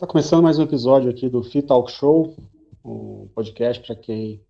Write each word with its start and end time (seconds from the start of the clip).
Está 0.00 0.06
começando 0.06 0.42
mais 0.42 0.58
um 0.58 0.62
episódio 0.62 1.10
aqui 1.10 1.28
do 1.28 1.42
Fit 1.42 1.66
Talk 1.66 1.92
Show, 1.92 2.34
um 2.82 3.28
podcast 3.34 3.86
para 3.86 3.94
quem 3.94 4.42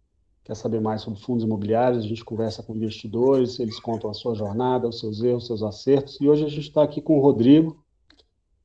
quer 0.44 0.54
saber 0.54 0.80
mais 0.80 1.02
sobre 1.02 1.18
fundos 1.18 1.42
imobiliários. 1.42 2.04
A 2.04 2.06
gente 2.06 2.24
conversa 2.24 2.62
com 2.62 2.76
investidores, 2.76 3.58
eles 3.58 3.80
contam 3.80 4.08
a 4.08 4.14
sua 4.14 4.32
jornada, 4.36 4.86
os 4.86 5.00
seus 5.00 5.20
erros, 5.20 5.42
os 5.42 5.46
seus 5.48 5.62
acertos. 5.64 6.20
E 6.20 6.28
hoje 6.28 6.44
a 6.44 6.48
gente 6.48 6.68
está 6.68 6.84
aqui 6.84 7.02
com 7.02 7.18
o 7.18 7.20
Rodrigo. 7.20 7.84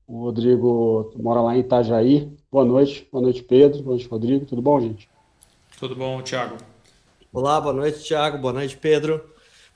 O 0.06 0.26
Rodrigo 0.26 1.12
mora 1.16 1.42
lá 1.42 1.58
em 1.58 1.62
Itajaí. 1.62 2.32
Boa 2.52 2.64
noite, 2.64 3.10
boa 3.12 3.24
noite, 3.24 3.42
Pedro. 3.42 3.82
Boa 3.82 3.96
noite, 3.96 4.08
Rodrigo. 4.08 4.46
Tudo 4.46 4.62
bom, 4.62 4.80
gente? 4.80 5.10
Tudo 5.80 5.96
bom, 5.96 6.22
Thiago? 6.22 6.56
Olá, 7.34 7.60
boa 7.60 7.74
noite, 7.74 8.04
Thiago. 8.04 8.38
Boa 8.38 8.54
noite, 8.54 8.78
Pedro. 8.78 9.28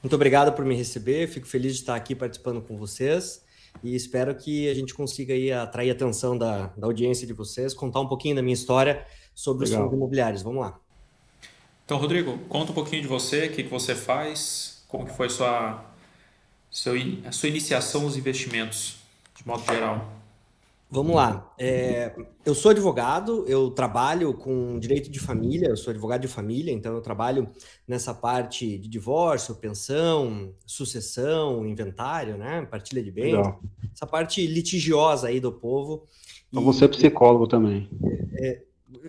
Muito 0.03 0.13
obrigado 0.13 0.55
por 0.55 0.63
me 0.63 0.75
receber. 0.75 1.25
Fico 1.25 1.47
feliz 1.47 1.73
de 1.73 1.79
estar 1.79 1.95
aqui 1.95 2.13
participando 2.13 2.61
com 2.61 2.77
vocês 2.77 3.48
e 3.83 3.95
espero 3.95 4.35
que 4.35 4.69
a 4.69 4.73
gente 4.73 4.93
consiga 4.93 5.33
aí 5.33 5.51
atrair 5.51 5.89
a 5.89 5.93
atenção 5.93 6.37
da, 6.37 6.67
da 6.77 6.87
audiência 6.87 7.25
de 7.25 7.33
vocês, 7.33 7.73
contar 7.73 7.99
um 7.99 8.07
pouquinho 8.07 8.35
da 8.35 8.41
minha 8.41 8.53
história 8.53 9.05
sobre 9.33 9.65
Legal. 9.65 9.79
os 9.79 9.83
fundos 9.85 9.97
imobiliários. 9.97 10.41
Vamos 10.41 10.61
lá. 10.61 10.79
Então, 11.85 11.97
Rodrigo, 11.97 12.37
conta 12.49 12.71
um 12.71 12.75
pouquinho 12.75 13.01
de 13.01 13.07
você, 13.07 13.47
o 13.47 13.51
que, 13.51 13.63
que 13.63 13.69
você 13.69 13.95
faz, 13.95 14.83
como 14.87 15.05
que 15.05 15.13
foi 15.13 15.29
sua, 15.29 15.83
seu, 16.69 16.93
a 17.25 17.31
sua 17.31 17.49
iniciação 17.49 18.01
nos 18.01 18.15
investimentos, 18.15 18.97
de 19.35 19.47
modo 19.47 19.63
geral. 19.65 20.18
Vamos 20.91 21.15
lá. 21.15 21.53
É, 21.57 22.15
eu 22.43 22.55
sou 22.55 22.71
advogado, 22.71 23.45
eu 23.47 23.69
trabalho 23.69 24.33
com 24.33 24.79
direito 24.79 25.11
de 25.11 25.19
família, 25.19 25.67
eu 25.67 25.77
sou 25.77 25.91
advogado 25.91 26.21
de 26.21 26.27
família, 26.27 26.73
então 26.73 26.95
eu 26.95 27.01
trabalho 27.01 27.47
nessa 27.87 28.11
parte 28.11 28.75
de 28.77 28.89
divórcio, 28.89 29.53
pensão, 29.55 30.51
sucessão, 30.65 31.63
inventário, 31.67 32.37
né? 32.37 32.65
Partilha 32.65 33.03
de 33.03 33.11
bens, 33.11 33.35
Legal. 33.35 33.61
essa 33.93 34.07
parte 34.07 34.45
litigiosa 34.47 35.27
aí 35.27 35.39
do 35.39 35.51
povo. 35.51 36.07
Então 36.47 36.63
e, 36.63 36.65
você 36.65 36.85
é 36.85 36.87
psicólogo 36.87 37.47
também. 37.47 37.87
É, 38.39 38.63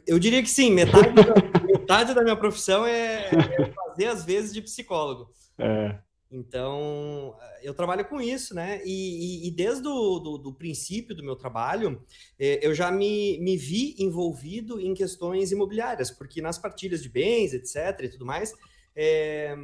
eu 0.06 0.18
diria 0.18 0.42
que 0.42 0.50
sim, 0.50 0.70
metade 0.70 1.14
da, 1.14 1.34
metade 1.64 2.14
da 2.14 2.22
minha 2.22 2.36
profissão 2.36 2.86
é, 2.86 3.30
é 3.30 3.72
fazer 3.72 4.06
às 4.06 4.22
vezes 4.22 4.52
de 4.52 4.60
psicólogo. 4.60 5.30
É. 5.56 5.96
Então, 6.32 7.36
eu 7.60 7.74
trabalho 7.74 8.04
com 8.04 8.20
isso, 8.20 8.54
né? 8.54 8.80
E, 8.84 9.46
e, 9.46 9.48
e 9.48 9.50
desde 9.50 9.88
o 9.88 10.20
do, 10.20 10.38
do, 10.38 10.54
princípio 10.54 11.14
do 11.14 11.24
meu 11.24 11.34
trabalho, 11.34 12.00
eh, 12.38 12.60
eu 12.62 12.72
já 12.72 12.92
me, 12.92 13.36
me 13.40 13.56
vi 13.56 13.96
envolvido 13.98 14.80
em 14.80 14.94
questões 14.94 15.50
imobiliárias, 15.50 16.08
porque 16.08 16.40
nas 16.40 16.56
partilhas 16.56 17.02
de 17.02 17.08
bens, 17.08 17.52
etc., 17.52 18.04
e 18.04 18.08
tudo 18.08 18.24
mais, 18.24 18.54
é, 18.94 19.56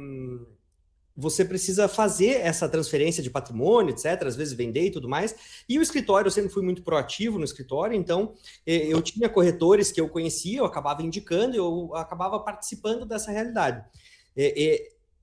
você 1.15 1.45
precisa 1.45 1.87
fazer 1.87 2.41
essa 2.41 2.67
transferência 2.67 3.23
de 3.23 3.29
patrimônio, 3.29 3.91
etc., 3.91 4.23
às 4.23 4.35
vezes 4.35 4.53
vender 4.53 4.87
e 4.87 4.91
tudo 4.91 5.07
mais. 5.07 5.63
E 5.69 5.79
o 5.79 5.81
escritório, 5.81 6.27
eu 6.27 6.31
sempre 6.31 6.51
fui 6.51 6.63
muito 6.63 6.83
proativo 6.83 7.37
no 7.37 7.45
escritório, 7.45 7.95
então 7.95 8.33
eh, 8.65 8.87
eu 8.87 9.01
tinha 9.01 9.29
corretores 9.29 9.89
que 9.89 10.01
eu 10.01 10.09
conhecia, 10.09 10.59
eu 10.59 10.65
acabava 10.65 11.01
indicando, 11.01 11.55
eu 11.55 11.95
acabava 11.95 12.37
participando 12.41 13.05
dessa 13.05 13.31
realidade 13.31 13.85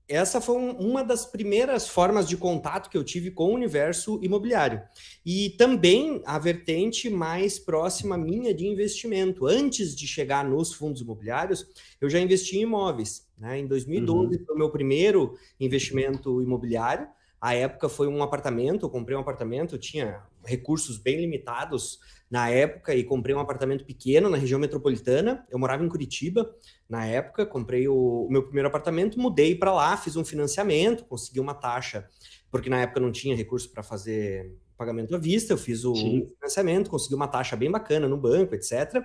essa 0.07 0.39
foi 0.39 0.55
um, 0.55 0.71
uma 0.71 1.03
das 1.03 1.25
primeiras 1.25 1.87
formas 1.87 2.27
de 2.27 2.37
contato 2.37 2.89
que 2.89 2.97
eu 2.97 3.03
tive 3.03 3.31
com 3.31 3.45
o 3.45 3.53
universo 3.53 4.19
imobiliário. 4.21 4.81
E 5.25 5.51
também 5.51 6.21
a 6.25 6.37
vertente 6.37 7.09
mais 7.09 7.57
próxima 7.57 8.17
minha 8.17 8.53
de 8.53 8.67
investimento. 8.67 9.47
Antes 9.47 9.95
de 9.95 10.07
chegar 10.07 10.43
nos 10.45 10.73
fundos 10.73 11.01
imobiliários, 11.01 11.67
eu 11.99 12.09
já 12.09 12.19
investi 12.19 12.57
em 12.57 12.61
imóveis. 12.61 13.27
Né? 13.37 13.59
Em 13.59 13.67
2012 13.67 14.37
uhum. 14.37 14.45
foi 14.45 14.55
o 14.55 14.57
meu 14.57 14.69
primeiro 14.69 15.37
investimento 15.59 16.41
imobiliário. 16.41 17.07
A 17.41 17.53
época 17.53 17.89
foi 17.89 18.07
um 18.07 18.23
apartamento, 18.23 18.85
eu 18.85 18.89
comprei 18.89 19.15
um 19.15 19.19
apartamento, 19.19 19.77
tinha 19.77 20.23
recursos 20.45 20.97
bem 20.97 21.19
limitados 21.19 21.99
na 22.29 22.49
época 22.49 22.93
e 22.93 23.03
comprei 23.03 23.35
um 23.35 23.39
apartamento 23.39 23.85
pequeno 23.85 24.29
na 24.29 24.37
região 24.37 24.59
metropolitana. 24.59 25.45
Eu 25.49 25.59
morava 25.59 25.83
em 25.83 25.89
Curitiba 25.89 26.49
na 26.89 27.05
época, 27.05 27.45
comprei 27.45 27.87
o, 27.87 28.25
o 28.27 28.31
meu 28.31 28.43
primeiro 28.43 28.67
apartamento, 28.67 29.19
mudei 29.19 29.55
para 29.55 29.73
lá, 29.73 29.95
fiz 29.97 30.15
um 30.15 30.25
financiamento, 30.25 31.05
consegui 31.05 31.39
uma 31.39 31.53
taxa, 31.53 32.07
porque 32.51 32.69
na 32.69 32.81
época 32.81 32.99
não 32.99 33.11
tinha 33.11 33.35
recurso 33.35 33.71
para 33.71 33.83
fazer 33.83 34.55
pagamento 34.77 35.15
à 35.15 35.17
vista, 35.17 35.53
eu 35.53 35.57
fiz 35.57 35.85
o 35.85 35.95
Sim. 35.95 36.27
financiamento, 36.35 36.89
consegui 36.89 37.15
uma 37.15 37.27
taxa 37.27 37.55
bem 37.55 37.71
bacana 37.71 38.07
no 38.07 38.17
banco, 38.17 38.53
etc. 38.53 39.03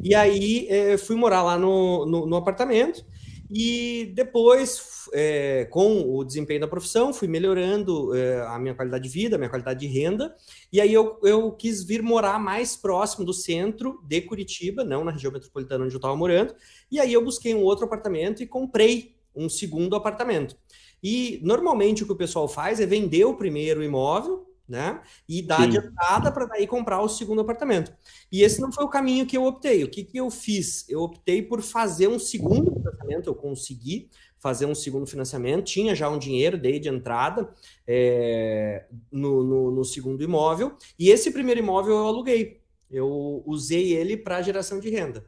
E 0.00 0.14
aí 0.14 0.68
eh, 0.68 0.96
fui 0.96 1.16
morar 1.16 1.42
lá 1.42 1.58
no, 1.58 2.06
no, 2.06 2.26
no 2.26 2.36
apartamento. 2.36 3.04
E 3.50 4.12
depois, 4.14 5.08
é, 5.14 5.66
com 5.70 6.02
o 6.02 6.22
desempenho 6.22 6.60
da 6.60 6.68
profissão, 6.68 7.14
fui 7.14 7.26
melhorando 7.26 8.14
é, 8.14 8.42
a 8.46 8.58
minha 8.58 8.74
qualidade 8.74 9.04
de 9.04 9.10
vida, 9.10 9.36
a 9.36 9.38
minha 9.38 9.48
qualidade 9.48 9.80
de 9.80 9.86
renda. 9.86 10.34
E 10.72 10.80
aí 10.80 10.92
eu, 10.92 11.18
eu 11.22 11.52
quis 11.52 11.82
vir 11.82 12.02
morar 12.02 12.38
mais 12.38 12.76
próximo 12.76 13.24
do 13.24 13.32
centro 13.32 14.02
de 14.04 14.20
Curitiba, 14.20 14.84
não 14.84 15.04
na 15.04 15.12
região 15.12 15.32
metropolitana 15.32 15.84
onde 15.84 15.94
eu 15.94 15.98
estava 15.98 16.16
morando. 16.16 16.54
E 16.90 17.00
aí 17.00 17.12
eu 17.12 17.24
busquei 17.24 17.54
um 17.54 17.62
outro 17.62 17.86
apartamento 17.86 18.42
e 18.42 18.46
comprei 18.46 19.14
um 19.34 19.48
segundo 19.48 19.96
apartamento. 19.96 20.56
E 21.02 21.40
normalmente 21.42 22.02
o 22.02 22.06
que 22.06 22.12
o 22.12 22.16
pessoal 22.16 22.48
faz 22.48 22.80
é 22.80 22.86
vender 22.86 23.24
o 23.24 23.36
primeiro 23.36 23.82
imóvel 23.82 24.47
né? 24.68 25.00
E 25.28 25.40
dar 25.40 25.70
Sim. 25.70 25.78
entrada 25.78 26.30
para 26.30 26.44
daí 26.44 26.66
comprar 26.66 27.00
o 27.00 27.08
segundo 27.08 27.40
apartamento. 27.40 27.92
E 28.30 28.42
esse 28.42 28.60
não 28.60 28.70
foi 28.70 28.84
o 28.84 28.88
caminho 28.88 29.26
que 29.26 29.36
eu 29.36 29.44
optei. 29.44 29.82
O 29.82 29.90
que, 29.90 30.04
que 30.04 30.18
eu 30.18 30.30
fiz? 30.30 30.88
Eu 30.88 31.00
optei 31.00 31.42
por 31.42 31.62
fazer 31.62 32.08
um 32.08 32.18
segundo 32.18 32.74
financiamento, 32.74 33.26
eu 33.28 33.34
consegui 33.34 34.10
fazer 34.38 34.66
um 34.66 34.74
segundo 34.74 35.06
financiamento, 35.06 35.64
tinha 35.64 35.94
já 35.94 36.08
um 36.08 36.18
dinheiro, 36.18 36.56
dei 36.56 36.78
de 36.78 36.88
entrada 36.88 37.52
é, 37.86 38.86
no, 39.10 39.42
no, 39.42 39.70
no, 39.72 39.84
segundo 39.84 40.22
imóvel, 40.22 40.76
e 40.96 41.10
esse 41.10 41.32
primeiro 41.32 41.60
imóvel 41.60 41.96
eu 41.96 42.06
aluguei. 42.06 42.60
Eu 42.90 43.42
usei 43.44 43.92
ele 43.94 44.16
para 44.16 44.40
geração 44.42 44.78
de 44.78 44.88
renda. 44.90 45.24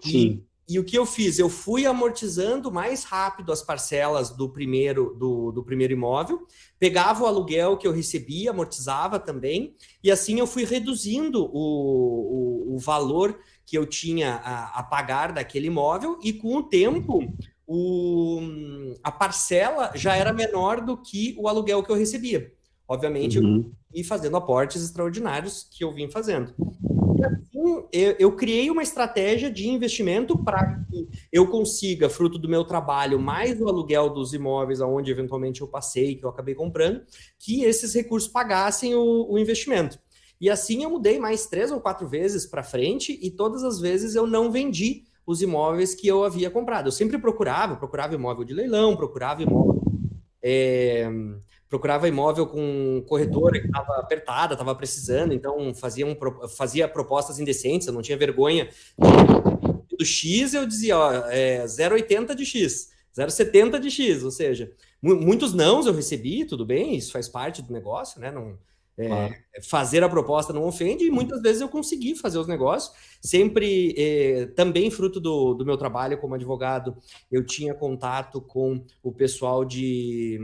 Sim. 0.00 0.45
E 0.68 0.76
e 0.76 0.78
o 0.78 0.84
que 0.84 0.98
eu 0.98 1.06
fiz? 1.06 1.38
Eu 1.38 1.48
fui 1.48 1.86
amortizando 1.86 2.70
mais 2.70 3.04
rápido 3.04 3.52
as 3.52 3.62
parcelas 3.62 4.30
do 4.30 4.48
primeiro 4.48 5.14
do, 5.18 5.50
do 5.52 5.64
primeiro 5.64 5.92
imóvel, 5.92 6.46
pegava 6.78 7.24
o 7.24 7.26
aluguel 7.26 7.76
que 7.76 7.86
eu 7.86 7.92
recebia, 7.92 8.50
amortizava 8.50 9.18
também, 9.18 9.74
e 10.02 10.10
assim 10.10 10.38
eu 10.38 10.46
fui 10.46 10.64
reduzindo 10.64 11.44
o, 11.44 12.70
o, 12.70 12.74
o 12.74 12.78
valor 12.78 13.38
que 13.64 13.78
eu 13.78 13.86
tinha 13.86 14.34
a, 14.36 14.80
a, 14.80 14.82
pagar 14.82 15.32
daquele 15.32 15.68
imóvel, 15.68 16.18
e 16.22 16.32
com 16.32 16.56
o 16.56 16.62
tempo 16.62 17.20
o, 17.66 18.40
a 19.02 19.10
parcela 19.10 19.92
já 19.94 20.14
era 20.14 20.32
menor 20.32 20.80
do 20.80 20.96
que 20.96 21.34
o 21.38 21.48
aluguel 21.48 21.82
que 21.82 21.90
eu 21.90 21.96
recebia. 21.96 22.52
Obviamente, 22.88 23.38
uhum. 23.38 23.72
eu 23.92 24.04
fazendo 24.04 24.36
aportes 24.36 24.82
extraordinários 24.82 25.66
que 25.70 25.82
eu 25.82 25.92
vim 25.92 26.08
fazendo. 26.08 26.54
E 27.16 27.24
assim, 27.24 27.84
eu, 27.92 28.16
eu 28.18 28.32
criei 28.32 28.70
uma 28.70 28.82
estratégia 28.82 29.50
de 29.50 29.68
investimento 29.68 30.38
para 30.38 30.80
que 30.88 31.08
eu 31.32 31.46
consiga, 31.48 32.08
fruto 32.08 32.38
do 32.38 32.48
meu 32.48 32.64
trabalho, 32.64 33.18
mais 33.18 33.60
o 33.60 33.68
aluguel 33.68 34.10
dos 34.10 34.32
imóveis 34.32 34.80
aonde 34.80 35.10
eventualmente 35.10 35.60
eu 35.60 35.68
passei, 35.68 36.16
que 36.16 36.24
eu 36.24 36.28
acabei 36.28 36.54
comprando, 36.54 37.02
que 37.38 37.64
esses 37.64 37.94
recursos 37.94 38.28
pagassem 38.28 38.94
o, 38.94 39.26
o 39.30 39.38
investimento. 39.38 39.98
E 40.40 40.50
assim 40.50 40.82
eu 40.82 40.90
mudei 40.90 41.18
mais 41.18 41.46
três 41.46 41.70
ou 41.70 41.80
quatro 41.80 42.06
vezes 42.06 42.46
para 42.46 42.62
frente 42.62 43.18
e 43.22 43.30
todas 43.30 43.64
as 43.64 43.80
vezes 43.80 44.14
eu 44.14 44.26
não 44.26 44.52
vendi 44.52 45.04
os 45.26 45.40
imóveis 45.40 45.94
que 45.94 46.06
eu 46.06 46.24
havia 46.24 46.50
comprado. 46.50 46.88
Eu 46.88 46.92
sempre 46.92 47.18
procurava, 47.18 47.76
procurava 47.76 48.14
imóvel 48.14 48.44
de 48.44 48.52
leilão, 48.52 48.96
procurava 48.96 49.42
imóvel 49.42 49.76
é, 50.48 51.10
procurava 51.68 52.08
imóvel 52.08 52.46
com 52.46 53.04
corretora 53.06 53.60
que 53.60 53.66
estava 53.66 53.98
apertada, 53.98 54.54
estava 54.54 54.74
precisando, 54.74 55.32
então 55.32 55.74
fazia, 55.74 56.06
um, 56.06 56.16
fazia 56.48 56.88
propostas 56.88 57.38
indecentes, 57.38 57.86
eu 57.86 57.92
não 57.92 58.02
tinha 58.02 58.16
vergonha. 58.16 58.68
Do 59.98 60.04
X 60.04 60.54
eu 60.54 60.66
dizia, 60.66 60.96
ó, 60.98 61.12
é 61.28 61.64
0,80 61.64 62.34
de 62.34 62.44
X, 62.44 62.90
0,70 63.16 63.80
de 63.80 63.90
X, 63.90 64.22
ou 64.22 64.30
seja, 64.30 64.72
muitos 65.02 65.54
nãos 65.54 65.86
eu 65.86 65.94
recebi, 65.94 66.44
tudo 66.44 66.64
bem, 66.64 66.96
isso 66.96 67.12
faz 67.12 67.28
parte 67.28 67.62
do 67.62 67.72
negócio, 67.72 68.20
né? 68.20 68.30
Não, 68.30 68.58
é, 68.98 69.08
claro. 69.08 69.34
Fazer 69.62 70.02
a 70.02 70.08
proposta 70.08 70.52
não 70.52 70.64
ofende, 70.64 71.04
e 71.04 71.10
muitas 71.10 71.42
vezes 71.42 71.60
eu 71.60 71.68
consegui 71.68 72.14
fazer 72.14 72.38
os 72.38 72.46
negócios, 72.46 72.94
sempre 73.20 73.94
é, 73.96 74.46
também 74.46 74.90
fruto 74.90 75.20
do, 75.20 75.54
do 75.54 75.66
meu 75.66 75.76
trabalho 75.76 76.18
como 76.18 76.34
advogado, 76.34 76.96
eu 77.30 77.44
tinha 77.44 77.74
contato 77.74 78.40
com 78.40 78.84
o 79.02 79.12
pessoal 79.12 79.64
de 79.64 80.40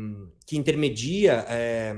que 0.47 0.57
intermedia 0.57 1.47
é, 1.49 1.95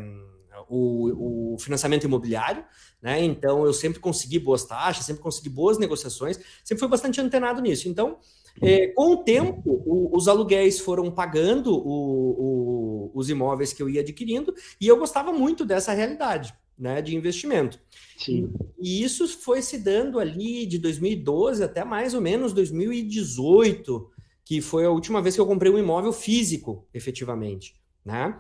o, 0.69 1.55
o, 1.55 1.58
financiamento 1.58 2.05
imobiliário, 2.05 2.64
né? 3.02 3.23
Então 3.23 3.64
eu 3.64 3.73
sempre 3.73 3.99
consegui 3.99 4.38
boas 4.38 4.64
taxas, 4.64 5.05
sempre 5.05 5.23
consegui 5.23 5.49
boas 5.49 5.79
negociações, 5.79 6.38
sempre 6.64 6.81
fui 6.81 6.88
bastante 6.88 7.20
antenado 7.20 7.61
nisso. 7.61 7.88
Então, 7.88 8.19
é, 8.62 8.89
com 8.89 9.12
o 9.12 9.17
tempo, 9.19 9.83
o, 9.87 10.17
os 10.17 10.29
aluguéis 10.29 10.81
foram 10.81 11.11
pagando 11.11 11.75
o, 11.77 13.11
os 13.15 13.29
imóveis 13.29 13.73
que 13.73 13.83
eu 13.83 13.89
ia 13.89 14.01
adquirindo, 14.01 14.55
e 14.81 14.87
eu 14.87 14.97
gostava 14.97 15.33
muito 15.33 15.65
dessa 15.65 15.93
realidade. 15.93 16.55
Né, 16.77 17.01
de 17.01 17.15
investimento. 17.15 17.79
Sim. 18.19 18.53
E 18.81 19.05
isso 19.05 19.29
foi 19.29 19.62
se 19.62 19.79
dando 19.79 20.19
ali 20.19 20.67
de 20.67 20.77
2012 20.77 21.62
até 21.62 21.85
mais 21.85 22.15
ou 22.15 22.21
menos 22.21 22.53
2018, 22.53 24.11
que 24.45 24.61
foi 24.61 24.85
a 24.85 24.91
última 24.91 25.23
vez 25.23 25.37
que 25.37 25.41
eu 25.41 25.47
comprei 25.47 25.71
um 25.71 25.79
imóvel 25.79 26.12
físico, 26.12 26.85
efetivamente 26.93 27.77
né? 28.05 28.39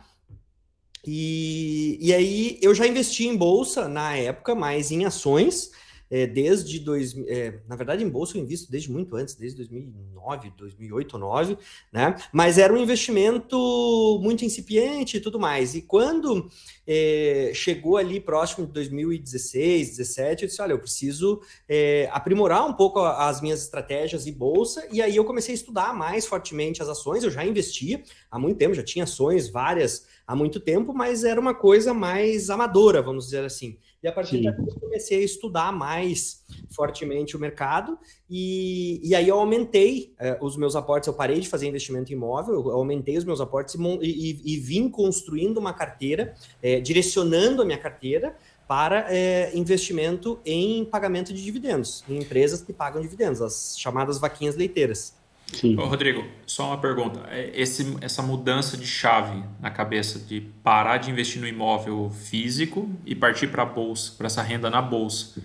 E, 1.06 1.98
e 2.00 2.12
aí 2.12 2.58
eu 2.62 2.74
já 2.74 2.86
investi 2.86 3.26
em 3.26 3.36
bolsa 3.36 3.88
na 3.88 4.16
época, 4.16 4.54
mas 4.54 4.90
em 4.90 5.04
ações. 5.04 5.70
É, 6.10 6.26
desde 6.26 6.78
dois, 6.78 7.16
é, 7.26 7.60
na 7.68 7.76
verdade 7.76 8.04
em 8.04 8.08
bolsa 8.08 8.36
eu 8.36 8.42
invisto 8.42 8.70
desde 8.70 8.90
muito 8.90 9.16
antes, 9.16 9.34
desde 9.34 9.58
2009, 9.58 10.52
2008 10.56 11.14
ou 11.14 11.20
2009, 11.20 11.58
né? 11.92 12.16
Mas 12.32 12.58
era 12.58 12.72
um 12.72 12.78
investimento 12.78 14.20
muito 14.22 14.44
incipiente 14.44 15.16
e 15.16 15.20
tudo 15.20 15.38
mais. 15.38 15.74
E 15.74 15.82
quando 15.82 16.50
é, 16.86 17.50
chegou 17.54 17.96
ali 17.96 18.20
próximo 18.20 18.66
de 18.66 18.72
2016, 18.72 19.96
2017, 19.96 20.42
eu 20.42 20.48
disse, 20.48 20.62
olha, 20.62 20.72
eu 20.72 20.78
preciso 20.78 21.40
é, 21.68 22.08
aprimorar 22.12 22.66
um 22.66 22.72
pouco 22.72 23.00
as 23.00 23.40
minhas 23.40 23.62
estratégias 23.62 24.26
e 24.26 24.32
bolsa. 24.32 24.86
E 24.92 25.00
aí 25.00 25.16
eu 25.16 25.24
comecei 25.24 25.54
a 25.54 25.56
estudar 25.56 25.94
mais 25.94 26.26
fortemente 26.26 26.82
as 26.82 26.88
ações. 26.88 27.24
Eu 27.24 27.30
já 27.30 27.44
investia 27.44 28.02
há 28.30 28.38
muito 28.38 28.58
tempo, 28.58 28.74
já 28.74 28.82
tinha 28.82 29.04
ações 29.04 29.48
várias 29.48 30.06
há 30.26 30.34
muito 30.34 30.60
tempo, 30.60 30.92
mas 30.94 31.24
era 31.24 31.40
uma 31.40 31.54
coisa 31.54 31.92
mais 31.92 32.50
amadora, 32.50 33.02
vamos 33.02 33.26
dizer 33.26 33.44
assim. 33.44 33.78
E 34.04 34.06
a 34.06 34.12
partir 34.12 34.42
daí 34.42 34.54
eu 34.58 34.78
comecei 34.78 35.22
a 35.22 35.24
estudar 35.24 35.72
mais 35.72 36.44
fortemente 36.70 37.38
o 37.38 37.40
mercado 37.40 37.98
e, 38.28 39.00
e 39.02 39.14
aí 39.14 39.26
eu 39.26 39.38
aumentei 39.38 40.12
eh, 40.20 40.36
os 40.42 40.58
meus 40.58 40.76
aportes, 40.76 41.06
eu 41.06 41.14
parei 41.14 41.40
de 41.40 41.48
fazer 41.48 41.66
investimento 41.66 42.12
em 42.12 42.14
imóvel, 42.14 42.54
eu 42.54 42.72
aumentei 42.72 43.16
os 43.16 43.24
meus 43.24 43.40
aportes 43.40 43.74
e, 43.74 43.78
e, 44.02 44.54
e 44.54 44.56
vim 44.58 44.90
construindo 44.90 45.56
uma 45.56 45.72
carteira, 45.72 46.34
eh, 46.62 46.80
direcionando 46.80 47.62
a 47.62 47.64
minha 47.64 47.78
carteira 47.78 48.36
para 48.68 49.06
eh, 49.08 49.50
investimento 49.54 50.38
em 50.44 50.84
pagamento 50.84 51.32
de 51.32 51.42
dividendos, 51.42 52.04
em 52.06 52.18
empresas 52.18 52.60
que 52.60 52.74
pagam 52.74 53.00
dividendos, 53.00 53.40
as 53.40 53.74
chamadas 53.78 54.18
vaquinhas 54.18 54.54
leiteiras. 54.54 55.14
Sim. 55.52 55.78
Ô, 55.78 55.86
Rodrigo, 55.86 56.24
só 56.46 56.68
uma 56.68 56.78
pergunta. 56.78 57.20
É, 57.30 57.50
esse, 57.54 57.96
essa 58.00 58.22
mudança 58.22 58.76
de 58.76 58.86
chave 58.86 59.42
na 59.60 59.70
cabeça 59.70 60.18
de 60.18 60.40
parar 60.62 60.98
de 60.98 61.10
investir 61.10 61.40
no 61.40 61.46
imóvel 61.46 62.10
físico 62.10 62.90
e 63.06 63.14
partir 63.14 63.48
para 63.48 63.62
a 63.62 63.66
bolsa, 63.66 64.12
para 64.16 64.26
essa 64.26 64.42
renda 64.42 64.68
na 64.70 64.82
bolsa, 64.82 65.38
o 65.38 65.42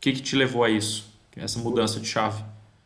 que, 0.00 0.12
que 0.12 0.22
te 0.22 0.36
levou 0.36 0.64
a 0.64 0.70
isso? 0.70 1.12
Essa 1.36 1.58
mudança 1.58 2.00
de 2.00 2.06
chave? 2.06 2.42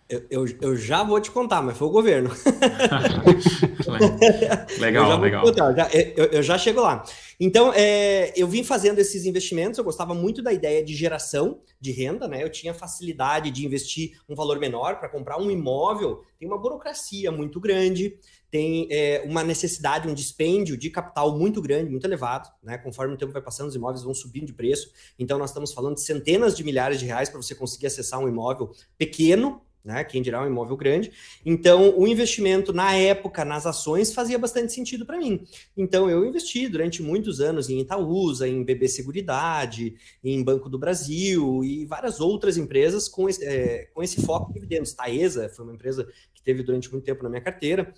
Eu, 0.08 0.26
eu, 0.30 0.46
eu, 0.62 0.76
já 0.76 1.02
vou 1.02 1.20
te 1.20 1.30
contar, 1.30 1.60
mas 1.60 1.76
foi 1.76 1.86
o 1.86 1.90
governo. 1.90 2.30
legal, 4.80 5.20
legal. 5.20 5.44
Já, 5.76 5.90
eu, 5.92 6.24
eu, 6.26 6.42
já 6.42 6.56
chego 6.56 6.80
lá. 6.80 7.04
Então, 7.38 7.74
é, 7.74 8.32
eu 8.34 8.48
vim 8.48 8.64
fazendo 8.64 8.98
esses 9.00 9.26
investimentos, 9.26 9.76
eu 9.76 9.84
gostava 9.84 10.14
muito 10.14 10.40
da 10.40 10.50
ideia 10.50 10.82
de 10.82 10.94
geração 10.94 11.60
de 11.78 11.92
renda, 11.92 12.26
né? 12.26 12.42
Eu 12.42 12.48
tinha 12.48 12.72
facilidade 12.72 13.50
de 13.50 13.66
investir 13.66 14.12
um 14.26 14.34
valor 14.34 14.58
menor 14.58 14.98
para 14.98 15.10
comprar 15.10 15.38
um 15.38 15.50
imóvel, 15.50 16.22
tem 16.38 16.48
uma 16.48 16.58
burocracia 16.58 17.30
muito 17.30 17.60
grande, 17.60 18.18
tem 18.50 18.88
é, 18.90 19.22
uma 19.26 19.44
necessidade, 19.44 20.08
um 20.08 20.14
dispêndio 20.14 20.74
de 20.74 20.88
capital 20.88 21.36
muito 21.36 21.60
grande, 21.60 21.90
muito 21.90 22.06
elevado, 22.06 22.48
né? 22.62 22.78
Conforme 22.78 23.12
o 23.12 23.18
tempo 23.18 23.32
vai 23.32 23.42
passando, 23.42 23.68
os 23.68 23.74
imóveis 23.74 24.02
vão 24.02 24.14
subindo 24.14 24.46
de 24.46 24.54
preço. 24.54 24.90
Então, 25.18 25.38
nós 25.38 25.50
estamos 25.50 25.74
falando 25.74 25.96
de 25.96 26.00
centenas 26.00 26.56
de 26.56 26.64
milhares 26.64 26.98
de 26.98 27.04
reais 27.04 27.28
para 27.28 27.42
você 27.42 27.54
conseguir 27.54 27.88
acessar 27.88 28.18
um 28.18 28.26
imóvel 28.26 28.70
pequeno, 28.96 29.67
né? 29.84 30.04
Quem 30.04 30.20
dirá 30.20 30.42
um 30.42 30.46
imóvel 30.46 30.76
grande. 30.76 31.10
Então, 31.44 31.98
o 31.98 32.06
investimento 32.06 32.72
na 32.72 32.94
época 32.94 33.44
nas 33.44 33.66
ações 33.66 34.12
fazia 34.12 34.38
bastante 34.38 34.72
sentido 34.72 35.06
para 35.06 35.18
mim. 35.18 35.44
Então, 35.76 36.10
eu 36.10 36.24
investi 36.24 36.68
durante 36.68 37.02
muitos 37.02 37.40
anos 37.40 37.70
em 37.70 37.80
Itaúsa, 37.80 38.46
em 38.46 38.62
BB 38.62 38.88
Seguridade, 38.88 39.94
em 40.22 40.42
Banco 40.42 40.68
do 40.68 40.78
Brasil 40.78 41.64
e 41.64 41.86
várias 41.86 42.20
outras 42.20 42.56
empresas 42.56 43.08
com 43.08 43.28
esse, 43.28 43.44
é, 43.44 43.88
com 43.94 44.02
esse 44.02 44.20
foco 44.22 44.50
em 44.50 44.54
dividendos. 44.54 44.92
Taesa 44.92 45.48
foi 45.48 45.64
uma 45.64 45.74
empresa 45.74 46.06
que 46.34 46.42
teve 46.42 46.62
durante 46.62 46.90
muito 46.90 47.04
tempo 47.04 47.22
na 47.22 47.28
minha 47.28 47.42
carteira. 47.42 47.92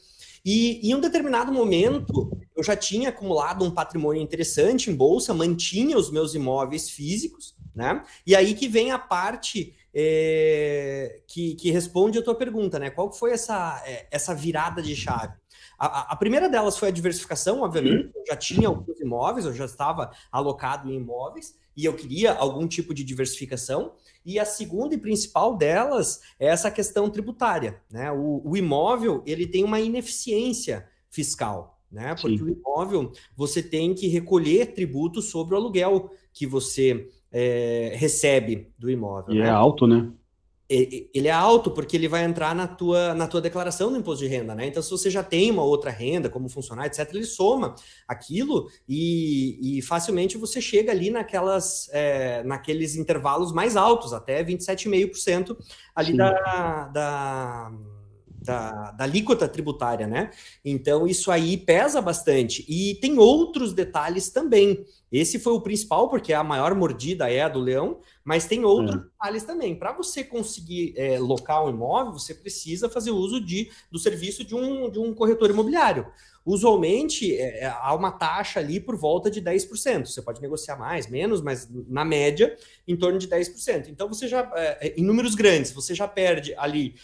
E 0.44 0.88
em 0.88 0.94
um 0.94 1.00
determinado 1.00 1.52
momento, 1.52 2.30
eu 2.56 2.62
já 2.62 2.74
tinha 2.74 3.10
acumulado 3.10 3.64
um 3.64 3.70
patrimônio 3.70 4.22
interessante 4.22 4.90
em 4.90 4.94
bolsa, 4.94 5.34
mantinha 5.34 5.98
os 5.98 6.10
meus 6.10 6.34
imóveis 6.34 6.88
físicos, 6.88 7.54
né? 7.74 8.02
E 8.26 8.34
aí 8.34 8.54
que 8.54 8.68
vem 8.68 8.90
a 8.90 8.98
parte 8.98 9.74
é, 9.94 11.20
que, 11.26 11.54
que, 11.54 11.70
responde 11.70 12.18
a 12.18 12.22
tua 12.22 12.34
pergunta, 12.34 12.78
né? 12.78 12.90
Qual 12.90 13.12
foi 13.12 13.32
essa, 13.32 13.82
é, 13.84 14.06
essa 14.10 14.34
virada 14.34 14.80
de 14.80 14.94
chave? 14.94 15.34
A, 15.78 16.12
a, 16.12 16.16
primeira 16.16 16.48
delas 16.48 16.78
foi 16.78 16.88
a 16.88 16.92
diversificação, 16.92 17.62
obviamente. 17.62 18.10
Eu 18.14 18.26
já 18.28 18.36
tinha 18.36 18.68
alguns 18.68 19.00
imóveis, 19.00 19.46
eu 19.46 19.54
já 19.54 19.64
estava 19.64 20.10
alocado 20.30 20.90
em 20.90 20.96
imóveis 20.96 21.54
e 21.76 21.84
eu 21.84 21.94
queria 21.94 22.34
algum 22.34 22.68
tipo 22.68 22.92
de 22.92 23.02
diversificação. 23.02 23.92
E 24.24 24.38
a 24.38 24.44
segunda 24.44 24.94
e 24.94 24.98
principal 24.98 25.56
delas 25.56 26.20
é 26.38 26.46
essa 26.46 26.70
questão 26.70 27.08
tributária, 27.08 27.80
né? 27.90 28.12
O, 28.12 28.42
o 28.44 28.56
imóvel 28.56 29.22
ele 29.26 29.46
tem 29.46 29.64
uma 29.64 29.80
ineficiência 29.80 30.86
fiscal, 31.08 31.80
né? 31.90 32.14
Porque 32.14 32.38
Sim. 32.38 32.44
o 32.44 32.48
imóvel 32.50 33.12
você 33.34 33.62
tem 33.62 33.94
que 33.94 34.06
recolher 34.06 34.74
tributos 34.74 35.30
sobre 35.30 35.54
o 35.54 35.56
aluguel 35.56 36.10
que 36.32 36.46
você 36.46 37.08
é, 37.32 37.92
recebe 37.96 38.72
do 38.78 38.90
imóvel. 38.90 39.34
E 39.34 39.38
é 39.38 39.42
né? 39.42 39.48
é 39.48 39.50
alto, 39.50 39.86
né? 39.86 40.10
Ele 40.72 41.26
é 41.26 41.32
alto 41.32 41.72
porque 41.72 41.96
ele 41.96 42.06
vai 42.06 42.22
entrar 42.22 42.54
na 42.54 42.68
tua, 42.68 43.12
na 43.12 43.26
tua 43.26 43.40
declaração 43.40 43.90
do 43.90 43.98
imposto 43.98 44.22
de 44.22 44.30
renda, 44.30 44.54
né? 44.54 44.68
Então, 44.68 44.80
se 44.80 44.88
você 44.88 45.10
já 45.10 45.20
tem 45.20 45.50
uma 45.50 45.64
outra 45.64 45.90
renda, 45.90 46.30
como 46.30 46.48
funcionário, 46.48 46.88
etc., 46.88 47.12
ele 47.12 47.24
soma 47.24 47.74
aquilo 48.06 48.68
e, 48.88 49.78
e 49.78 49.82
facilmente 49.82 50.38
você 50.38 50.60
chega 50.60 50.92
ali 50.92 51.10
naquelas, 51.10 51.88
é, 51.92 52.44
naqueles 52.44 52.94
intervalos 52.94 53.50
mais 53.52 53.76
altos, 53.76 54.12
até 54.12 54.44
27,5% 54.44 55.56
ali 55.92 56.16
da, 56.16 56.86
da 56.86 57.72
da, 58.42 58.92
da 58.92 59.04
alíquota 59.04 59.46
tributária, 59.46 60.06
né? 60.06 60.30
Então, 60.64 61.06
isso 61.06 61.30
aí 61.30 61.56
pesa 61.56 62.00
bastante. 62.00 62.64
E 62.68 62.94
tem 62.96 63.18
outros 63.18 63.72
detalhes 63.72 64.30
também. 64.30 64.84
Esse 65.10 65.40
foi 65.40 65.52
o 65.52 65.60
principal, 65.60 66.08
porque 66.08 66.32
a 66.32 66.44
maior 66.44 66.74
mordida 66.74 67.28
é 67.30 67.42
a 67.42 67.48
do 67.48 67.58
leão, 67.58 67.98
mas 68.24 68.46
tem 68.46 68.64
outros 68.64 68.94
é. 68.94 69.04
detalhes 69.04 69.42
também. 69.42 69.74
Para 69.74 69.92
você 69.92 70.22
conseguir 70.22 70.94
é, 70.96 71.18
locar 71.18 71.64
um 71.64 71.70
imóvel, 71.70 72.12
você 72.12 72.32
precisa 72.32 72.88
fazer 72.88 73.10
uso 73.10 73.40
de, 73.40 73.70
do 73.90 73.98
serviço 73.98 74.44
de 74.44 74.54
um, 74.54 74.88
de 74.88 75.00
um 75.00 75.12
corretor 75.12 75.50
imobiliário. 75.50 76.06
Usualmente, 76.46 77.36
é, 77.36 77.64
é 77.64 77.66
há 77.66 77.92
uma 77.92 78.12
taxa 78.12 78.60
ali 78.60 78.78
por 78.78 78.96
volta 78.96 79.28
de 79.30 79.42
10%. 79.42 80.06
Você 80.06 80.22
pode 80.22 80.40
negociar 80.40 80.76
mais, 80.76 81.08
menos, 81.08 81.42
mas 81.42 81.68
na 81.88 82.04
média, 82.04 82.56
em 82.86 82.96
torno 82.96 83.18
de 83.18 83.28
10%. 83.28 83.88
Então, 83.88 84.08
você 84.08 84.28
já, 84.28 84.48
é, 84.54 84.88
é, 84.88 84.94
em 84.96 85.02
números 85.02 85.34
grandes, 85.34 85.72
você 85.72 85.92
já 85.92 86.06
perde 86.06 86.54
ali 86.56 86.94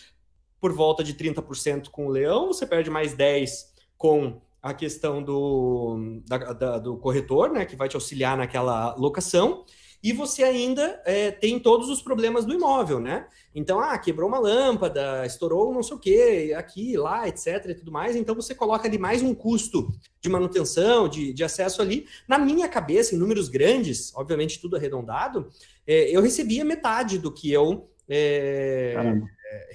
por 0.60 0.72
volta 0.72 1.02
de 1.02 1.12
30% 1.12 1.90
com 1.90 2.06
o 2.06 2.10
leão, 2.10 2.48
você 2.48 2.66
perde 2.66 2.88
mais 2.88 3.14
10% 3.14 3.74
com 3.98 4.40
a 4.66 4.74
questão 4.74 5.22
do, 5.22 6.20
da, 6.26 6.38
da, 6.52 6.78
do 6.78 6.96
corretor, 6.96 7.52
né, 7.52 7.64
que 7.64 7.76
vai 7.76 7.88
te 7.88 7.94
auxiliar 7.94 8.36
naquela 8.36 8.96
locação, 8.96 9.64
e 10.02 10.12
você 10.12 10.42
ainda 10.42 11.00
é, 11.04 11.30
tem 11.30 11.58
todos 11.58 11.88
os 11.88 12.02
problemas 12.02 12.44
do 12.44 12.52
imóvel, 12.52 13.00
né? 13.00 13.26
Então, 13.54 13.80
ah, 13.80 13.96
quebrou 13.96 14.28
uma 14.28 14.38
lâmpada, 14.38 15.24
estourou 15.24 15.72
não 15.72 15.82
sei 15.82 15.96
o 15.96 16.00
que, 16.00 16.54
aqui, 16.54 16.96
lá, 16.96 17.26
etc. 17.26 17.64
e 17.68 17.74
tudo 17.74 17.90
mais. 17.90 18.14
Então, 18.14 18.34
você 18.34 18.54
coloca 18.54 18.86
ali 18.86 18.98
mais 18.98 19.22
um 19.22 19.34
custo 19.34 19.90
de 20.20 20.28
manutenção, 20.28 21.08
de, 21.08 21.32
de 21.32 21.42
acesso 21.42 21.80
ali. 21.80 22.06
Na 22.28 22.38
minha 22.38 22.68
cabeça, 22.68 23.14
em 23.14 23.18
números 23.18 23.48
grandes, 23.48 24.12
obviamente 24.14 24.60
tudo 24.60 24.76
arredondado, 24.76 25.48
é, 25.86 26.10
eu 26.10 26.20
recebia 26.20 26.64
metade 26.64 27.18
do 27.18 27.32
que 27.32 27.50
eu 27.50 27.88
é, 28.08 28.94
é, 28.96 29.22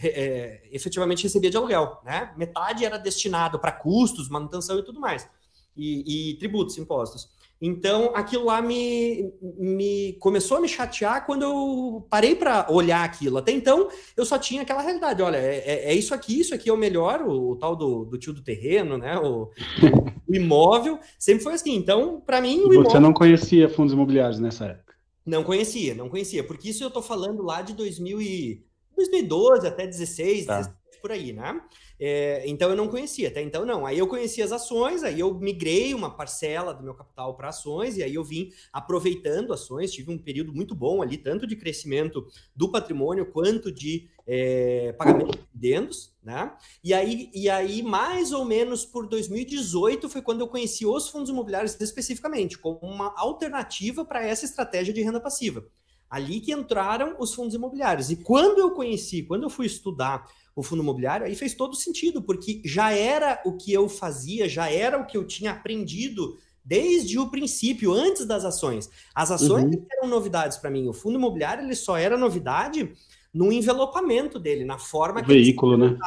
é, 0.04 0.62
efetivamente 0.72 1.24
recebia 1.24 1.50
de 1.50 1.58
aluguel, 1.58 2.00
né? 2.04 2.34
Metade 2.38 2.86
era 2.86 2.98
destinado 2.98 3.60
para 3.60 3.72
custos, 3.72 4.30
manutenção 4.30 4.80
e 4.80 4.84
tudo 4.84 5.00
mais, 5.00 5.28
e, 5.76 6.32
e 6.32 6.38
tributos, 6.38 6.78
impostos. 6.78 7.30
Então, 7.64 8.12
aquilo 8.16 8.46
lá 8.46 8.60
me, 8.60 9.32
me 9.40 10.14
começou 10.20 10.58
a 10.58 10.62
me 10.62 10.68
chatear 10.68 11.28
quando 11.28 11.44
eu 11.44 12.08
parei 12.10 12.34
para 12.34 12.66
olhar 12.72 13.04
aquilo. 13.04 13.38
Até 13.38 13.52
então, 13.52 13.88
eu 14.18 14.26
só 14.26 14.40
tinha 14.40 14.64
aquela 14.64 14.82
realidade: 14.82 15.22
olha, 15.22 15.38
é, 15.38 15.58
é, 15.58 15.92
é 15.92 15.94
isso 15.94 16.12
aqui, 16.12 16.40
isso 16.40 16.56
aqui 16.56 16.72
é 16.72 16.74
o 16.74 16.78
melhor, 16.78 17.22
o, 17.22 17.52
o 17.52 17.56
tal 17.56 17.76
do, 17.76 18.04
do, 18.06 18.18
tio 18.18 18.34
do 18.34 18.42
terreno, 18.42 18.98
né? 18.98 19.16
O, 19.20 19.52
o 20.28 20.36
imóvel, 20.36 21.00
sempre 21.20 21.44
foi 21.44 21.54
assim. 21.54 21.76
Então, 21.76 22.20
para 22.26 22.42
mim, 22.42 22.62
o 22.62 22.70
Você 22.70 22.76
imóvel... 22.78 23.02
não 23.02 23.14
conhecia 23.14 23.70
fundos 23.70 23.94
imobiliários 23.94 24.40
nessa 24.40 24.66
época? 24.66 24.96
Não 25.24 25.44
conhecia, 25.44 25.94
não 25.94 26.10
conhecia, 26.10 26.44
porque 26.44 26.70
isso 26.70 26.84
eu 26.84 26.88
estou 26.88 27.04
falando 27.04 27.44
lá 27.44 27.62
de 27.62 27.74
2000 27.74 28.22
e 28.24 28.66
2012 28.96 29.68
até 29.68 29.86
16, 29.88 30.46
tá. 30.46 30.58
17, 30.58 30.82
por 31.02 31.12
aí, 31.12 31.34
né? 31.34 31.60
É, 32.00 32.44
então 32.48 32.70
eu 32.70 32.76
não 32.76 32.88
conhecia, 32.88 33.28
até 33.28 33.42
então 33.42 33.66
não. 33.66 33.86
Aí 33.86 33.98
eu 33.98 34.08
conheci 34.08 34.42
as 34.42 34.52
ações, 34.52 35.04
aí 35.04 35.20
eu 35.20 35.34
migrei 35.34 35.94
uma 35.94 36.16
parcela 36.16 36.74
do 36.74 36.84
meu 36.84 36.94
capital 36.94 37.36
para 37.36 37.50
ações, 37.50 37.98
e 37.98 38.04
aí 38.04 38.14
eu 38.14 38.24
vim 38.24 38.52
aproveitando 38.72 39.52
ações, 39.52 39.92
tive 39.92 40.12
um 40.12 40.18
período 40.18 40.54
muito 40.54 40.76
bom 40.76 41.02
ali, 41.02 41.18
tanto 41.18 41.46
de 41.46 41.56
crescimento 41.56 42.26
do 42.56 42.72
patrimônio 42.72 43.26
quanto 43.26 43.72
de 43.72 44.10
é, 44.26 44.94
pagamento 44.94 45.32
de 45.32 45.44
dividendos, 45.44 46.16
né? 46.24 46.56
E 46.84 46.94
aí, 46.94 47.30
e 47.34 47.50
aí, 47.50 47.82
mais 47.82 48.32
ou 48.32 48.46
menos 48.46 48.86
por 48.86 49.08
2018, 49.08 50.08
foi 50.08 50.22
quando 50.22 50.42
eu 50.42 50.48
conheci 50.48 50.86
os 50.86 51.10
fundos 51.10 51.30
imobiliários 51.30 51.80
especificamente, 51.80 52.58
como 52.58 52.80
uma 52.82 53.14
alternativa 53.18 54.06
para 54.06 54.26
essa 54.26 54.46
estratégia 54.46 54.94
de 54.94 55.02
renda 55.02 55.20
passiva. 55.20 55.66
Ali 56.12 56.42
que 56.42 56.52
entraram 56.52 57.16
os 57.18 57.34
fundos 57.34 57.56
imobiliários. 57.56 58.12
E 58.12 58.18
quando 58.18 58.60
eu 58.60 58.72
conheci, 58.72 59.24
quando 59.24 59.44
eu 59.44 59.50
fui 59.50 59.66
estudar 59.66 60.28
o 60.54 60.62
fundo 60.62 60.84
imobiliário, 60.84 61.26
aí 61.26 61.34
fez 61.34 61.54
todo 61.56 61.74
sentido, 61.76 62.22
porque 62.22 62.62
já 62.66 62.92
era 62.92 63.42
o 63.46 63.56
que 63.56 63.72
eu 63.72 63.88
fazia, 63.88 64.50
já 64.50 64.70
era 64.70 65.00
o 65.00 65.08
que 65.08 65.16
eu 65.16 65.26
tinha 65.26 65.52
aprendido 65.52 66.38
desde 66.64 67.18
o 67.18 67.30
princípio, 67.30 67.94
antes 67.94 68.26
das 68.26 68.44
ações. 68.44 68.90
As 69.16 69.32
ações 69.32 69.74
uhum. 69.74 69.86
eram 69.92 70.10
novidades 70.10 70.58
para 70.58 70.70
mim. 70.70 70.88
O 70.88 70.94
fundo 70.94 71.16
imobiliário 71.16 71.64
ele 71.64 71.76
só 71.76 71.98
era 71.98 72.18
novidade 72.18 72.92
no 73.34 73.52
envelopamento 73.52 74.38
dele, 74.38 74.66
na 74.66 74.78
forma 74.78 75.22
o 75.22 75.24
que 75.24 75.30
veículo, 75.30 75.78
né? 75.78 75.98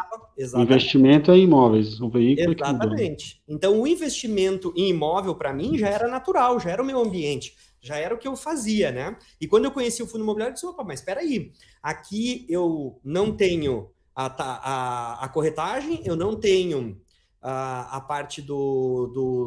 O 0.55 0.61
investimento 0.61 1.31
é 1.31 1.39
imóveis, 1.39 2.01
o 2.01 2.09
veículo 2.09 2.51
é 2.51 2.55
Exatamente. 2.55 3.43
É 3.49 3.55
então, 3.55 3.81
o 3.81 3.87
investimento 3.87 4.73
em 4.77 4.91
imóvel 4.91 5.35
para 5.35 5.53
mim 5.53 5.79
já 5.79 5.89
era 5.89 6.07
natural, 6.07 6.61
já 6.61 6.71
era 6.71 6.83
o 6.83 6.87
meu 6.87 7.01
ambiente, 7.01 7.55
já 7.85 7.97
era 7.99 8.14
o 8.14 8.19
que 8.19 8.26
eu 8.26 8.35
fazia, 8.35 8.91
né? 8.91 9.17
E 9.38 9.47
quando 9.47 9.67
eu 9.67 9.71
conheci 9.71 10.03
o 10.03 10.07
fundo 10.07 10.25
imobiliário, 10.25 10.53
eu 10.53 10.55
disse, 10.55 10.67
opa, 10.67 10.83
mas 10.83 11.00
espera 11.00 11.21
aí, 11.21 11.53
aqui 11.83 12.47
eu 12.49 12.99
não 13.05 13.37
tenho 13.37 13.91
a, 14.17 14.26
a, 14.26 15.25
a 15.25 15.29
corretagem, 15.29 16.00
eu 16.03 16.17
não 16.17 16.35
tenho 16.35 16.99
a, 17.45 17.99
a 17.99 18.01
parte 18.01 18.41
do, 18.41 19.07
do, 19.13 19.45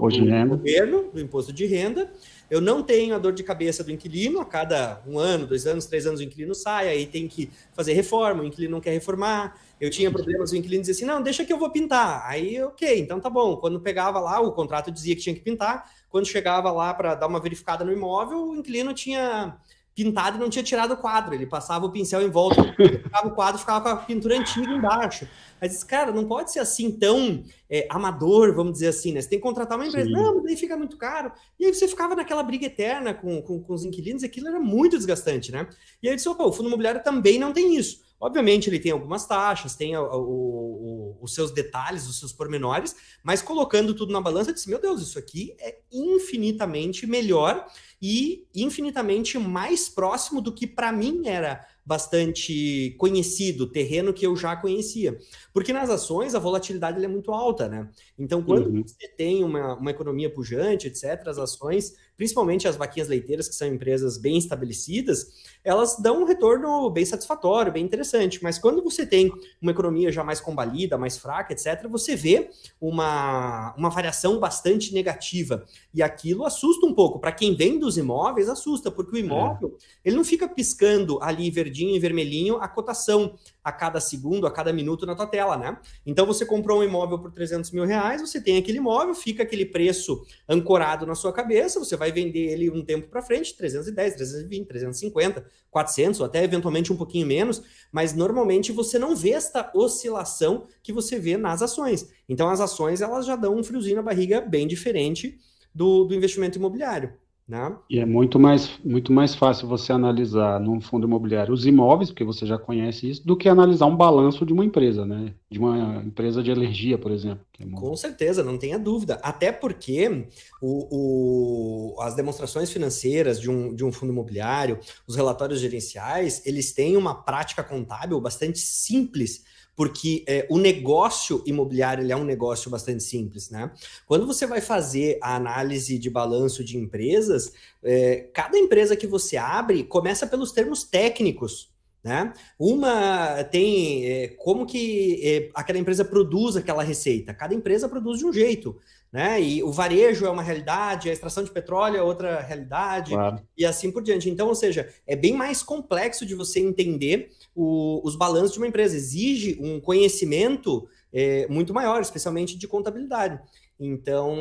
do 0.51 0.57
governo, 0.57 1.09
do 1.11 1.19
imposto 1.19 1.51
de 1.51 1.65
renda, 1.65 2.11
eu 2.47 2.61
não 2.61 2.83
tenho 2.83 3.15
a 3.15 3.17
dor 3.17 3.33
de 3.33 3.41
cabeça 3.41 3.83
do 3.83 3.91
inquilino, 3.91 4.39
a 4.39 4.45
cada 4.45 5.01
um 5.07 5.17
ano, 5.17 5.47
dois 5.47 5.65
anos, 5.65 5.87
três 5.87 6.05
anos 6.05 6.19
o 6.19 6.23
inquilino 6.23 6.53
sai, 6.53 6.89
aí 6.89 7.07
tem 7.07 7.27
que 7.27 7.49
fazer 7.73 7.93
reforma, 7.93 8.43
o 8.43 8.45
inquilino 8.45 8.73
não 8.73 8.79
quer 8.79 8.91
reformar. 8.91 9.59
Eu 9.81 9.89
tinha 9.89 10.11
problemas, 10.11 10.51
o 10.51 10.55
inquilino 10.55 10.81
dizia 10.81 10.93
assim: 10.93 11.05
não, 11.05 11.23
deixa 11.23 11.43
que 11.43 11.51
eu 11.51 11.57
vou 11.57 11.71
pintar. 11.71 12.23
Aí, 12.27 12.61
ok, 12.61 12.99
então 12.99 13.19
tá 13.19 13.31
bom. 13.31 13.57
Quando 13.57 13.79
pegava 13.79 14.19
lá, 14.19 14.39
o 14.39 14.51
contrato 14.51 14.91
dizia 14.91 15.15
que 15.15 15.21
tinha 15.21 15.35
que 15.35 15.41
pintar. 15.41 15.91
Quando 16.09 16.27
chegava 16.27 16.71
lá 16.71 16.93
para 16.93 17.15
dar 17.15 17.27
uma 17.27 17.39
verificada 17.39 17.83
no 17.83 17.91
imóvel, 17.91 18.49
o 18.49 18.55
inquilino 18.55 18.93
tinha 18.93 19.57
pintado 19.97 20.37
e 20.37 20.39
não 20.39 20.47
tinha 20.47 20.63
tirado 20.63 20.93
o 20.93 20.97
quadro. 20.97 21.33
Ele 21.33 21.47
passava 21.47 21.87
o 21.87 21.91
pincel 21.91 22.21
em 22.21 22.29
volta, 22.29 22.61
ficava 23.03 23.27
o 23.27 23.31
quadro, 23.31 23.59
ficava 23.59 23.81
com 23.81 23.89
a 23.89 23.95
pintura 23.95 24.37
antiga 24.37 24.71
embaixo. 24.71 25.27
Mas, 25.59 25.83
cara, 25.83 26.11
não 26.11 26.25
pode 26.25 26.51
ser 26.51 26.59
assim 26.59 26.91
tão 26.91 27.43
é, 27.67 27.87
amador, 27.89 28.53
vamos 28.53 28.73
dizer 28.73 28.89
assim, 28.89 29.11
né? 29.11 29.19
Você 29.19 29.29
tem 29.29 29.39
que 29.39 29.43
contratar 29.43 29.75
uma 29.75 29.87
empresa. 29.87 30.07
Sim. 30.07 30.13
Não, 30.13 30.35
mas 30.35 30.43
daí 30.43 30.55
fica 30.55 30.77
muito 30.77 30.97
caro. 30.97 31.31
E 31.59 31.65
aí 31.65 31.73
você 31.73 31.87
ficava 31.87 32.15
naquela 32.15 32.43
briga 32.43 32.67
eterna 32.67 33.11
com, 33.11 33.41
com, 33.41 33.59
com 33.59 33.73
os 33.73 33.83
inquilinos, 33.83 34.21
e 34.21 34.27
aquilo 34.27 34.47
era 34.47 34.59
muito 34.59 34.95
desgastante, 34.95 35.51
né? 35.51 35.67
E 36.03 36.07
aí 36.07 36.13
eu 36.13 36.15
disse, 36.15 36.29
opa, 36.29 36.43
o 36.43 36.53
fundo 36.53 36.67
imobiliário 36.67 37.03
também 37.03 37.39
não 37.39 37.51
tem 37.51 37.75
isso. 37.75 38.05
Obviamente, 38.19 38.67
ele 38.67 38.79
tem 38.79 38.91
algumas 38.91 39.27
taxas, 39.27 39.75
tem 39.75 39.95
o, 39.95 40.01
o, 40.01 40.17
o, 40.19 41.17
os 41.21 41.35
seus 41.35 41.51
detalhes, 41.51 42.07
os 42.07 42.19
seus 42.19 42.33
pormenores, 42.33 42.95
mas 43.23 43.43
colocando 43.43 43.93
tudo 43.93 44.11
na 44.11 44.21
balança, 44.21 44.49
eu 44.49 44.53
disse: 44.53 44.69
meu 44.69 44.79
Deus, 44.79 45.01
isso 45.01 45.19
aqui 45.19 45.55
é 45.59 45.79
infinitamente 45.91 47.05
melhor 47.05 47.67
e 48.01 48.45
infinitamente 48.53 49.37
mais 49.39 49.89
próximo 49.89 50.41
do 50.41 50.53
que 50.53 50.67
para 50.67 50.91
mim 50.91 51.27
era 51.27 51.65
bastante 51.85 52.93
conhecido, 52.97 53.71
terreno 53.71 54.13
que 54.13 54.27
eu 54.27 54.35
já 54.35 54.55
conhecia. 54.55 55.17
Porque 55.53 55.71
nas 55.71 55.89
ações 55.89 56.35
a 56.35 56.39
volatilidade 56.39 57.03
é 57.03 57.07
muito 57.07 57.31
alta, 57.31 57.69
né? 57.69 57.89
Então, 58.19 58.43
quando 58.43 58.67
uhum. 58.67 58.83
você 58.85 59.07
tem 59.07 59.43
uma, 59.43 59.75
uma 59.75 59.91
economia 59.91 60.29
pujante, 60.29 60.87
etc., 60.87 61.27
as 61.27 61.37
ações, 61.37 61.95
principalmente 62.17 62.67
as 62.67 62.75
vaquinhas 62.75 63.07
leiteiras, 63.07 63.47
que 63.47 63.55
são 63.55 63.67
empresas 63.67 64.17
bem 64.17 64.37
estabelecidas, 64.37 65.27
elas 65.63 65.97
dão 65.99 66.23
um 66.23 66.25
retorno 66.25 66.89
bem 66.89 67.05
satisfatório, 67.05 67.71
bem 67.71 67.85
interessante. 67.85 68.41
Mas 68.41 68.57
quando 68.57 68.83
você 68.83 69.05
tem 69.05 69.31
uma 69.61 69.71
economia 69.71 70.11
já 70.11 70.23
mais 70.23 70.41
combalida, 70.41 70.97
mais 70.97 71.17
fraca, 71.17 71.53
etc., 71.53 71.87
você 71.87 72.15
vê 72.15 72.49
uma, 72.81 73.73
uma 73.77 73.89
variação 73.89 74.39
bastante 74.39 74.93
negativa. 74.93 75.63
E 75.93 76.01
aquilo 76.01 76.45
assusta 76.45 76.85
um 76.85 76.93
pouco. 76.93 77.19
Para 77.19 77.31
quem 77.31 77.55
vem 77.55 77.77
dos 77.77 77.97
imóveis, 77.97 78.49
assusta, 78.49 78.89
porque 78.89 79.15
o 79.15 79.19
imóvel 79.19 79.77
é. 79.79 80.09
ele 80.09 80.15
não 80.15 80.23
fica 80.23 80.47
piscando 80.47 81.21
ali 81.21 81.51
verdinho 81.51 81.95
e 81.95 81.99
vermelhinho 81.99 82.57
a 82.57 82.67
cotação 82.67 83.35
a 83.63 83.71
cada 83.71 83.99
segundo, 83.99 84.47
a 84.47 84.51
cada 84.51 84.71
minuto 84.71 85.05
na 85.05 85.13
tua 85.13 85.27
tela, 85.27 85.57
né? 85.57 85.77
Então 86.05 86.25
você 86.25 86.45
comprou 86.45 86.79
um 86.79 86.83
imóvel 86.83 87.19
por 87.19 87.31
300 87.31 87.69
mil 87.71 87.83
reais, 87.83 88.21
você 88.21 88.39
tem 88.39 88.57
aquele 88.57 88.77
imóvel, 88.77 89.13
fica 89.13 89.43
aquele 89.43 89.65
preço 89.65 90.25
ancorado 90.47 91.05
na 91.05 91.15
sua 91.15 91.33
cabeça, 91.33 91.77
você 91.77 91.97
vai 91.97 92.06
vender 92.11 92.51
ele 92.51 92.69
um 92.69 92.83
tempo 92.83 93.07
para 93.07 93.21
frente, 93.21 93.55
310, 93.55 94.15
320, 94.15 94.67
350, 94.67 95.45
400, 95.69 96.19
ou 96.19 96.25
até 96.25 96.43
eventualmente 96.43 96.91
um 96.91 96.97
pouquinho 96.97 97.27
menos, 97.27 97.63
mas 97.91 98.13
normalmente 98.13 98.71
você 98.71 98.97
não 98.97 99.15
vê 99.15 99.31
esta 99.31 99.71
oscilação 99.73 100.67
que 100.81 100.93
você 100.93 101.19
vê 101.19 101.37
nas 101.37 101.61
ações. 101.61 102.07
Então 102.27 102.49
as 102.49 102.59
ações 102.59 103.01
elas 103.01 103.25
já 103.25 103.35
dão 103.35 103.55
um 103.55 103.63
friozinho 103.63 103.97
na 103.97 104.01
barriga 104.01 104.41
bem 104.41 104.67
diferente 104.67 105.39
do, 105.73 106.05
do 106.05 106.15
investimento 106.15 106.57
imobiliário. 106.57 107.13
Né? 107.47 107.77
E 107.89 107.97
é 107.97 108.05
muito 108.05 108.37
mais, 108.37 108.77
muito 108.83 109.09
mais 109.13 109.33
fácil 109.33 109.69
você 109.69 109.93
analisar 109.93 110.59
num 110.59 110.81
fundo 110.81 111.07
imobiliário 111.07 111.53
os 111.53 111.65
imóveis, 111.65 112.09
porque 112.09 112.25
você 112.25 112.45
já 112.45 112.57
conhece 112.57 113.09
isso, 113.09 113.25
do 113.25 113.37
que 113.37 113.47
analisar 113.47 113.85
um 113.85 113.95
balanço 113.95 114.45
de 114.45 114.51
uma 114.51 114.65
empresa, 114.65 115.05
né? 115.05 115.33
De 115.49 115.57
uma 115.57 116.03
empresa 116.05 116.43
de 116.43 116.51
energia, 116.51 116.97
por 116.97 117.09
exemplo. 117.09 117.39
É 117.57 117.63
muito... 117.63 117.79
Com 117.79 117.95
certeza, 117.95 118.43
não 118.43 118.57
tenha 118.57 118.77
dúvida. 118.77 119.17
Até 119.23 119.49
porque 119.49 120.27
o, 120.61 121.95
o, 121.95 122.01
as 122.01 122.15
demonstrações 122.15 122.69
financeiras 122.69 123.39
de 123.39 123.49
um, 123.49 123.73
de 123.73 123.85
um 123.85 123.93
fundo 123.93 124.11
imobiliário, 124.11 124.77
os 125.07 125.15
relatórios 125.15 125.61
gerenciais, 125.61 126.45
eles 126.45 126.73
têm 126.73 126.97
uma 126.97 127.15
prática 127.15 127.63
contábil 127.63 128.19
bastante 128.19 128.59
simples 128.59 129.45
porque 129.77 130.25
é, 130.27 130.47
o 130.49 130.57
negócio 130.57 131.43
imobiliário 131.45 132.03
ele 132.03 132.11
é 132.11 132.17
um 132.17 132.23
negócio 132.25 132.67
bastante 132.67 133.03
simples, 133.03 133.51
né? 133.51 133.71
Quando 134.07 134.25
você 134.25 134.47
vai 134.47 134.59
fazer 134.59 135.19
a 135.21 135.35
análise 135.35 135.99
de 135.99 136.09
balanço 136.09 136.63
de 136.63 136.75
empresas, 136.79 137.53
é, 137.83 138.27
cada 138.33 138.57
empresa 138.57 138.95
que 138.95 139.05
você 139.05 139.37
abre 139.37 139.83
começa 139.83 140.25
pelos 140.25 140.51
termos 140.51 140.83
técnicos. 140.83 141.71
Né? 142.03 142.31
Uma 142.57 143.43
tem 143.43 144.05
é, 144.05 144.27
como 144.29 144.65
que 144.65 145.19
é, 145.23 145.49
aquela 145.53 145.77
empresa 145.77 146.05
produz 146.05 146.55
aquela 146.55 146.81
receita. 146.81 147.33
Cada 147.33 147.53
empresa 147.53 147.87
produz 147.87 148.19
de 148.19 148.25
um 148.25 148.33
jeito. 148.33 148.79
Né? 149.11 149.41
E 149.41 149.63
o 149.63 149.71
varejo 149.71 150.25
é 150.25 150.29
uma 150.29 150.41
realidade, 150.41 151.09
a 151.09 151.13
extração 151.13 151.43
de 151.43 151.51
petróleo 151.51 151.97
é 151.97 152.01
outra 152.01 152.41
realidade, 152.41 153.11
claro. 153.11 153.41
e 153.57 153.65
assim 153.65 153.91
por 153.91 154.01
diante. 154.01 154.29
Então, 154.29 154.47
ou 154.47 154.55
seja, 154.55 154.89
é 155.05 155.15
bem 155.15 155.33
mais 155.33 155.61
complexo 155.61 156.25
de 156.25 156.33
você 156.33 156.59
entender 156.59 157.29
o, 157.57 157.99
os 158.03 158.15
balanços 158.15 158.53
de 158.53 158.59
uma 158.59 158.67
empresa. 158.67 158.95
Exige 158.95 159.57
um 159.59 159.81
conhecimento 159.81 160.87
é, 161.11 161.47
muito 161.47 161.73
maior, 161.73 161.99
especialmente 161.99 162.55
de 162.55 162.67
contabilidade. 162.67 163.41
Então, 163.79 164.35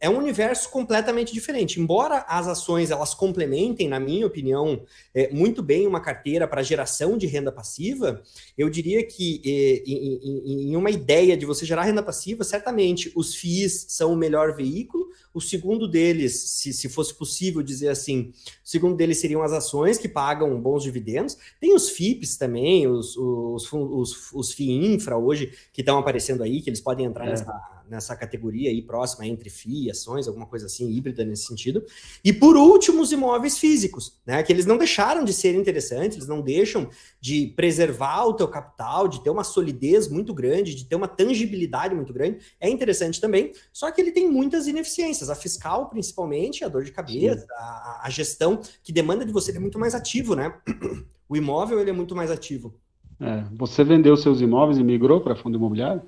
é 0.00 0.08
um 0.08 0.16
universo 0.16 0.70
completamente 0.70 1.34
diferente. 1.34 1.78
Embora 1.78 2.24
as 2.26 2.46
ações 2.46 2.90
elas 2.90 3.12
complementem, 3.12 3.88
na 3.88 4.00
minha 4.00 4.26
opinião, 4.26 4.84
é, 5.14 5.30
muito 5.30 5.62
bem 5.62 5.86
uma 5.86 6.00
carteira 6.00 6.48
para 6.48 6.62
geração 6.62 7.18
de 7.18 7.26
renda 7.26 7.52
passiva, 7.52 8.22
eu 8.56 8.70
diria 8.70 9.06
que 9.06 9.42
é, 9.44 9.82
em, 9.86 10.70
em, 10.70 10.76
uma 10.76 10.90
ideia 10.90 11.36
de 11.36 11.44
você 11.44 11.66
gerar 11.66 11.82
renda 11.82 12.02
passiva, 12.02 12.42
certamente 12.42 13.12
os 13.14 13.34
FIIs 13.34 13.86
são 13.90 14.14
o 14.14 14.16
melhor 14.16 14.56
veículo. 14.56 15.08
O 15.34 15.40
segundo 15.40 15.86
deles, 15.86 16.52
se, 16.52 16.72
se 16.72 16.88
fosse 16.88 17.14
possível 17.14 17.62
dizer 17.62 17.88
assim, 17.88 18.32
o 18.64 18.68
segundo 18.68 18.96
deles 18.96 19.18
seriam 19.18 19.42
as 19.42 19.52
ações 19.52 19.98
que 19.98 20.08
pagam 20.08 20.58
bons 20.58 20.82
dividendos. 20.82 21.36
Tem 21.60 21.74
os 21.74 21.90
FIPs 21.90 22.38
também, 22.38 22.86
os, 22.86 23.14
os, 23.14 23.70
os, 23.70 24.32
os 24.32 24.52
FII 24.52 24.94
infra 24.94 25.18
hoje 25.18 25.52
que 25.70 25.82
estão 25.82 25.98
aparecendo 25.98 26.42
aí, 26.42 26.62
que 26.62 26.70
eles 26.70 26.80
podem 26.80 27.04
entrar 27.04 27.26
é. 27.26 27.30
nessa 27.30 27.81
nessa 27.92 28.16
categoria 28.16 28.70
aí 28.70 28.80
próxima 28.80 29.26
entre 29.26 29.50
FII, 29.50 29.90
ações, 29.90 30.26
alguma 30.26 30.46
coisa 30.46 30.64
assim, 30.66 30.90
híbrida 30.90 31.24
nesse 31.24 31.44
sentido. 31.44 31.84
E 32.24 32.32
por 32.32 32.56
último, 32.56 33.02
os 33.02 33.12
imóveis 33.12 33.58
físicos, 33.58 34.18
né? 34.26 34.42
Que 34.42 34.50
eles 34.50 34.64
não 34.64 34.78
deixaram 34.78 35.24
de 35.24 35.32
ser 35.32 35.54
interessantes, 35.54 36.16
eles 36.16 36.28
não 36.28 36.40
deixam 36.40 36.88
de 37.20 37.52
preservar 37.54 38.24
o 38.24 38.32
teu 38.32 38.48
capital, 38.48 39.06
de 39.06 39.22
ter 39.22 39.28
uma 39.28 39.44
solidez 39.44 40.08
muito 40.08 40.32
grande, 40.32 40.74
de 40.74 40.86
ter 40.86 40.96
uma 40.96 41.06
tangibilidade 41.06 41.94
muito 41.94 42.12
grande. 42.12 42.38
É 42.58 42.68
interessante 42.68 43.20
também, 43.20 43.52
só 43.72 43.90
que 43.90 44.00
ele 44.00 44.10
tem 44.10 44.28
muitas 44.28 44.66
ineficiências, 44.66 45.28
a 45.28 45.34
fiscal 45.34 45.90
principalmente, 45.90 46.64
a 46.64 46.68
dor 46.68 46.84
de 46.84 46.92
cabeça, 46.92 47.46
a, 47.52 48.02
a, 48.04 48.10
gestão 48.10 48.60
que 48.82 48.92
demanda 48.92 49.24
de 49.24 49.32
você 49.32 49.50
ele 49.50 49.58
é 49.58 49.60
muito 49.60 49.78
mais 49.78 49.94
ativo, 49.94 50.34
né? 50.34 50.54
O 51.28 51.36
imóvel 51.36 51.80
ele 51.80 51.88
é 51.88 51.94
muito 51.94 52.14
mais 52.14 52.30
ativo. 52.30 52.74
É, 53.18 53.42
você 53.56 53.82
vendeu 53.82 54.14
seus 54.18 54.42
imóveis 54.42 54.76
e 54.76 54.84
migrou 54.84 55.22
para 55.22 55.34
fundo 55.34 55.56
imobiliário? 55.56 56.02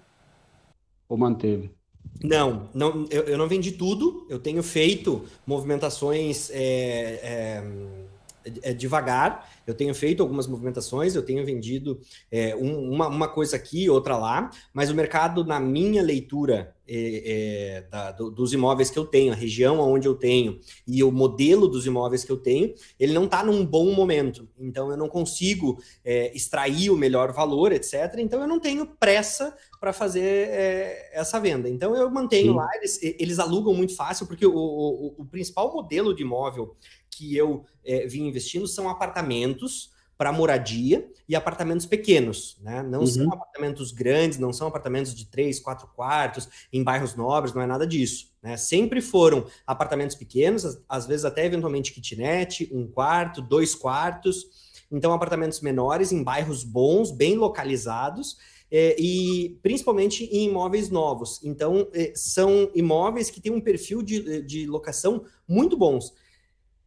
Ou 1.08 1.16
manteve? 1.16 1.70
Não, 2.22 2.68
não 2.74 3.06
eu, 3.10 3.24
eu 3.24 3.38
não 3.38 3.48
vendi 3.48 3.72
tudo. 3.72 4.26
Eu 4.28 4.38
tenho 4.38 4.62
feito 4.62 5.24
movimentações 5.46 6.50
é, 6.50 7.64
é, 8.44 8.60
é, 8.62 8.74
devagar. 8.74 9.50
Eu 9.66 9.74
tenho 9.74 9.94
feito 9.94 10.22
algumas 10.22 10.46
movimentações, 10.46 11.14
eu 11.14 11.24
tenho 11.24 11.44
vendido 11.44 12.00
é, 12.30 12.54
um, 12.56 12.92
uma, 12.92 13.08
uma 13.08 13.28
coisa 13.28 13.56
aqui, 13.56 13.88
outra 13.88 14.16
lá, 14.16 14.50
mas 14.72 14.90
o 14.90 14.94
mercado, 14.94 15.44
na 15.44 15.58
minha 15.58 16.02
leitura 16.02 16.73
é, 16.86 17.76
é, 17.76 17.80
da, 17.82 18.12
do, 18.12 18.30
dos 18.30 18.52
imóveis 18.52 18.90
que 18.90 18.98
eu 18.98 19.06
tenho, 19.06 19.32
a 19.32 19.36
região 19.36 19.80
onde 19.80 20.06
eu 20.06 20.14
tenho 20.14 20.60
e 20.86 21.02
o 21.02 21.10
modelo 21.10 21.66
dos 21.66 21.86
imóveis 21.86 22.24
que 22.24 22.32
eu 22.32 22.36
tenho, 22.36 22.74
ele 22.98 23.12
não 23.12 23.24
está 23.24 23.42
num 23.42 23.64
bom 23.64 23.92
momento. 23.92 24.48
Então, 24.58 24.90
eu 24.90 24.96
não 24.96 25.08
consigo 25.08 25.78
é, 26.04 26.34
extrair 26.36 26.90
o 26.90 26.96
melhor 26.96 27.32
valor, 27.32 27.72
etc. 27.72 28.14
Então, 28.18 28.40
eu 28.40 28.48
não 28.48 28.60
tenho 28.60 28.86
pressa 28.86 29.56
para 29.80 29.92
fazer 29.92 30.48
é, 30.50 31.10
essa 31.12 31.40
venda. 31.40 31.68
Então, 31.68 31.96
eu 31.96 32.10
mantenho 32.10 32.52
Sim. 32.52 32.56
lá, 32.56 32.68
eles, 32.76 33.00
eles 33.02 33.38
alugam 33.38 33.74
muito 33.74 33.96
fácil, 33.96 34.26
porque 34.26 34.46
o, 34.46 34.54
o, 34.54 35.14
o 35.18 35.24
principal 35.24 35.72
modelo 35.72 36.14
de 36.14 36.22
imóvel 36.22 36.76
que 37.10 37.36
eu 37.36 37.64
é, 37.84 38.06
vim 38.06 38.26
investindo 38.26 38.66
são 38.66 38.88
apartamentos 38.88 39.93
para 40.16 40.32
moradia 40.32 41.08
e 41.28 41.34
apartamentos 41.34 41.86
pequenos, 41.86 42.56
né? 42.60 42.82
Não 42.82 43.00
uhum. 43.00 43.06
são 43.06 43.32
apartamentos 43.32 43.92
grandes, 43.92 44.38
não 44.38 44.52
são 44.52 44.68
apartamentos 44.68 45.14
de 45.14 45.26
três, 45.26 45.58
quatro 45.58 45.88
quartos 45.88 46.48
em 46.72 46.82
bairros 46.82 47.14
nobres, 47.14 47.54
não 47.54 47.62
é 47.62 47.66
nada 47.66 47.86
disso, 47.86 48.32
né? 48.42 48.56
Sempre 48.56 49.00
foram 49.00 49.46
apartamentos 49.66 50.16
pequenos, 50.16 50.78
às 50.88 51.06
vezes 51.06 51.24
até 51.24 51.46
eventualmente 51.46 51.92
kitnet, 51.92 52.68
um 52.72 52.86
quarto, 52.86 53.42
dois 53.42 53.74
quartos, 53.74 54.46
então 54.90 55.12
apartamentos 55.12 55.60
menores 55.60 56.12
em 56.12 56.22
bairros 56.22 56.62
bons, 56.62 57.10
bem 57.10 57.36
localizados 57.36 58.36
é, 58.70 58.96
e 58.98 59.58
principalmente 59.62 60.24
em 60.24 60.48
imóveis 60.48 60.90
novos. 60.90 61.40
Então, 61.44 61.88
é, 61.92 62.12
são 62.14 62.70
imóveis 62.74 63.30
que 63.30 63.40
têm 63.40 63.52
um 63.52 63.60
perfil 63.60 64.02
de, 64.02 64.42
de 64.42 64.66
locação 64.66 65.24
muito 65.46 65.76
bons. 65.76 66.12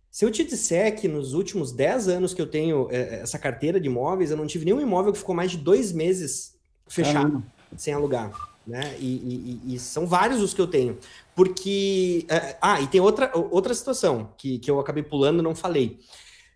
Se 0.09 0.25
eu 0.25 0.31
te 0.31 0.43
disser 0.43 0.95
que 0.95 1.07
nos 1.07 1.33
últimos 1.33 1.71
10 1.71 2.07
anos 2.07 2.33
que 2.33 2.41
eu 2.41 2.47
tenho 2.47 2.87
é, 2.89 3.21
essa 3.21 3.37
carteira 3.37 3.79
de 3.79 3.87
imóveis, 3.87 4.31
eu 4.31 4.37
não 4.37 4.47
tive 4.47 4.65
nenhum 4.65 4.81
imóvel 4.81 5.11
que 5.11 5.19
ficou 5.19 5.35
mais 5.35 5.51
de 5.51 5.57
dois 5.57 5.91
meses 5.91 6.55
fechado, 6.87 7.43
sem 7.75 7.93
alugar. 7.93 8.31
Né? 8.65 8.97
E, 8.99 9.61
e, 9.65 9.75
e, 9.75 9.79
são 9.79 10.05
vários 10.05 10.41
os 10.41 10.53
que 10.53 10.59
eu 10.59 10.67
tenho. 10.67 10.97
Porque. 11.33 12.25
É, 12.27 12.57
ah, 12.61 12.81
e 12.81 12.87
tem 12.87 12.99
outra, 12.99 13.31
outra 13.33 13.73
situação 13.73 14.33
que, 14.37 14.59
que 14.59 14.69
eu 14.69 14.77
acabei 14.79 15.03
pulando 15.03 15.41
não 15.41 15.55
falei. 15.55 15.99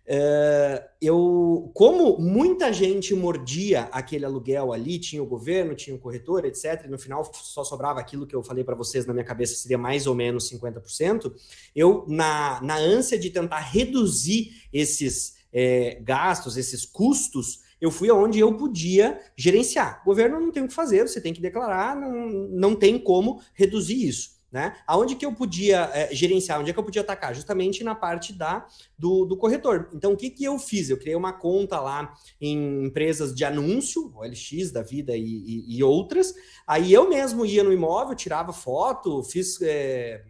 Uh, 0.04 0.82
eu, 1.00 1.70
como 1.74 2.18
muita 2.18 2.72
gente 2.72 3.14
mordia 3.14 3.82
aquele 3.92 4.24
aluguel 4.24 4.72
ali, 4.72 4.98
tinha 4.98 5.22
o 5.22 5.26
governo, 5.26 5.76
tinha 5.76 5.94
o 5.94 5.98
corretor, 5.98 6.44
etc., 6.44 6.82
e 6.84 6.88
no 6.88 6.98
final 6.98 7.24
só 7.32 7.62
sobrava 7.62 8.00
aquilo 8.00 8.26
que 8.26 8.34
eu 8.34 8.42
falei 8.42 8.64
para 8.64 8.74
vocês 8.74 9.06
na 9.06 9.12
minha 9.12 9.24
cabeça, 9.24 9.54
seria 9.54 9.78
mais 9.78 10.06
ou 10.06 10.14
menos 10.14 10.50
50%, 10.50 11.32
eu, 11.74 12.04
na, 12.08 12.60
na 12.62 12.76
ânsia 12.76 13.18
de 13.18 13.30
tentar 13.30 13.60
reduzir 13.60 14.50
esses 14.72 15.34
é, 15.52 16.00
gastos, 16.02 16.56
esses 16.56 16.84
custos, 16.84 17.60
eu 17.80 17.90
fui 17.90 18.08
aonde 18.08 18.38
eu 18.38 18.56
podia 18.56 19.20
gerenciar. 19.36 20.00
O 20.02 20.06
governo 20.06 20.40
não 20.40 20.52
tem 20.52 20.64
o 20.64 20.68
que 20.68 20.74
fazer, 20.74 21.06
você 21.06 21.20
tem 21.20 21.32
que 21.32 21.40
declarar, 21.40 21.96
não, 21.96 22.28
não 22.48 22.76
tem 22.76 22.98
como 22.98 23.40
reduzir 23.54 24.06
isso. 24.06 24.31
Né? 24.52 24.76
Aonde 24.86 25.14
que 25.14 25.24
eu 25.24 25.32
podia 25.32 25.90
é, 25.94 26.14
gerenciar, 26.14 26.60
onde 26.60 26.68
é 26.68 26.74
que 26.74 26.78
eu 26.78 26.84
podia 26.84 27.00
atacar? 27.00 27.34
Justamente 27.34 27.82
na 27.82 27.94
parte 27.94 28.34
da 28.34 28.66
do, 28.98 29.24
do, 29.24 29.34
corretor. 29.34 29.88
Então, 29.94 30.12
o 30.12 30.16
que, 30.16 30.28
que 30.28 30.44
eu 30.44 30.58
fiz? 30.58 30.90
Eu 30.90 30.98
criei 30.98 31.16
uma 31.16 31.32
conta 31.32 31.80
lá 31.80 32.12
em 32.38 32.84
empresas 32.84 33.34
de 33.34 33.46
anúncio, 33.46 34.12
OLX 34.14 34.70
da 34.70 34.82
vida 34.82 35.16
e, 35.16 35.24
e, 35.24 35.78
e 35.78 35.82
outras. 35.82 36.34
Aí 36.66 36.92
eu 36.92 37.08
mesmo 37.08 37.46
ia 37.46 37.64
no 37.64 37.72
imóvel, 37.72 38.14
tirava 38.14 38.52
foto, 38.52 39.22
fiz 39.22 39.58
é, 39.62 40.22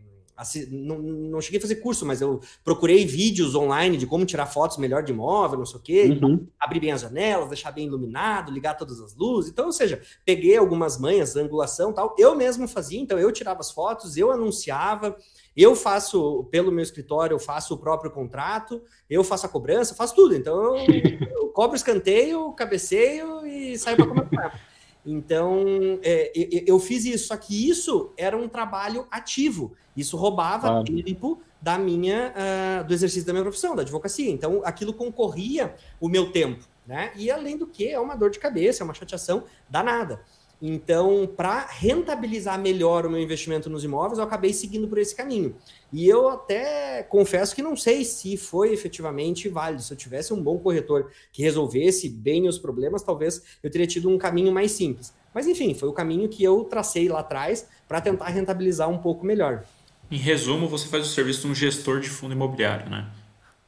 não, 0.71 0.99
não 0.99 1.41
cheguei 1.41 1.59
a 1.59 1.61
fazer 1.61 1.77
curso, 1.77 2.05
mas 2.07 2.21
eu 2.21 2.41
procurei 2.65 3.05
vídeos 3.07 3.55
online 3.55 3.97
de 3.97 4.07
como 4.07 4.25
tirar 4.25 4.47
fotos 4.47 4.77
melhor 4.77 5.03
de 5.03 5.13
imóvel, 5.13 5.59
não 5.59 5.67
sei 5.67 5.77
o 5.79 5.83
quê, 5.83 6.19
uhum. 6.23 6.47
abrir 6.59 6.81
bem 6.81 6.93
as 6.93 7.03
janelas, 7.03 7.49
deixar 7.49 7.71
bem 7.71 7.87
iluminado, 7.87 8.51
ligar 8.51 8.77
todas 8.77 9.01
as 9.01 9.15
luzes. 9.15 9.51
Então, 9.51 9.67
ou 9.67 9.73
seja, 9.73 10.01
peguei 10.25 10.57
algumas 10.57 10.99
manhas, 10.99 11.37
angulação 11.37 11.93
tal, 11.93 12.15
eu 12.19 12.35
mesmo 12.35 12.67
fazia, 12.67 13.01
então 13.01 13.19
eu 13.19 13.31
tirava 13.31 13.61
as 13.61 13.71
fotos, 13.71 14.17
eu 14.17 14.31
anunciava, 14.31 15.17
eu 15.57 15.77
faço, 15.77 16.45
pelo 16.51 16.73
meu 16.73 16.83
escritório, 16.83 17.35
eu 17.35 17.39
faço 17.39 17.75
o 17.75 17.79
próprio 17.79 18.11
contrato, 18.11 18.83
eu 19.09 19.23
faço 19.23 19.47
a 19.47 19.49
cobrança, 19.49 19.95
faço 19.95 20.15
tudo. 20.15 20.35
Então, 20.35 20.77
eu, 20.77 20.87
eu 21.37 21.49
cobro 21.49 21.77
escanteio, 21.77 22.53
cabeceio 22.53 23.47
e 23.47 23.77
saio 23.79 23.97
para 23.97 24.07
começar. 24.07 24.61
Então, 25.05 25.99
é, 26.03 26.33
eu 26.67 26.79
fiz 26.79 27.05
isso, 27.05 27.27
só 27.27 27.37
que 27.37 27.69
isso 27.69 28.13
era 28.17 28.37
um 28.37 28.49
trabalho 28.49 29.07
ativo. 29.11 29.75
Isso 29.97 30.17
roubava 30.17 30.81
ah. 30.81 30.85
tempo 30.85 31.41
da 31.61 31.79
minha, 31.79 32.33
uh, 32.33 32.85
do 32.85 32.93
exercício 32.93 33.27
da 33.27 33.33
minha 33.33 33.45
profissão, 33.45 33.77
da 33.77 33.83
advocacia. 33.83 34.31
Então, 34.31 34.63
aquilo 34.65 34.93
concorria 34.93 35.75
o 36.01 36.09
meu 36.09 36.33
tempo, 36.33 36.65
né? 36.87 37.13
E 37.17 37.31
além 37.31 37.57
do 37.57 37.67
que, 37.67 37.89
é 37.89 38.01
uma 38.01 38.17
dor 38.17 38.31
de 38.31 38.39
cabeça, 38.39 38.83
é 38.83 38.85
uma 38.85 38.95
chateação 38.95 39.45
danada. 39.69 40.21
Então, 40.65 41.29
para 41.37 41.67
rentabilizar 41.67 42.57
melhor 42.57 43.05
o 43.05 43.11
meu 43.11 43.21
investimento 43.21 43.69
nos 43.69 43.83
imóveis, 43.83 44.19
eu 44.19 44.25
acabei 44.25 44.53
seguindo 44.53 44.87
por 44.87 44.97
esse 44.97 45.13
caminho. 45.13 45.57
E 45.93 46.09
eu 46.09 46.29
até 46.29 47.03
confesso 47.03 47.53
que 47.53 47.61
não 47.61 47.77
sei 47.77 48.05
se 48.05 48.37
foi 48.37 48.73
efetivamente 48.73 49.49
válido. 49.49 49.83
Se 49.83 49.93
eu 49.93 49.97
tivesse 49.97 50.33
um 50.33 50.41
bom 50.41 50.61
corretor 50.61 51.11
que 51.33 51.43
resolvesse 51.43 52.09
bem 52.09 52.47
os 52.47 52.59
problemas, 52.59 53.03
talvez 53.03 53.43
eu 53.61 53.69
teria 53.73 53.89
tido 53.89 54.09
um 54.09 54.17
caminho 54.17 54.53
mais 54.53 54.71
simples. 54.71 55.13
Mas 55.35 55.49
enfim, 55.49 55.75
foi 55.75 55.89
o 55.89 55.93
caminho 55.93 56.29
que 56.29 56.45
eu 56.45 56.63
tracei 56.63 57.09
lá 57.09 57.21
atrás 57.21 57.67
para 57.89 58.01
tentar 58.01 58.29
rentabilizar 58.29 58.89
um 58.89 58.99
pouco 58.99 59.27
melhor. 59.27 59.65
Em 60.13 60.19
resumo, 60.19 60.69
você 60.69 60.87
faz 60.89 61.07
o 61.07 61.11
serviço 61.11 61.41
de 61.41 61.47
um 61.47 61.55
gestor 61.55 61.99
de 61.99 62.11
fundo 62.11 62.35
imobiliário, 62.35 62.91
né? 62.91 63.11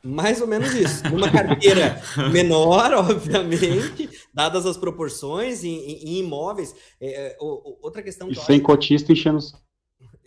Mais 0.03 0.43
ou 0.43 0.47
menos 0.47 0.75
isso. 0.75 1.03
Uma 1.09 1.33
carteira 1.33 1.99
menor, 2.31 2.93
obviamente, 2.93 4.11
dadas 4.35 4.67
as 4.67 4.77
proporções 4.77 5.65
em, 5.65 5.75
em 5.75 6.19
imóveis. 6.19 6.77
É, 7.01 7.29
é 7.29 7.37
outra 7.41 8.03
questão. 8.03 8.31
E 8.31 8.35
sem 8.35 8.61
cotista 8.61 9.11
enchendo 9.11 9.39
o 9.39 9.41
saco. 9.41 9.65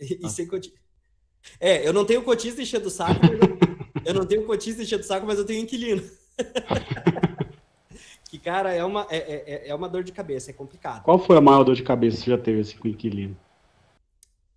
E, 0.00 0.26
e 0.26 0.30
sem 0.30 0.46
cotista. 0.46 0.78
É, 1.58 1.86
eu 1.86 1.92
não 1.92 2.04
tenho 2.04 2.22
cotista 2.22 2.62
enchendo 2.62 2.88
o 2.88 2.90
saco. 2.90 3.20
Eu, 3.24 3.58
eu 4.06 4.14
não 4.14 4.26
tenho 4.26 4.44
cotista 4.44 4.82
enchendo 4.82 5.02
o 5.02 5.06
saco, 5.06 5.26
mas 5.26 5.38
eu 5.38 5.44
tenho 5.44 5.62
inquilino. 5.62 6.02
que, 8.28 8.38
cara, 8.38 8.72
é 8.72 8.84
uma, 8.84 9.06
é, 9.08 9.16
é, 9.18 9.68
é 9.68 9.74
uma 9.74 9.88
dor 9.88 10.02
de 10.02 10.12
cabeça, 10.12 10.50
é 10.50 10.54
complicado. 10.54 11.02
Qual 11.02 11.18
foi 11.18 11.36
a 11.36 11.40
maior 11.40 11.62
dor 11.62 11.76
de 11.76 11.82
cabeça 11.84 12.18
que 12.18 12.24
você 12.24 12.30
já 12.30 12.38
teve 12.38 12.60
assim, 12.60 12.76
com 12.76 12.88
o 12.88 12.90
inquilino? 12.90 13.36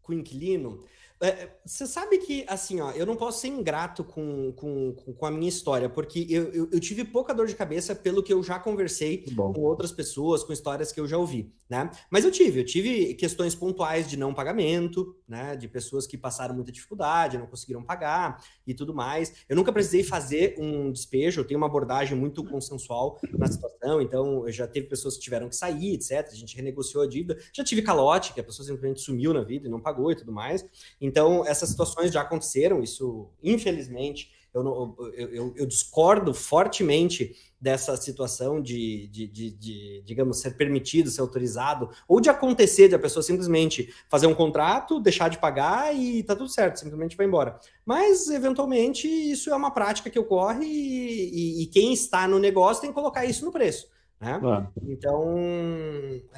Com 0.02 0.14
o 0.14 0.16
inquilino? 0.16 0.84
É, 1.22 1.50
você 1.64 1.86
sabe 1.86 2.18
que, 2.18 2.44
assim, 2.48 2.82
ó, 2.82 2.92
eu 2.92 3.06
não 3.06 3.16
posso 3.16 3.42
ser 3.42 3.48
ingrato 3.48 4.04
com, 4.04 4.52
com, 4.54 4.94
com 4.94 5.26
a 5.26 5.30
minha 5.30 5.48
história, 5.48 5.88
porque 5.88 6.26
eu, 6.28 6.52
eu, 6.52 6.70
eu, 6.72 6.80
tive 6.80 7.04
pouca 7.04 7.32
dor 7.32 7.46
de 7.46 7.54
cabeça 7.54 7.94
pelo 7.94 8.24
que 8.24 8.34
eu 8.34 8.42
já 8.42 8.58
conversei 8.58 9.24
Bom. 9.32 9.54
com 9.54 9.62
outras 9.62 9.92
pessoas, 9.92 10.44
com 10.44 10.52
histórias 10.52 10.92
que 10.92 11.00
eu 11.00 11.08
já 11.08 11.20
ouvi, 11.20 11.54
né? 11.70 11.92
Mas 12.10 12.26
eu 12.26 12.32
tive, 12.32 12.62
eu 12.62 12.66
tive 12.66 13.14
questões 13.14 13.54
pontuais 13.54 14.10
de 14.10 14.18
não 14.18 14.34
pagamento, 14.34 15.16
né? 15.28 15.56
De 15.56 15.68
pessoas 15.68 16.08
que 16.08 16.18
passaram 16.18 16.56
muita 16.56 16.72
dificuldade, 16.72 17.38
não 17.38 17.46
conseguiram 17.46 17.84
pagar 17.84 18.44
e 18.66 18.74
tudo 18.74 18.92
mais. 18.92 19.32
Eu 19.48 19.56
nunca 19.56 19.72
precisei 19.72 20.04
fazer 20.04 20.56
um 20.58 20.92
despejo, 20.92 21.42
eu 21.42 21.46
tenho 21.46 21.60
uma 21.60 21.68
abordagem 21.68 22.18
muito 22.18 22.44
consensual 22.44 23.20
na 23.32 23.46
situação, 23.46 24.02
então 24.02 24.48
eu 24.48 24.52
já 24.52 24.68
teve 24.68 24.88
pessoas 24.88 25.18
que 25.18 25.22
tiveram 25.22 25.48
que 25.48 25.56
sair, 25.56 25.94
etc. 25.94 26.28
A 26.32 26.36
gente 26.36 26.56
renegociou 26.56 27.04
a 27.04 27.08
dívida. 27.08 27.38
Já 27.54 27.64
tive 27.64 27.84
calote, 27.84 28.34
que 28.34 28.40
a 28.40 28.44
pessoa 28.44 28.66
simplesmente 28.66 29.02
sumiu 29.02 29.34
na 29.36 29.44
vida 29.44 29.68
e 29.68 29.70
não 29.70 29.80
pagou 29.80 30.12
e 30.12 30.16
tudo 30.16 30.32
mais. 30.32 30.66
Então, 31.00 31.11
essas 31.46 31.70
situações 31.70 32.12
já 32.12 32.22
aconteceram, 32.22 32.82
isso, 32.82 33.30
infelizmente, 33.44 34.30
eu, 34.54 34.64
não, 34.64 34.96
eu, 35.14 35.30
eu, 35.30 35.54
eu 35.56 35.66
discordo 35.66 36.34
fortemente 36.34 37.36
dessa 37.60 37.96
situação 37.96 38.62
de, 38.62 39.08
de, 39.08 39.28
de, 39.28 39.52
de, 39.52 40.02
digamos, 40.04 40.40
ser 40.40 40.58
permitido, 40.58 41.10
ser 41.10 41.22
autorizado, 41.22 41.90
ou 42.08 42.20
de 42.20 42.30
acontecer 42.30 42.90
de 42.90 42.96
a 42.96 43.00
pessoa 43.00 43.24
simplesmente 43.24 43.94
fazer 44.10 44.28
um 44.28 44.34
contrato, 44.34 45.00
deixar 45.00 45.30
de 45.30 45.38
pagar 45.38 45.96
e 45.96 46.24
tá 46.24 46.36
tudo 46.36 46.50
certo, 46.50 46.80
simplesmente 46.80 47.16
vai 47.16 47.28
embora. 47.28 47.60
Mas, 47.86 48.30
eventualmente, 48.30 49.08
isso 49.08 49.50
é 49.50 49.56
uma 49.56 49.72
prática 49.72 50.10
que 50.10 50.20
ocorre 50.20 50.66
e, 50.66 51.60
e, 51.60 51.64
e 51.64 51.68
quem 51.68 51.94
está 51.94 52.28
no 52.28 52.40
negócio 52.40 52.82
tem 52.82 52.90
que 52.90 52.96
colocar 52.96 53.26
isso 53.26 53.46
no 53.46 53.52
preço. 53.52 53.88
Né? 54.22 54.40
Ah. 54.44 54.68
Então, 54.84 55.34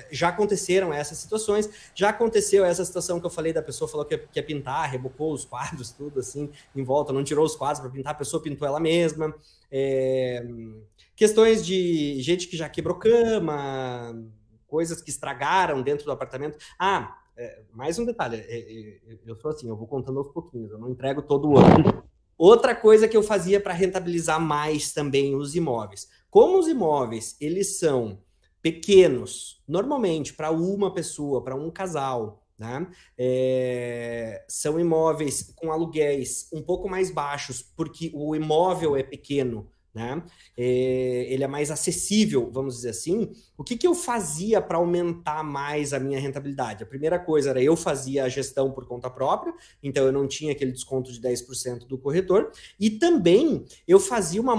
já 0.09 0.29
aconteceram 0.29 0.93
essas 0.93 1.17
situações. 1.17 1.69
Já 1.93 2.09
aconteceu 2.09 2.63
essa 2.63 2.85
situação 2.85 3.19
que 3.19 3.25
eu 3.25 3.29
falei 3.29 3.51
da 3.51 3.61
pessoa 3.61 3.89
falou 3.89 4.05
que 4.05 4.17
ia, 4.33 4.43
pintar, 4.43 4.89
rebocou 4.89 5.33
os 5.33 5.43
quadros, 5.45 5.91
tudo 5.91 6.21
assim, 6.21 6.49
em 6.73 6.83
volta, 6.83 7.11
não 7.11 7.25
tirou 7.25 7.45
os 7.45 7.57
quadros 7.57 7.81
para 7.81 7.89
pintar, 7.89 8.13
a 8.13 8.17
pessoa 8.17 8.41
pintou 8.41 8.65
ela 8.65 8.79
mesma. 8.79 9.35
É... 9.69 10.45
Questões 11.13 11.65
de 11.65 12.21
gente 12.21 12.47
que 12.47 12.55
já 12.55 12.69
quebrou 12.69 12.95
cama, 12.95 14.17
coisas 14.65 15.01
que 15.01 15.09
estragaram 15.09 15.81
dentro 15.81 16.05
do 16.05 16.11
apartamento. 16.11 16.57
Ah, 16.79 17.17
é, 17.35 17.61
mais 17.73 17.99
um 17.99 18.05
detalhe, 18.05 18.37
é, 18.37 18.59
é, 18.59 19.17
eu 19.25 19.35
sou 19.35 19.51
assim, 19.51 19.67
eu 19.67 19.75
vou 19.75 19.87
contando 19.87 20.19
aos 20.19 20.29
pouquinhos, 20.29 20.71
eu 20.71 20.79
não 20.79 20.89
entrego 20.89 21.21
todo 21.21 21.49
o 21.49 21.57
ano. 21.57 22.03
Outra 22.37 22.75
coisa 22.75 23.07
que 23.07 23.15
eu 23.15 23.21
fazia 23.23 23.59
para 23.59 23.73
rentabilizar 23.73 24.39
mais 24.39 24.91
também 24.91 25.35
os 25.35 25.55
imóveis 25.55 26.07
como 26.33 26.57
os 26.57 26.67
imóveis, 26.67 27.37
eles 27.39 27.77
são 27.77 28.17
pequenos, 28.59 29.61
normalmente 29.67 30.33
para 30.33 30.49
uma 30.49 30.91
pessoa, 30.91 31.43
para 31.43 31.53
um 31.55 31.69
casal, 31.69 32.43
né? 32.57 32.89
É, 33.15 34.43
são 34.47 34.79
imóveis 34.79 35.53
com 35.55 35.71
aluguéis 35.71 36.49
um 36.51 36.63
pouco 36.63 36.89
mais 36.89 37.11
baixos, 37.11 37.61
porque 37.61 38.09
o 38.15 38.35
imóvel 38.35 38.95
é 38.95 39.03
pequeno, 39.03 39.69
né? 39.93 40.23
É, 40.57 41.27
ele 41.29 41.43
é 41.43 41.47
mais 41.47 41.69
acessível, 41.69 42.49
vamos 42.51 42.75
dizer 42.75 42.89
assim. 42.89 43.31
O 43.55 43.63
que, 43.63 43.77
que 43.77 43.85
eu 43.85 43.93
fazia 43.93 44.59
para 44.61 44.77
aumentar 44.77 45.43
mais 45.43 45.93
a 45.93 45.99
minha 45.99 46.19
rentabilidade? 46.19 46.83
A 46.83 46.87
primeira 46.87 47.19
coisa 47.19 47.51
era 47.51 47.61
eu 47.61 47.75
fazia 47.75 48.25
a 48.25 48.29
gestão 48.29 48.71
por 48.71 48.87
conta 48.87 49.09
própria, 49.09 49.53
então 49.81 50.05
eu 50.05 50.11
não 50.11 50.27
tinha 50.27 50.51
aquele 50.51 50.71
desconto 50.71 51.11
de 51.11 51.21
10% 51.21 51.85
do 51.87 51.97
corretor, 51.97 52.51
e 52.79 52.89
também 52.89 53.65
eu 53.87 53.99
fazia 53.99 54.41
uma 54.41 54.53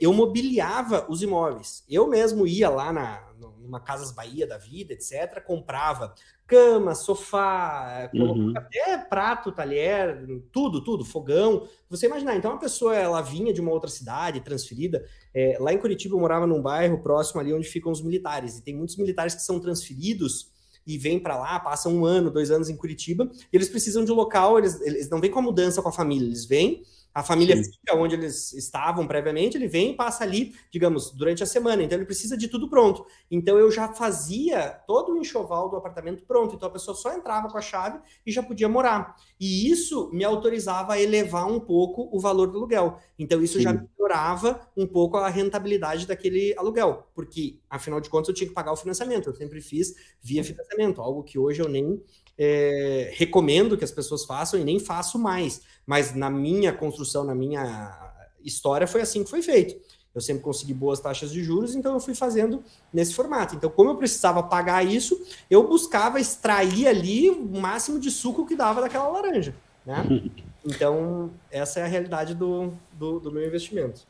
eu 0.00 0.12
mobiliava 0.12 1.06
os 1.08 1.22
imóveis. 1.22 1.82
Eu 1.88 2.06
mesmo 2.06 2.46
ia 2.46 2.68
lá 2.68 2.92
na 2.92 3.28
numa 3.68 3.80
Casas 3.80 4.10
Bahia 4.10 4.46
da 4.46 4.58
vida, 4.58 4.92
etc, 4.92 5.42
comprava 5.44 6.14
cama, 6.46 6.94
sofá, 6.94 8.10
uhum. 8.14 8.54
até 8.56 8.96
prato, 8.96 9.52
talher, 9.52 10.26
tudo, 10.50 10.82
tudo, 10.82 11.04
fogão. 11.04 11.68
Você 11.90 12.06
imaginar, 12.06 12.36
então 12.36 12.50
uma 12.50 12.58
pessoa 12.58 12.96
ela 12.96 13.20
vinha 13.20 13.52
de 13.52 13.60
uma 13.60 13.70
outra 13.70 13.90
cidade, 13.90 14.40
transferida. 14.40 15.04
É, 15.34 15.58
lá 15.60 15.72
em 15.74 15.78
Curitiba 15.78 16.16
eu 16.16 16.20
morava 16.20 16.46
num 16.46 16.62
bairro 16.62 17.02
próximo 17.02 17.40
ali 17.40 17.52
onde 17.52 17.68
ficam 17.68 17.92
os 17.92 18.02
militares, 18.02 18.56
e 18.56 18.62
tem 18.62 18.74
muitos 18.74 18.96
militares 18.96 19.34
que 19.34 19.42
são 19.42 19.60
transferidos 19.60 20.50
e 20.86 20.96
vêm 20.96 21.20
para 21.20 21.36
lá, 21.36 21.60
passam 21.60 21.94
um 21.94 22.06
ano, 22.06 22.30
dois 22.30 22.50
anos 22.50 22.70
em 22.70 22.76
Curitiba, 22.76 23.30
e 23.52 23.56
eles 23.56 23.68
precisam 23.68 24.02
de 24.02 24.10
um 24.10 24.14
local, 24.14 24.58
eles, 24.58 24.80
eles 24.80 25.10
não 25.10 25.20
vêm 25.20 25.30
com 25.30 25.38
a 25.38 25.42
mudança 25.42 25.82
com 25.82 25.90
a 25.90 25.92
família, 25.92 26.26
eles 26.26 26.46
vêm 26.46 26.82
a 27.18 27.22
família 27.24 27.56
Sim. 27.56 27.72
fica 27.72 27.96
onde 27.96 28.14
eles 28.14 28.52
estavam 28.52 29.04
previamente, 29.04 29.56
ele 29.56 29.66
vem 29.66 29.90
e 29.90 29.96
passa 29.96 30.22
ali, 30.22 30.54
digamos, 30.70 31.10
durante 31.10 31.42
a 31.42 31.46
semana. 31.46 31.82
Então 31.82 31.98
ele 31.98 32.04
precisa 32.04 32.36
de 32.36 32.46
tudo 32.46 32.70
pronto. 32.70 33.04
Então 33.28 33.58
eu 33.58 33.72
já 33.72 33.92
fazia 33.92 34.70
todo 34.86 35.12
o 35.12 35.18
enxoval 35.18 35.68
do 35.68 35.74
apartamento 35.74 36.24
pronto. 36.24 36.54
Então 36.54 36.68
a 36.68 36.72
pessoa 36.72 36.96
só 36.96 37.12
entrava 37.12 37.48
com 37.48 37.58
a 37.58 37.60
chave 37.60 37.98
e 38.24 38.30
já 38.30 38.40
podia 38.40 38.68
morar. 38.68 39.16
E 39.40 39.68
isso 39.68 40.10
me 40.12 40.22
autorizava 40.22 40.92
a 40.92 41.02
elevar 41.02 41.50
um 41.50 41.58
pouco 41.58 42.08
o 42.12 42.20
valor 42.20 42.52
do 42.52 42.58
aluguel. 42.58 43.00
Então 43.18 43.42
isso 43.42 43.58
Sim. 43.58 43.64
já 43.64 43.72
melhorava 43.72 44.60
um 44.76 44.86
pouco 44.86 45.16
a 45.16 45.28
rentabilidade 45.28 46.06
daquele 46.06 46.54
aluguel, 46.56 47.08
porque 47.16 47.58
afinal 47.68 48.00
de 48.00 48.08
contas 48.08 48.28
eu 48.28 48.34
tinha 48.36 48.46
que 48.46 48.54
pagar 48.54 48.70
o 48.70 48.76
financiamento. 48.76 49.28
Eu 49.28 49.34
sempre 49.34 49.60
fiz 49.60 49.92
via 50.22 50.44
financiamento, 50.44 51.00
algo 51.00 51.24
que 51.24 51.36
hoje 51.36 51.60
eu 51.60 51.68
nem 51.68 52.00
é, 52.38 53.10
recomendo 53.16 53.76
que 53.76 53.82
as 53.82 53.90
pessoas 53.90 54.24
façam 54.24 54.60
e 54.60 54.64
nem 54.64 54.78
faço 54.78 55.18
mais. 55.18 55.60
Mas 55.88 56.14
na 56.14 56.28
minha 56.28 56.70
construção, 56.70 57.24
na 57.24 57.34
minha 57.34 58.12
história, 58.44 58.86
foi 58.86 59.00
assim 59.00 59.24
que 59.24 59.30
foi 59.30 59.40
feito. 59.40 59.74
Eu 60.14 60.20
sempre 60.20 60.42
consegui 60.42 60.74
boas 60.74 61.00
taxas 61.00 61.32
de 61.32 61.42
juros, 61.42 61.74
então 61.74 61.94
eu 61.94 62.00
fui 62.00 62.14
fazendo 62.14 62.62
nesse 62.92 63.14
formato. 63.14 63.56
Então, 63.56 63.70
como 63.70 63.88
eu 63.88 63.96
precisava 63.96 64.42
pagar 64.42 64.84
isso, 64.84 65.18
eu 65.48 65.66
buscava 65.66 66.20
extrair 66.20 66.86
ali 66.86 67.30
o 67.30 67.58
máximo 67.58 67.98
de 67.98 68.10
suco 68.10 68.44
que 68.44 68.54
dava 68.54 68.82
daquela 68.82 69.08
laranja. 69.08 69.54
Né? 69.86 70.04
Então, 70.66 71.30
essa 71.50 71.80
é 71.80 71.84
a 71.84 71.86
realidade 71.86 72.34
do, 72.34 72.74
do, 72.92 73.20
do 73.20 73.32
meu 73.32 73.46
investimento. 73.46 74.02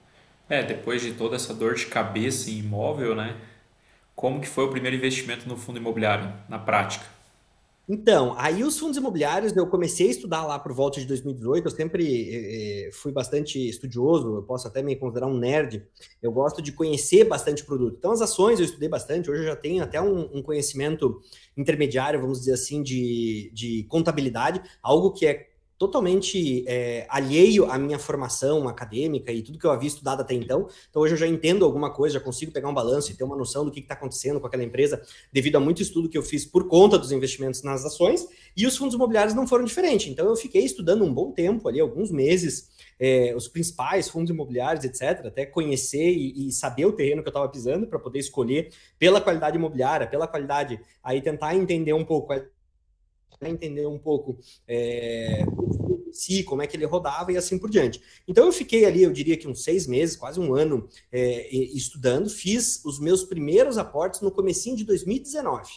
É, 0.49 0.61
depois 0.61 1.03
de 1.03 1.13
toda 1.13 1.37
essa 1.37 1.55
dor 1.55 1.75
de 1.75 1.87
cabeça 1.87 2.51
em 2.51 2.59
imóvel, 2.59 3.15
né? 3.15 3.37
Como 4.17 4.41
que 4.41 4.49
foi 4.49 4.65
o 4.65 4.71
primeiro 4.71 4.97
investimento 4.97 5.47
no 5.47 5.57
fundo 5.57 5.79
imobiliário, 5.79 6.33
na 6.49 6.59
prática? 6.59 7.07
Então, 7.91 8.35
aí 8.37 8.63
os 8.63 8.79
fundos 8.79 8.99
imobiliários 8.99 9.57
eu 9.57 9.67
comecei 9.67 10.09
a 10.09 10.11
estudar 10.11 10.45
lá 10.45 10.59
por 10.59 10.75
volta 10.75 11.01
de 11.01 11.07
2018. 11.07 11.65
Eu 11.65 11.71
sempre 11.71 12.87
eh, 12.87 12.91
fui 12.93 13.11
bastante 13.11 13.67
estudioso, 13.67 14.37
eu 14.37 14.43
posso 14.43 14.69
até 14.69 14.83
me 14.83 14.95
considerar 14.95 15.27
um 15.27 15.39
nerd. 15.39 15.87
Eu 16.21 16.31
gosto 16.31 16.61
de 16.61 16.71
conhecer 16.71 17.25
bastante 17.25 17.65
produto. 17.65 17.97
Então, 17.99 18.13
as 18.13 18.21
ações 18.21 18.59
eu 18.59 18.67
estudei 18.67 18.91
bastante. 18.91 19.31
Hoje 19.31 19.41
eu 19.41 19.47
já 19.47 19.57
tenho 19.57 19.83
até 19.83 19.99
um, 19.99 20.29
um 20.37 20.43
conhecimento 20.43 21.19
intermediário, 21.57 22.21
vamos 22.21 22.41
dizer 22.41 22.53
assim, 22.53 22.83
de, 22.83 23.51
de 23.55 23.85
contabilidade, 23.85 24.61
algo 24.83 25.11
que 25.13 25.25
é 25.25 25.49
totalmente 25.79 26.65
é, 26.67 27.07
alheio 27.09 27.71
à 27.71 27.79
minha 27.79 27.99
formação 27.99 28.69
acadêmica 28.69 29.31
e 29.31 29.43
tudo 29.43 29.59
que 29.59 29.65
eu 29.65 29.71
havia 29.71 29.87
estudado 29.87 30.21
até 30.21 30.35
então. 30.35 30.67
Então 30.91 31.01
hoje 31.01 31.15
eu 31.15 31.19
já 31.19 31.27
entendo 31.27 31.65
alguma 31.65 31.91
coisa, 31.93 32.19
já 32.19 32.21
consigo 32.21 32.51
pegar 32.51 32.69
um 32.69 32.75
balanço 32.75 33.13
e 33.13 33.15
ter 33.15 33.23
uma 33.23 33.37
noção 33.37 33.65
do 33.65 33.71
que 33.71 33.79
está 33.79 33.95
acontecendo 33.95 34.41
com 34.41 34.47
aquela 34.49 34.65
empresa, 34.65 35.01
devido 35.33 35.57
a 35.57 35.61
muito 35.61 35.81
estudo 35.81 36.09
que 36.09 36.19
eu 36.19 36.23
fiz 36.23 36.45
por 36.45 36.67
conta 36.67 36.99
dos 36.99 37.13
investimentos 37.13 37.63
nas 37.63 37.85
ações. 37.85 38.27
E 38.57 38.67
os 38.67 38.77
fundos 38.77 38.97
imobiliários 38.97 39.35
não 39.35 39.47
foram 39.47 39.65
diferentes. 39.65 40.09
Então 40.09 40.27
eu 40.27 40.35
fiquei 40.35 40.65
estudando 40.65 41.05
um 41.05 41.15
bom 41.15 41.31
tempo 41.31 41.69
ali, 41.69 41.79
alguns 41.79 42.11
meses, 42.11 42.71
é, 42.99 43.33
os 43.37 43.47
principais 43.47 44.09
fundos 44.09 44.31
imobiliários, 44.31 44.85
etc., 44.85 45.27
até 45.27 45.47
conhecer 45.47 46.11
e, 46.11 46.49
e 46.49 46.53
saber 46.53 46.87
o 46.87 46.93
terreno 46.93 47.23
que 47.23 47.29
eu 47.29 47.31
estava 47.31 47.49
pisando 47.49 47.87
para 47.87 48.01
poder 48.01 48.19
escolher 48.19 48.73
pela 48.99 49.21
qualidade 49.21 49.57
imobiliária, 49.57 50.09
pela 50.09 50.27
qualidade, 50.27 50.81
aí 51.05 51.23
tentar 51.23 51.55
entender 51.55 51.93
um 51.93 52.05
pouco 52.05 52.33
entender 53.47 53.87
um 53.87 53.99
pouco 53.99 54.39
é, 54.67 55.45
si, 56.13 56.43
como 56.43 56.63
é 56.63 56.67
que 56.67 56.77
ele 56.77 56.85
rodava 56.85 57.33
e 57.33 57.37
assim 57.37 57.59
por 57.59 57.71
diante. 57.71 58.01
Então 58.27 58.47
eu 58.47 58.53
fiquei 58.53 58.85
ali, 58.85 59.03
eu 59.03 59.13
diria 59.13 59.37
que 59.37 59.47
uns 59.47 59.63
seis 59.63 59.87
meses, 59.87 60.17
quase 60.17 60.41
um 60.41 60.55
ano, 60.55 60.89
é, 61.13 61.55
estudando, 61.55 62.29
fiz 62.29 62.83
os 62.85 62.99
meus 62.99 63.25
primeiros 63.25 63.79
aportes 63.79 64.21
no 64.21 64.31
comecinho 64.31 64.77
de 64.77 64.85
2019. 64.85 65.71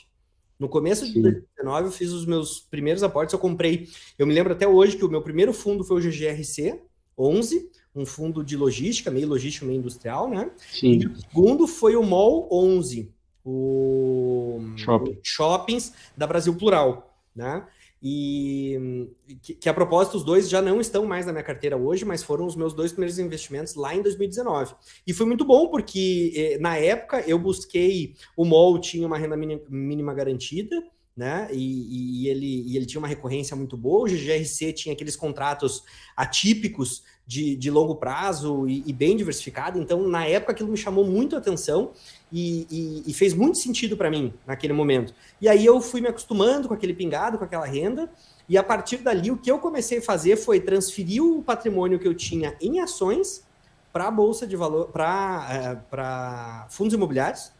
No 0.58 0.70
começo 0.70 1.06
Sim. 1.06 1.14
de 1.14 1.22
2019 1.22 1.88
eu 1.88 1.92
fiz 1.92 2.12
os 2.12 2.26
meus 2.26 2.60
primeiros 2.60 3.04
aportes, 3.04 3.34
eu 3.34 3.40
comprei, 3.40 3.88
eu 4.18 4.28
me 4.28 4.34
lembro 4.34 4.54
até 4.54 4.68
hoje 4.68 4.98
que 4.98 5.06
o 5.06 5.10
meu 5.10 5.22
primeiro 5.22 5.54
fundo 5.54 5.84
foi 5.84 5.98
o 5.98 6.02
GGRC 6.02 6.80
11, 7.18 7.70
um 7.96 8.06
fundo 8.06 8.44
de 8.44 8.56
logística, 8.56 9.12
meio 9.12 9.28
logístico, 9.28 9.66
meio 9.66 9.80
industrial, 9.80 10.30
né? 10.30 10.52
Sim. 10.72 11.00
E 11.00 11.08
o 11.08 11.16
segundo 11.16 11.68
foi 11.68 11.96
o 11.96 12.04
MOL 12.04 12.48
11, 12.52 13.12
o 13.44 14.62
Shopping. 14.78 15.20
Shoppings 15.24 15.94
da 16.16 16.26
Brasil 16.26 16.56
Plural 16.56 17.11
né? 17.36 17.66
E 18.04 19.08
que, 19.42 19.54
que, 19.54 19.70
a 19.70 19.74
propósito, 19.74 20.18
os 20.18 20.24
dois 20.24 20.50
já 20.50 20.62
não 20.62 20.82
estão 20.82 21.06
mais 21.06 21.26
na 21.26 21.32
minha 21.32 21.44
carteira 21.44 21.78
hoje, 21.78 22.04
mas 22.04 22.24
foram 22.24 22.46
os 22.46 22.56
meus 22.56 22.74
dois 22.74 22.92
primeiros 22.92 23.20
investimentos 23.20 23.76
lá 23.76 23.96
em 23.96 24.02
2019. 24.02 24.74
E 25.06 25.14
foi 25.14 25.26
muito 25.26 25.46
bom, 25.46 25.70
porque 25.70 26.34
eh, 26.36 26.58
na 26.60 26.78
época 26.78 27.22
eu 27.22 27.38
busquei 27.38 28.16
o 28.36 28.44
MOL 28.44 28.80
tinha 28.80 29.06
uma 29.06 29.18
renda 29.18 29.38
mínima 29.38 30.14
garantida, 30.14 30.76
né? 31.22 31.48
E, 31.52 32.24
e, 32.24 32.28
ele, 32.30 32.64
e 32.66 32.76
ele 32.76 32.86
tinha 32.88 32.98
uma 32.98 33.08
recorrência 33.08 33.56
muito 33.56 33.78
boa. 33.78 34.06
O 34.06 34.12
GGRC 34.12 34.74
tinha 34.74 34.94
aqueles 34.94 35.16
contratos 35.16 35.84
atípicos 36.18 37.04
de, 37.28 37.56
de 37.56 37.70
longo 37.70 37.94
prazo 37.94 38.68
e, 38.68 38.84
e, 38.88 38.92
bem 38.92 39.16
diversificado. 39.16 39.80
Então, 39.80 40.08
na 40.08 40.26
época, 40.26 40.52
aquilo 40.52 40.72
me 40.72 40.78
chamou 40.78 41.06
muito 41.06 41.36
a 41.36 41.38
atenção 41.38 41.92
e, 42.34 43.04
e, 43.06 43.14
fez 43.14 43.36
muito 43.36 43.60
sentido 43.60 43.96
para 43.96 44.10
mim 44.10 44.34
naquele 44.48 44.74
momento. 44.74 45.14
E 45.40 45.48
aí 45.48 45.64
eu 45.64 45.80
fui 45.80 46.02
me 46.02 46.08
acostumando 46.08 46.68
com 46.68 46.74
aquele 46.74 46.96
pingado, 46.96 47.38
com 47.38 47.44
aquela 47.44 47.68
renda. 47.68 48.12
E 48.50 48.58
a 48.58 48.64
partir 48.64 48.98
dali, 48.98 49.30
o 49.30 49.38
que 49.38 49.52
eu 49.52 49.60
comecei 49.60 50.00
a 50.00 50.02
fazer 50.02 50.38
foi 50.38 50.60
transferir 50.60 51.24
o 51.24 51.44
patrimônio 51.44 52.00
que 52.00 52.08
eu 52.08 52.16
tinha 52.16 52.58
em 52.60 52.80
ações 52.80 53.46
para 53.94 54.08
a 54.08 54.12
bolsa 54.12 54.48
de 54.48 54.56
valor, 54.56 54.88
para 54.88 56.68
é, 56.68 56.72
fundos 56.72 56.96
imobiliários. 56.96 57.52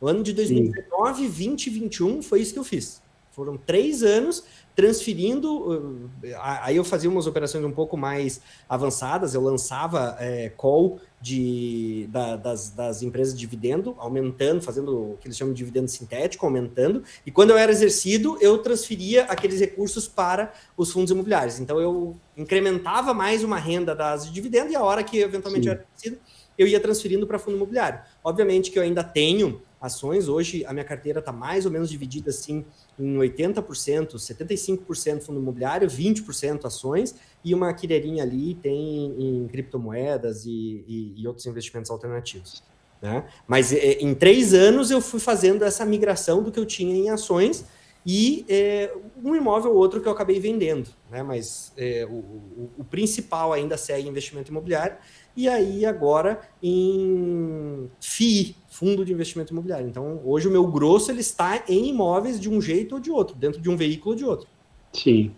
O 0.00 0.08
ano 0.08 0.24
de 0.24 0.32
2019, 0.32 1.22
Sim. 1.22 1.28
20 1.28 1.66
e 1.68 1.70
21 1.70 2.22
foi 2.22 2.40
isso 2.40 2.52
que 2.52 2.58
eu 2.58 2.64
fiz. 2.64 3.03
Foram 3.34 3.56
três 3.56 4.04
anos 4.04 4.44
transferindo. 4.76 5.72
Uh, 5.72 6.10
aí 6.40 6.76
eu 6.76 6.84
fazia 6.84 7.10
umas 7.10 7.26
operações 7.26 7.64
um 7.64 7.72
pouco 7.72 7.96
mais 7.96 8.40
avançadas, 8.68 9.34
eu 9.34 9.40
lançava 9.40 10.16
é, 10.20 10.50
call 10.50 11.00
de, 11.20 12.06
da, 12.10 12.36
das, 12.36 12.70
das 12.70 13.02
empresas 13.02 13.34
de 13.34 13.40
dividendo, 13.40 13.96
aumentando, 13.98 14.62
fazendo 14.62 15.12
o 15.12 15.16
que 15.20 15.26
eles 15.26 15.36
chamam 15.36 15.52
de 15.52 15.58
dividendo 15.58 15.88
sintético, 15.88 16.46
aumentando. 16.46 17.02
E 17.26 17.30
quando 17.30 17.50
eu 17.50 17.58
era 17.58 17.72
exercido, 17.72 18.38
eu 18.40 18.58
transferia 18.58 19.24
aqueles 19.24 19.58
recursos 19.58 20.06
para 20.06 20.52
os 20.76 20.92
fundos 20.92 21.10
imobiliários. 21.10 21.58
Então 21.58 21.80
eu 21.80 22.16
incrementava 22.36 23.12
mais 23.12 23.42
uma 23.42 23.58
renda 23.58 23.94
das 23.94 24.26
de 24.26 24.32
dividendo 24.32 24.70
e 24.70 24.76
a 24.76 24.82
hora 24.82 25.02
que 25.02 25.18
eventualmente 25.18 25.64
Sim. 25.64 25.70
eu 25.70 25.72
era 25.72 25.86
exercido, 25.96 26.20
eu 26.56 26.66
ia 26.66 26.78
transferindo 26.78 27.26
para 27.26 27.38
fundo 27.38 27.56
imobiliário. 27.56 28.00
Obviamente 28.22 28.70
que 28.70 28.78
eu 28.78 28.82
ainda 28.82 29.02
tenho 29.02 29.60
ações. 29.84 30.28
Hoje 30.28 30.64
a 30.64 30.72
minha 30.72 30.84
carteira 30.84 31.18
está 31.18 31.32
mais 31.32 31.66
ou 31.66 31.70
menos 31.70 31.90
dividida 31.90 32.30
assim 32.30 32.64
em 32.98 33.16
80%, 33.16 34.14
75% 34.14 35.22
fundo 35.22 35.38
imobiliário, 35.38 35.86
20% 35.86 36.64
ações 36.64 37.14
e 37.44 37.54
uma 37.54 37.72
quireirinha 37.74 38.22
ali 38.22 38.54
tem 38.54 39.14
em 39.18 39.46
criptomoedas 39.48 40.46
e, 40.46 40.84
e, 40.88 41.14
e 41.16 41.28
outros 41.28 41.46
investimentos 41.46 41.90
alternativos. 41.90 42.62
Né? 43.02 43.26
Mas 43.46 43.72
é, 43.72 43.98
em 44.00 44.14
três 44.14 44.54
anos 44.54 44.90
eu 44.90 45.00
fui 45.00 45.20
fazendo 45.20 45.62
essa 45.64 45.84
migração 45.84 46.42
do 46.42 46.50
que 46.50 46.58
eu 46.58 46.64
tinha 46.64 46.94
em 46.94 47.10
ações 47.10 47.66
e 48.06 48.44
é, 48.48 48.94
um 49.22 49.34
imóvel 49.34 49.72
ou 49.72 49.78
outro 49.78 50.00
que 50.00 50.06
eu 50.06 50.12
acabei 50.12 50.38
vendendo, 50.38 50.90
né? 51.10 51.22
Mas 51.22 51.72
é, 51.76 52.06
o, 52.06 52.12
o, 52.12 52.70
o, 52.78 52.84
principal 52.84 53.52
ainda 53.52 53.78
segue 53.78 54.06
investimento 54.06 54.50
imobiliário 54.50 54.98
e 55.34 55.48
aí 55.48 55.86
agora 55.86 56.40
em 56.62 57.90
FII, 58.00 58.56
Fundo 58.74 59.04
de 59.04 59.12
Investimento 59.12 59.52
Imobiliário. 59.52 59.86
Então, 59.86 60.20
hoje 60.24 60.48
o 60.48 60.50
meu 60.50 60.66
grosso 60.66 61.08
ele 61.08 61.20
está 61.20 61.62
em 61.68 61.90
imóveis 61.90 62.40
de 62.40 62.50
um 62.50 62.60
jeito 62.60 62.96
ou 62.96 63.00
de 63.00 63.08
outro, 63.08 63.36
dentro 63.36 63.60
de 63.60 63.70
um 63.70 63.76
veículo 63.76 64.10
ou 64.10 64.16
de 64.16 64.24
outro. 64.24 64.48
Sim. 64.92 65.32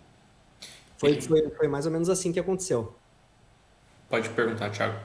Foi, 0.97 1.21
foi, 1.21 1.47
foi 1.51 1.67
mais 1.67 1.85
ou 1.85 1.91
menos 1.91 2.09
assim 2.09 2.31
que 2.31 2.39
aconteceu. 2.39 2.95
Pode 4.09 4.27
perguntar, 4.29 4.71
Thiago. 4.71 4.99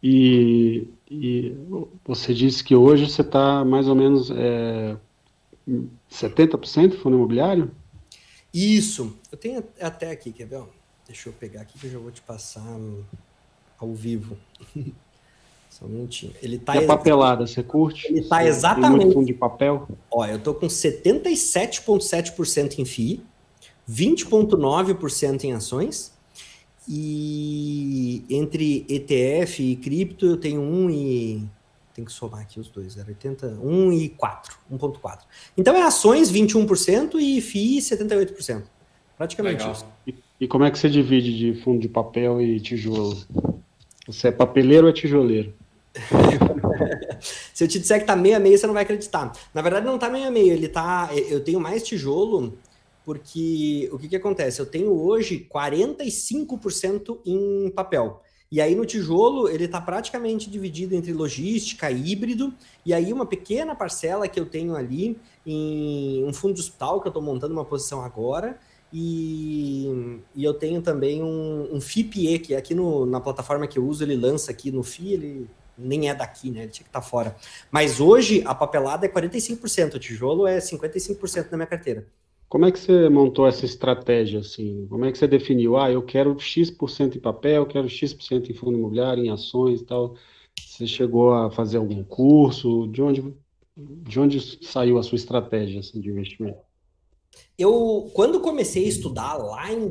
E, 0.00 0.86
e 1.10 1.56
você 2.04 2.32
disse 2.32 2.62
que 2.62 2.76
hoje 2.76 3.10
você 3.10 3.22
está 3.22 3.64
mais 3.64 3.88
ou 3.88 3.96
menos 3.96 4.30
é, 4.30 4.96
70% 6.08 6.96
fundo 6.98 7.16
imobiliário? 7.16 7.72
Isso. 8.52 9.18
Eu 9.32 9.38
tenho 9.38 9.64
até 9.80 10.12
aqui, 10.12 10.30
quer 10.30 10.46
ver? 10.46 10.62
Deixa 11.08 11.28
eu 11.28 11.32
pegar 11.32 11.62
aqui 11.62 11.76
que 11.76 11.88
eu 11.88 11.90
já 11.90 11.98
vou 11.98 12.12
te 12.12 12.22
passar 12.22 12.78
ao 13.80 13.92
vivo. 13.92 14.38
Só 15.74 15.84
um 15.86 15.88
minutinho. 15.88 16.32
Ele 16.40 16.56
tá 16.56 16.76
e 16.76 16.84
a 16.84 16.86
papelada, 16.86 17.48
você 17.48 17.60
curte? 17.60 18.06
Ele 18.06 18.22
tá 18.22 18.46
exatamente. 18.46 19.12
fundo 19.12 19.26
de 19.26 19.34
papel? 19.34 19.88
Ó, 20.08 20.24
eu 20.24 20.38
tô 20.38 20.54
com 20.54 20.68
77,7% 20.68 22.78
em 22.78 22.84
FII, 22.84 23.20
20,9% 23.90 25.42
em 25.42 25.52
ações. 25.52 26.14
E 26.88 28.24
entre 28.30 28.86
ETF 28.88 29.64
e 29.64 29.74
cripto 29.74 30.26
eu 30.26 30.36
tenho 30.36 30.60
1 30.60 30.90
e 30.90 31.42
tem 31.92 32.04
que 32.04 32.12
somar 32.12 32.42
aqui 32.42 32.60
os 32.60 32.68
dois, 32.68 32.96
era 32.96 33.08
80, 33.08 33.58
1 33.60 33.92
e 33.94 34.10
4, 34.10 34.56
1.4. 34.70 35.22
Então 35.56 35.74
é 35.74 35.82
ações 35.82 36.30
21% 36.30 37.16
e 37.18 37.40
FII 37.40 37.78
78%. 37.78 38.62
Praticamente 39.18 39.58
Legal. 39.58 39.72
isso. 39.72 39.84
E, 40.06 40.14
e, 40.40 40.46
como 40.46 40.62
é 40.62 40.70
que 40.70 40.78
você 40.78 40.88
divide 40.88 41.36
de 41.36 41.60
fundo 41.62 41.80
de 41.80 41.88
papel 41.88 42.40
e 42.40 42.60
tijolo? 42.60 43.18
Você 44.06 44.28
é 44.28 44.30
papeleiro 44.30 44.86
ou 44.86 44.90
é 44.90 44.92
tijoleiro? 44.92 45.52
Se 47.54 47.64
eu 47.64 47.68
te 47.68 47.78
disser 47.78 48.00
que 48.00 48.06
tá 48.06 48.16
meio 48.16 48.36
a 48.36 48.40
meio, 48.40 48.58
você 48.58 48.66
não 48.66 48.74
vai 48.74 48.82
acreditar. 48.82 49.32
Na 49.52 49.62
verdade, 49.62 49.86
não 49.86 49.98
tá 49.98 50.10
meio 50.10 50.26
a 50.26 50.30
meio, 50.30 50.52
ele 50.52 50.68
tá. 50.68 51.10
Eu 51.28 51.42
tenho 51.42 51.60
mais 51.60 51.82
tijolo, 51.82 52.58
porque 53.04 53.88
o 53.92 53.98
que, 53.98 54.08
que 54.08 54.16
acontece? 54.16 54.60
Eu 54.60 54.66
tenho 54.66 54.90
hoje 54.92 55.46
45% 55.52 57.20
em 57.24 57.70
papel. 57.70 58.20
E 58.50 58.60
aí 58.60 58.74
no 58.74 58.84
tijolo 58.84 59.48
ele 59.48 59.64
está 59.64 59.80
praticamente 59.80 60.48
dividido 60.48 60.94
entre 60.94 61.12
logística, 61.12 61.90
híbrido, 61.90 62.54
e 62.86 62.94
aí 62.94 63.12
uma 63.12 63.26
pequena 63.26 63.74
parcela 63.74 64.28
que 64.28 64.38
eu 64.38 64.46
tenho 64.46 64.76
ali 64.76 65.18
em 65.44 66.24
um 66.24 66.32
fundo 66.32 66.54
de 66.54 66.60
hospital, 66.60 67.00
que 67.00 67.08
eu 67.08 67.10
estou 67.10 67.22
montando 67.22 67.52
uma 67.52 67.64
posição 67.64 68.02
agora, 68.02 68.56
e, 68.92 70.20
e 70.36 70.44
eu 70.44 70.54
tenho 70.54 70.80
também 70.80 71.20
um, 71.20 71.68
um 71.74 71.80
FIPE, 71.80 72.38
que 72.38 72.54
aqui 72.54 72.76
no, 72.76 73.04
na 73.04 73.20
plataforma 73.20 73.66
que 73.66 73.76
eu 73.76 73.84
uso, 73.84 74.04
ele 74.04 74.14
lança 74.14 74.52
aqui 74.52 74.70
no 74.70 74.84
FI, 74.84 75.14
ele 75.14 75.50
nem 75.76 76.08
é 76.08 76.14
daqui, 76.14 76.50
né? 76.50 76.62
Ele 76.62 76.70
tinha 76.70 76.84
que 76.84 76.88
estar 76.88 77.00
tá 77.00 77.06
fora. 77.06 77.36
Mas 77.70 78.00
hoje 78.00 78.42
a 78.46 78.54
papelada 78.54 79.06
é 79.06 79.08
45%, 79.08 79.94
o 79.94 79.98
tijolo 79.98 80.46
é 80.46 80.58
55% 80.58 81.50
da 81.50 81.56
minha 81.56 81.66
carteira. 81.66 82.06
Como 82.48 82.66
é 82.66 82.70
que 82.70 82.78
você 82.78 83.08
montou 83.08 83.48
essa 83.48 83.64
estratégia 83.64 84.40
assim? 84.40 84.86
Como 84.88 85.04
é 85.04 85.10
que 85.10 85.18
você 85.18 85.26
definiu? 85.26 85.76
Ah, 85.76 85.90
eu 85.90 86.02
quero 86.02 86.38
X% 86.38 87.16
em 87.16 87.20
papel, 87.20 87.62
eu 87.62 87.66
quero 87.66 87.88
X% 87.88 88.48
em 88.48 88.54
fundo 88.54 88.78
imobiliário, 88.78 89.24
em 89.24 89.30
ações 89.30 89.80
e 89.80 89.84
tal. 89.84 90.14
Você 90.60 90.86
chegou 90.86 91.34
a 91.34 91.50
fazer 91.50 91.78
algum 91.78 92.04
curso? 92.04 92.86
De 92.88 93.02
onde, 93.02 93.34
de 93.76 94.20
onde 94.20 94.64
saiu 94.64 94.98
a 94.98 95.02
sua 95.02 95.16
estratégia 95.16 95.80
assim, 95.80 96.00
de 96.00 96.08
investimento? 96.08 96.58
Eu, 97.58 98.10
quando 98.14 98.40
comecei 98.40 98.84
a 98.84 98.88
estudar 98.88 99.34
lá 99.34 99.72
em 99.72 99.88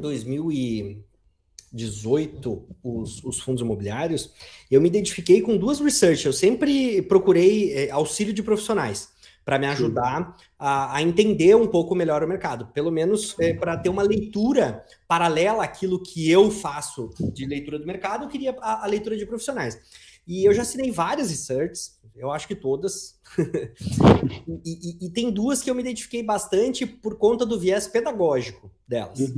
2018 1.73 2.67
os, 2.83 3.23
os 3.23 3.39
fundos 3.39 3.61
imobiliários, 3.61 4.31
eu 4.69 4.79
me 4.79 4.87
identifiquei 4.87 5.41
com 5.41 5.57
duas 5.57 5.79
research. 5.79 6.25
Eu 6.25 6.33
sempre 6.33 7.01
procurei 7.01 7.73
é, 7.73 7.91
auxílio 7.91 8.31
de 8.31 8.43
profissionais 8.43 9.11
para 9.43 9.59
me 9.59 9.65
ajudar 9.67 10.37
a, 10.57 10.95
a, 10.95 11.01
entender 11.01 11.53
um 11.55 11.67
pouco 11.67 11.93
melhor 11.93 12.23
o 12.23 12.27
mercado, 12.27 12.67
pelo 12.67 12.89
menos 12.89 13.35
é, 13.39 13.53
para 13.53 13.75
ter 13.75 13.89
uma 13.89 14.03
leitura 14.03 14.85
paralela 15.05 15.65
àquilo 15.65 16.01
que 16.01 16.31
eu 16.31 16.49
faço 16.49 17.09
de 17.33 17.45
leitura 17.45 17.77
do 17.77 17.85
mercado, 17.85 18.23
eu 18.23 18.29
queria 18.29 18.55
a, 18.61 18.85
a 18.85 18.87
leitura 18.87 19.17
de 19.17 19.25
profissionais. 19.25 19.77
E 20.25 20.47
eu 20.47 20.53
já 20.53 20.61
assinei 20.61 20.91
várias 20.91 21.29
researches, 21.29 21.99
eu 22.15 22.31
acho 22.31 22.47
que 22.47 22.55
todas. 22.55 23.19
e, 24.47 24.61
e, 24.63 25.05
e, 25.07 25.09
tem 25.09 25.29
duas 25.29 25.61
que 25.61 25.69
eu 25.69 25.75
me 25.75 25.81
identifiquei 25.81 26.23
bastante 26.23 26.85
por 26.85 27.17
conta 27.17 27.45
do 27.45 27.59
viés 27.59 27.87
pedagógico 27.87 28.71
delas. 28.87 29.19
Uhum. 29.19 29.33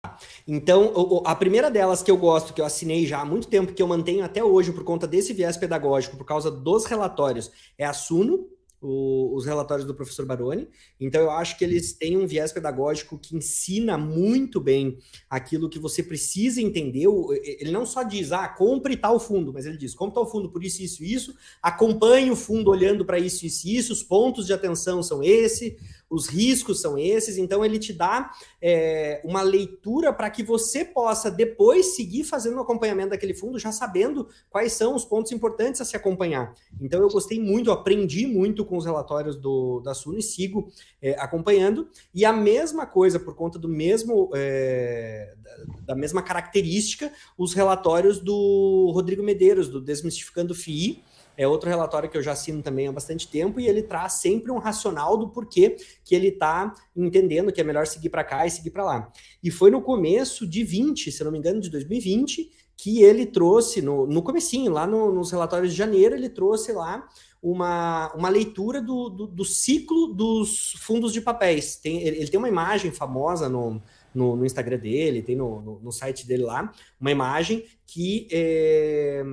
Então, 0.47 1.23
a 1.25 1.35
primeira 1.35 1.71
delas 1.71 2.03
que 2.03 2.11
eu 2.11 2.17
gosto, 2.17 2.53
que 2.53 2.61
eu 2.61 2.65
assinei 2.65 3.05
já 3.07 3.21
há 3.21 3.25
muito 3.25 3.47
tempo, 3.47 3.73
que 3.73 3.81
eu 3.81 3.87
mantenho 3.87 4.23
até 4.23 4.43
hoje 4.43 4.71
por 4.71 4.83
conta 4.83 5.07
desse 5.07 5.33
viés 5.33 5.57
pedagógico, 5.57 6.17
por 6.17 6.25
causa 6.25 6.51
dos 6.51 6.85
relatórios, 6.85 7.51
é 7.77 7.85
a 7.85 7.93
Suno, 7.93 8.47
o, 8.79 9.35
os 9.35 9.45
relatórios 9.45 9.87
do 9.87 9.95
professor 9.95 10.23
Baroni. 10.23 10.67
Então, 10.99 11.21
eu 11.21 11.31
acho 11.31 11.57
que 11.57 11.63
eles 11.63 11.93
têm 11.93 12.15
um 12.15 12.27
viés 12.27 12.51
pedagógico 12.51 13.17
que 13.17 13.35
ensina 13.35 13.97
muito 13.97 14.61
bem 14.61 14.99
aquilo 15.27 15.67
que 15.67 15.79
você 15.79 16.03
precisa 16.03 16.61
entender. 16.61 17.07
Ele 17.43 17.71
não 17.71 17.85
só 17.85 18.03
diz, 18.03 18.31
ah, 18.31 18.47
compre 18.47 18.95
tal 18.95 19.19
fundo, 19.19 19.51
mas 19.51 19.65
ele 19.65 19.77
diz, 19.77 19.95
compre 19.95 20.13
tal 20.13 20.29
fundo 20.29 20.51
por 20.51 20.63
isso, 20.63 20.83
isso, 20.83 21.03
isso, 21.03 21.35
acompanhe 21.59 22.29
o 22.29 22.35
fundo 22.35 22.69
olhando 22.69 23.03
para 23.03 23.17
isso, 23.17 23.47
isso, 23.47 23.67
isso, 23.67 23.93
os 23.93 24.03
pontos 24.03 24.45
de 24.45 24.53
atenção 24.53 25.01
são 25.01 25.23
esse, 25.23 25.77
os 26.09 26.27
riscos 26.27 26.81
são 26.81 26.97
esses, 26.97 27.37
então 27.37 27.63
ele 27.65 27.79
te 27.79 27.91
dá 27.91 28.31
é, 28.61 29.21
uma 29.23 29.41
leitura 29.41 30.13
para 30.13 30.29
que 30.29 30.43
você 30.43 30.85
possa 30.85 31.31
depois 31.31 31.95
seguir 31.95 32.23
fazendo 32.23 32.57
o 32.57 32.61
acompanhamento 32.61 33.09
daquele 33.09 33.33
fundo, 33.33 33.59
já 33.59 33.71
sabendo 33.71 34.27
quais 34.49 34.73
são 34.73 34.95
os 34.95 35.03
pontos 35.03 35.31
importantes 35.31 35.81
a 35.81 35.85
se 35.85 35.95
acompanhar. 35.95 36.53
Então 36.79 37.01
eu 37.01 37.09
gostei 37.09 37.39
muito, 37.39 37.71
aprendi 37.71 38.27
muito 38.27 38.63
com 38.63 38.77
os 38.77 38.85
relatórios 38.85 39.35
do, 39.35 39.79
da 39.81 39.93
Suno 39.93 40.19
e 40.19 40.23
sigo 40.23 40.71
é, 41.01 41.11
acompanhando. 41.19 41.89
E 42.13 42.23
a 42.23 42.31
mesma 42.33 42.85
coisa, 42.85 43.19
por 43.19 43.35
conta 43.35 43.57
do 43.57 43.67
mesmo 43.67 44.29
é, 44.35 45.33
da 45.85 45.95
mesma 45.95 46.21
característica, 46.21 47.11
os 47.37 47.53
relatórios 47.53 48.19
do 48.19 48.91
Rodrigo 48.93 49.23
Medeiros, 49.23 49.69
do 49.69 49.81
Desmistificando 49.81 50.53
FII, 50.53 51.03
é 51.37 51.47
outro 51.47 51.69
relatório 51.69 52.09
que 52.09 52.17
eu 52.17 52.21
já 52.21 52.31
assino 52.31 52.61
também 52.61 52.87
há 52.87 52.91
bastante 52.91 53.27
tempo 53.27 53.59
e 53.59 53.67
ele 53.67 53.83
traz 53.83 54.13
sempre 54.13 54.51
um 54.51 54.57
racional 54.57 55.17
do 55.17 55.29
porquê 55.29 55.77
que 56.03 56.15
ele 56.15 56.27
está 56.29 56.73
entendendo 56.95 57.51
que 57.51 57.61
é 57.61 57.63
melhor 57.63 57.87
seguir 57.87 58.09
para 58.09 58.23
cá 58.23 58.45
e 58.45 58.51
seguir 58.51 58.71
para 58.71 58.83
lá. 58.83 59.11
E 59.43 59.51
foi 59.51 59.71
no 59.71 59.81
começo 59.81 60.47
de 60.47 60.63
20, 60.63 61.11
se 61.11 61.23
não 61.23 61.31
me 61.31 61.37
engano, 61.37 61.59
de 61.59 61.69
2020, 61.69 62.49
que 62.77 63.01
ele 63.01 63.25
trouxe, 63.25 63.81
no, 63.81 64.05
no 64.05 64.21
comecinho, 64.21 64.71
lá 64.71 64.85
no, 64.85 65.11
nos 65.11 65.31
relatórios 65.31 65.71
de 65.71 65.77
janeiro, 65.77 66.15
ele 66.15 66.29
trouxe 66.29 66.73
lá 66.73 67.07
uma, 67.41 68.11
uma 68.13 68.29
leitura 68.29 68.81
do, 68.81 69.09
do, 69.09 69.27
do 69.27 69.45
ciclo 69.45 70.07
dos 70.07 70.73
fundos 70.79 71.13
de 71.13 71.21
papéis. 71.21 71.77
Tem, 71.77 72.01
ele, 72.01 72.17
ele 72.17 72.27
tem 72.27 72.37
uma 72.37 72.49
imagem 72.49 72.91
famosa 72.91 73.47
no, 73.47 73.81
no, 74.15 74.35
no 74.35 74.45
Instagram 74.45 74.79
dele, 74.79 75.21
tem 75.21 75.35
no, 75.35 75.61
no, 75.61 75.79
no, 75.79 75.91
site 75.91 76.25
dele 76.25 76.43
lá, 76.43 76.73
uma 76.99 77.11
imagem 77.11 77.65
que 77.85 78.23
está 78.23 78.35
é, 78.37 79.23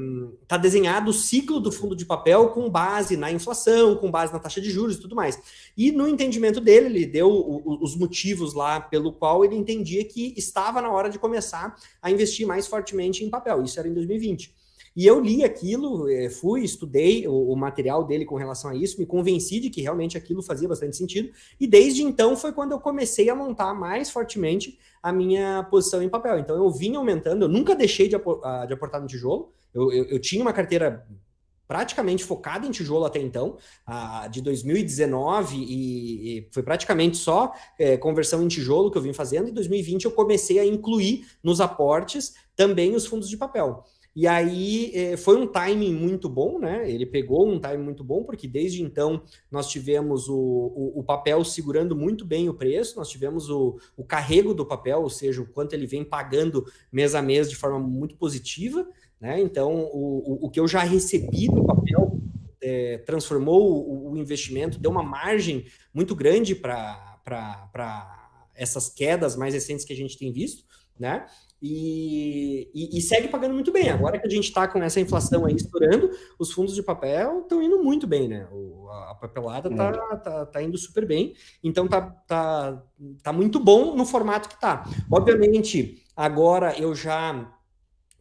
tá 0.46 0.56
desenhado 0.56 1.10
o 1.10 1.14
ciclo 1.14 1.60
do 1.60 1.72
fundo 1.72 1.96
de 1.96 2.04
papel 2.04 2.48
com 2.48 2.68
base 2.68 3.16
na 3.16 3.30
inflação, 3.30 3.96
com 3.96 4.10
base 4.10 4.32
na 4.32 4.38
taxa 4.38 4.60
de 4.60 4.70
juros 4.70 4.96
e 4.96 5.00
tudo 5.00 5.14
mais. 5.14 5.40
E 5.76 5.90
no 5.92 6.06
entendimento 6.06 6.60
dele, 6.60 6.86
ele 6.86 7.06
deu 7.06 7.30
o, 7.30 7.62
o, 7.64 7.82
os 7.82 7.96
motivos 7.96 8.52
lá 8.52 8.80
pelo 8.80 9.12
qual 9.12 9.44
ele 9.44 9.56
entendia 9.56 10.04
que 10.04 10.34
estava 10.36 10.82
na 10.82 10.90
hora 10.90 11.08
de 11.08 11.18
começar 11.18 11.76
a 12.02 12.10
investir 12.10 12.46
mais 12.46 12.66
fortemente 12.66 13.24
em 13.24 13.30
papel. 13.30 13.62
Isso 13.62 13.78
era 13.78 13.88
em 13.88 13.94
2020. 13.94 14.61
E 14.94 15.06
eu 15.06 15.20
li 15.20 15.42
aquilo, 15.42 16.08
eh, 16.08 16.28
fui, 16.28 16.62
estudei 16.62 17.26
o, 17.26 17.32
o, 17.32 17.56
material 17.56 18.04
dele 18.04 18.24
com 18.24 18.36
relação 18.36 18.70
a 18.70 18.76
isso, 18.76 19.00
me 19.00 19.06
convenci 19.06 19.58
de 19.58 19.70
que 19.70 19.80
realmente 19.80 20.18
aquilo 20.18 20.42
fazia 20.42 20.68
bastante 20.68 20.96
sentido. 20.96 21.32
E 21.58 21.66
desde 21.66 22.02
então 22.02 22.36
foi 22.36 22.52
quando 22.52 22.72
eu 22.72 22.80
comecei 22.80 23.30
a 23.30 23.34
montar 23.34 23.72
mais 23.74 24.10
fortemente 24.10 24.78
a 25.02 25.12
minha 25.12 25.66
posição 25.70 26.02
em 26.02 26.08
papel. 26.08 26.38
Então 26.38 26.56
eu 26.56 26.70
vim 26.70 26.94
aumentando, 26.94 27.46
eu 27.46 27.48
nunca 27.48 27.74
deixei 27.74 28.06
de, 28.06 28.16
de 28.16 28.72
aportar 28.74 29.00
no 29.00 29.06
tijolo. 29.06 29.52
Eu, 29.72 29.90
eu, 29.90 30.04
eu 30.04 30.20
tinha 30.20 30.42
uma 30.42 30.52
carteira 30.52 31.06
praticamente 31.72 32.22
focada 32.22 32.66
em 32.66 32.70
tijolo 32.70 33.06
até 33.06 33.18
então, 33.18 33.56
de 34.30 34.42
2019, 34.42 35.56
e, 35.56 36.38
e 36.38 36.48
foi 36.52 36.62
praticamente 36.62 37.16
só 37.16 37.50
é, 37.78 37.96
conversão 37.96 38.42
em 38.42 38.48
tijolo 38.48 38.90
que 38.90 38.98
eu 38.98 39.02
vim 39.02 39.14
fazendo. 39.14 39.48
Em 39.48 39.54
2020 39.54 40.04
eu 40.04 40.12
comecei 40.12 40.58
a 40.58 40.66
incluir 40.66 41.26
nos 41.42 41.62
aportes 41.62 42.34
também 42.54 42.94
os 42.94 43.06
fundos 43.06 43.26
de 43.26 43.38
papel. 43.38 43.84
E 44.14 44.26
aí 44.26 44.92
eh, 44.94 45.16
foi 45.16 45.36
um 45.36 45.46
timing 45.46 45.94
muito 45.94 46.28
bom, 46.28 46.58
né? 46.58 46.88
Ele 46.90 47.06
pegou 47.06 47.48
um 47.48 47.58
timing 47.58 47.82
muito 47.82 48.04
bom, 48.04 48.22
porque 48.22 48.46
desde 48.46 48.82
então 48.82 49.22
nós 49.50 49.68
tivemos 49.68 50.28
o, 50.28 50.36
o, 50.36 51.00
o 51.00 51.02
papel 51.02 51.42
segurando 51.44 51.96
muito 51.96 52.24
bem 52.24 52.48
o 52.48 52.54
preço, 52.54 52.96
nós 52.96 53.08
tivemos 53.08 53.48
o, 53.48 53.78
o 53.96 54.04
carrego 54.04 54.52
do 54.52 54.66
papel, 54.66 55.00
ou 55.00 55.08
seja, 55.08 55.40
o 55.40 55.46
quanto 55.46 55.72
ele 55.72 55.86
vem 55.86 56.04
pagando 56.04 56.64
mês 56.92 57.14
a 57.14 57.22
mês 57.22 57.48
de 57.48 57.56
forma 57.56 57.78
muito 57.78 58.14
positiva, 58.16 58.86
né? 59.18 59.40
Então, 59.40 59.88
o, 59.92 60.46
o, 60.46 60.50
que 60.50 60.60
eu 60.60 60.68
já 60.68 60.80
recebi 60.80 61.46
do 61.46 61.64
papel 61.64 62.20
é, 62.60 62.98
transformou 62.98 63.88
o, 63.88 64.12
o 64.12 64.16
investimento, 64.18 64.78
deu 64.78 64.90
uma 64.90 65.02
margem 65.02 65.64
muito 65.94 66.14
grande 66.14 66.54
para 66.54 67.18
essas 68.54 68.90
quedas 68.90 69.36
mais 69.36 69.54
recentes 69.54 69.86
que 69.86 69.92
a 69.92 69.96
gente 69.96 70.18
tem 70.18 70.32
visto, 70.32 70.64
né? 70.98 71.26
E, 71.64 72.68
e, 72.74 72.98
e, 72.98 73.00
segue 73.00 73.28
pagando 73.28 73.54
muito 73.54 73.70
bem. 73.70 73.88
Agora 73.88 74.18
que 74.18 74.26
a 74.26 74.30
gente 74.30 74.48
está 74.48 74.66
com 74.66 74.82
essa 74.82 74.98
inflação 74.98 75.46
aí 75.46 75.54
estourando, 75.54 76.10
os 76.36 76.50
fundos 76.50 76.74
de 76.74 76.82
papel 76.82 77.42
estão 77.42 77.62
indo 77.62 77.80
muito 77.80 78.04
bem, 78.04 78.26
né? 78.26 78.48
O, 78.50 78.88
a, 78.90 79.14
papelada 79.14 79.68
está 79.68 79.88
é. 79.88 80.16
tá, 80.16 80.46
tá 80.46 80.62
indo 80.62 80.76
super 80.76 81.06
bem, 81.06 81.34
então 81.62 81.86
tá, 81.86 82.00
tá, 82.00 82.82
tá 83.22 83.32
muito 83.32 83.60
bom 83.60 83.94
no 83.94 84.04
formato 84.04 84.48
que 84.48 84.60
tá. 84.60 84.84
Obviamente, 85.08 86.02
agora 86.16 86.76
eu 86.76 86.96
já 86.96 87.48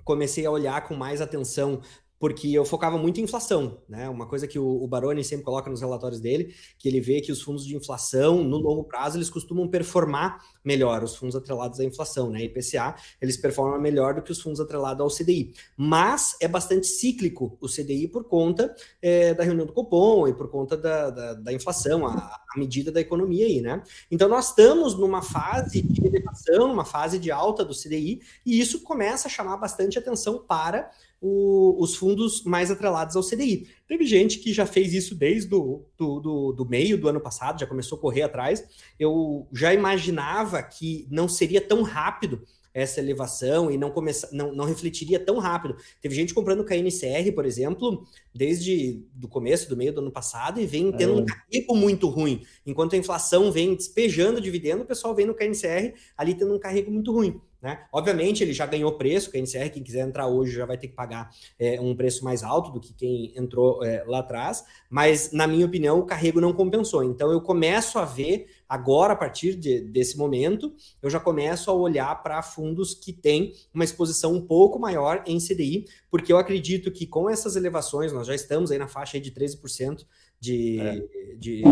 comecei 0.04 0.46
a 0.46 0.52
olhar 0.52 0.88
com 0.88 0.94
mais 0.94 1.20
atenção 1.20 1.82
porque 2.22 2.50
eu 2.50 2.64
focava 2.64 3.00
muito 3.00 3.20
em 3.20 3.24
inflação, 3.24 3.80
né? 3.90 4.08
Uma 4.08 4.28
coisa 4.28 4.48
que 4.48 4.60
o, 4.60 4.84
o 4.84 4.88
Baroni 4.88 5.24
sempre 5.24 5.44
coloca 5.44 5.72
nos 5.72 5.82
relatórios 5.82 6.22
dele, 6.22 6.54
que 6.78 6.88
ele 6.88 7.02
vê 7.02 7.20
que 7.20 7.32
os 7.32 7.42
fundos 7.42 7.66
de 7.66 7.76
inflação, 7.76 8.44
no 8.44 8.58
longo 8.58 8.84
prazo, 8.84 9.18
eles 9.18 9.28
costumam 9.28 9.68
performar 9.68 10.40
melhor, 10.64 11.04
os 11.04 11.16
fundos 11.16 11.36
atrelados 11.36 11.80
à 11.80 11.84
inflação, 11.84 12.30
né? 12.30 12.44
IPCA, 12.44 12.94
eles 13.20 13.38
performam 13.38 13.82
melhor 13.82 14.14
do 14.14 14.22
que 14.22 14.32
os 14.32 14.40
fundos 14.40 14.60
atrelados 14.60 15.02
ao 15.02 15.08
CDI. 15.10 15.56
Mas 15.76 16.36
é 16.40 16.48
bastante 16.48 16.86
cíclico 16.86 17.58
o 17.60 17.68
CDI 17.68 18.08
por 18.08 18.26
conta 18.26 18.72
é, 19.02 19.34
da 19.34 19.44
reunião 19.44 19.66
do 19.66 19.74
Copom 19.74 20.28
e 20.28 20.34
por 20.36 20.48
conta 20.48 20.78
da, 20.78 21.10
da, 21.10 21.34
da 21.34 21.52
inflação, 21.52 22.06
a, 22.06 22.12
a, 22.14 22.60
medida 22.60 22.92
da 22.92 23.02
economia 23.02 23.48
aí, 23.48 23.62
né? 23.62 23.82
Então 24.12 24.30
nós 24.30 24.50
estamos 24.50 24.94
numa 24.94 25.24
fase 25.24 25.82
de 25.82 26.06
elevação, 26.06 26.72
uma 26.72 26.86
fase 26.86 27.18
de 27.18 27.32
alta 27.32 27.66
do 27.66 27.74
CDI, 27.74 28.22
e 28.46 28.60
isso 28.60 28.82
começa 28.82 29.28
a 29.28 29.32
chamar 29.32 29.58
bastante 29.58 29.98
atenção 29.98 30.38
para 30.38 30.92
o, 31.22 31.82
os 31.82 31.96
fundos 31.96 32.44
mais 32.44 32.72
atrelados 32.72 33.16
ao 33.16 33.24
CDI. 33.24 33.70
Teve 33.88 34.06
gente 34.06 34.40
que 34.40 34.52
já 34.52 34.66
fez 34.66 34.92
isso 34.92 35.14
desde 35.14 35.48
do, 35.48 35.86
do, 35.96 36.20
do, 36.20 36.52
do, 36.54 36.66
meio 36.66 36.98
do 36.98 37.08
ano 37.08 37.22
passado, 37.22 37.60
já 37.60 37.68
começou 37.68 37.98
a 37.98 38.02
correr 38.02 38.24
atrás. 38.24 38.64
Eu 39.00 39.48
já 39.54 39.72
imaginava 39.72 40.62
que 40.64 41.08
não 41.12 41.30
seria 41.30 41.62
tão 41.62 41.84
rápido 41.84 42.42
essa 42.74 43.02
elevação 43.02 43.70
e 43.70 43.78
não, 43.78 43.92
começa, 43.92 44.30
não, 44.32 44.56
não 44.56 44.66
refletiria 44.66 45.20
tão 45.20 45.38
rápido. 45.38 45.76
Teve 46.02 46.16
gente 46.16 46.34
comprando 46.34 46.64
KNCR, 46.64 47.32
por 47.36 47.46
exemplo, 47.46 48.06
desde 48.34 49.06
do 49.14 49.28
começo, 49.28 49.70
do 49.70 49.78
meio 49.78 49.94
do 49.94 50.02
ano 50.02 50.12
passado, 50.12 50.60
e 50.60 50.66
vem 50.66 50.92
tendo 50.92 51.20
é. 51.20 51.22
um 51.22 51.26
carrego 51.26 51.76
muito 51.76 52.08
ruim. 52.08 52.44
Enquanto 52.66 52.96
a 52.96 52.98
inflação 52.98 53.52
vem 53.52 53.76
despejando 53.76 54.42
dividendo, 54.42 54.84
o 54.84 54.88
pessoal 54.88 55.14
vem 55.14 55.26
no 55.26 55.36
KNCR 55.36 55.94
ali 56.18 56.34
tendo 56.34 56.56
um 56.56 56.60
carrego 56.60 56.90
muito 56.90 57.12
ruim. 57.12 57.40
Né? 57.62 57.86
Obviamente, 57.92 58.44
ele 58.44 58.54
já 58.54 58.66
ganhou 58.66 58.94
preço, 58.94 59.30
o 59.30 59.32
KNCR, 59.32 59.70
quem 59.72 59.84
quiser 59.84 60.00
entrar 60.00 60.28
hoje 60.28 60.52
já 60.52 60.66
vai 60.66 60.78
ter 60.78 60.88
que 60.88 60.96
pagar 60.96 61.30
é, 61.60 61.80
um 61.80 61.96
preço 61.96 62.26
mais 62.26 62.42
alto 62.42 62.72
do 62.72 62.80
que 62.80 62.92
quem 62.92 63.34
entrou 63.38 63.84
é, 63.84 64.04
lá 64.08 64.20
atrás, 64.20 64.64
mas, 64.90 65.32
na 65.32 65.46
minha 65.46 65.66
opinião, 65.66 66.00
o 66.00 66.06
carrego 66.06 66.42
não 66.42 66.54
compensou. 66.54 67.04
Então, 67.04 67.32
eu 67.32 67.40
começo 67.40 68.00
a 68.00 68.06
ver, 68.06 68.48
agora, 68.68 69.14
a 69.14 69.16
partir 69.16 69.56
de, 69.56 69.80
desse 69.80 70.18
momento, 70.18 70.74
eu 71.04 71.10
já 71.10 71.20
começo 71.20 71.70
a 71.70 71.74
olhar 71.74 72.24
para 72.24 72.42
fundos 72.42 72.96
que 72.96 73.14
têm 73.14 73.54
uma 73.72 73.84
exposição 73.84 74.34
um 74.34 74.42
pouco 74.42 74.80
maior 74.80 75.24
em 75.28 75.38
CDI, 75.38 75.86
porque 76.10 76.34
eu 76.34 76.38
acredito 76.38 76.92
que 76.92 77.06
com 77.06 77.30
essas 77.30 77.56
elevações, 77.56 78.12
nós 78.12 78.26
já 78.26 78.34
estamos 78.34 78.72
aí 78.72 78.80
na 78.80 78.88
faixa 78.88 79.18
aí 79.18 79.22
de 79.22 79.32
13% 79.32 80.04
de, 80.40 80.80
é. 80.80 81.36
de 81.38 81.64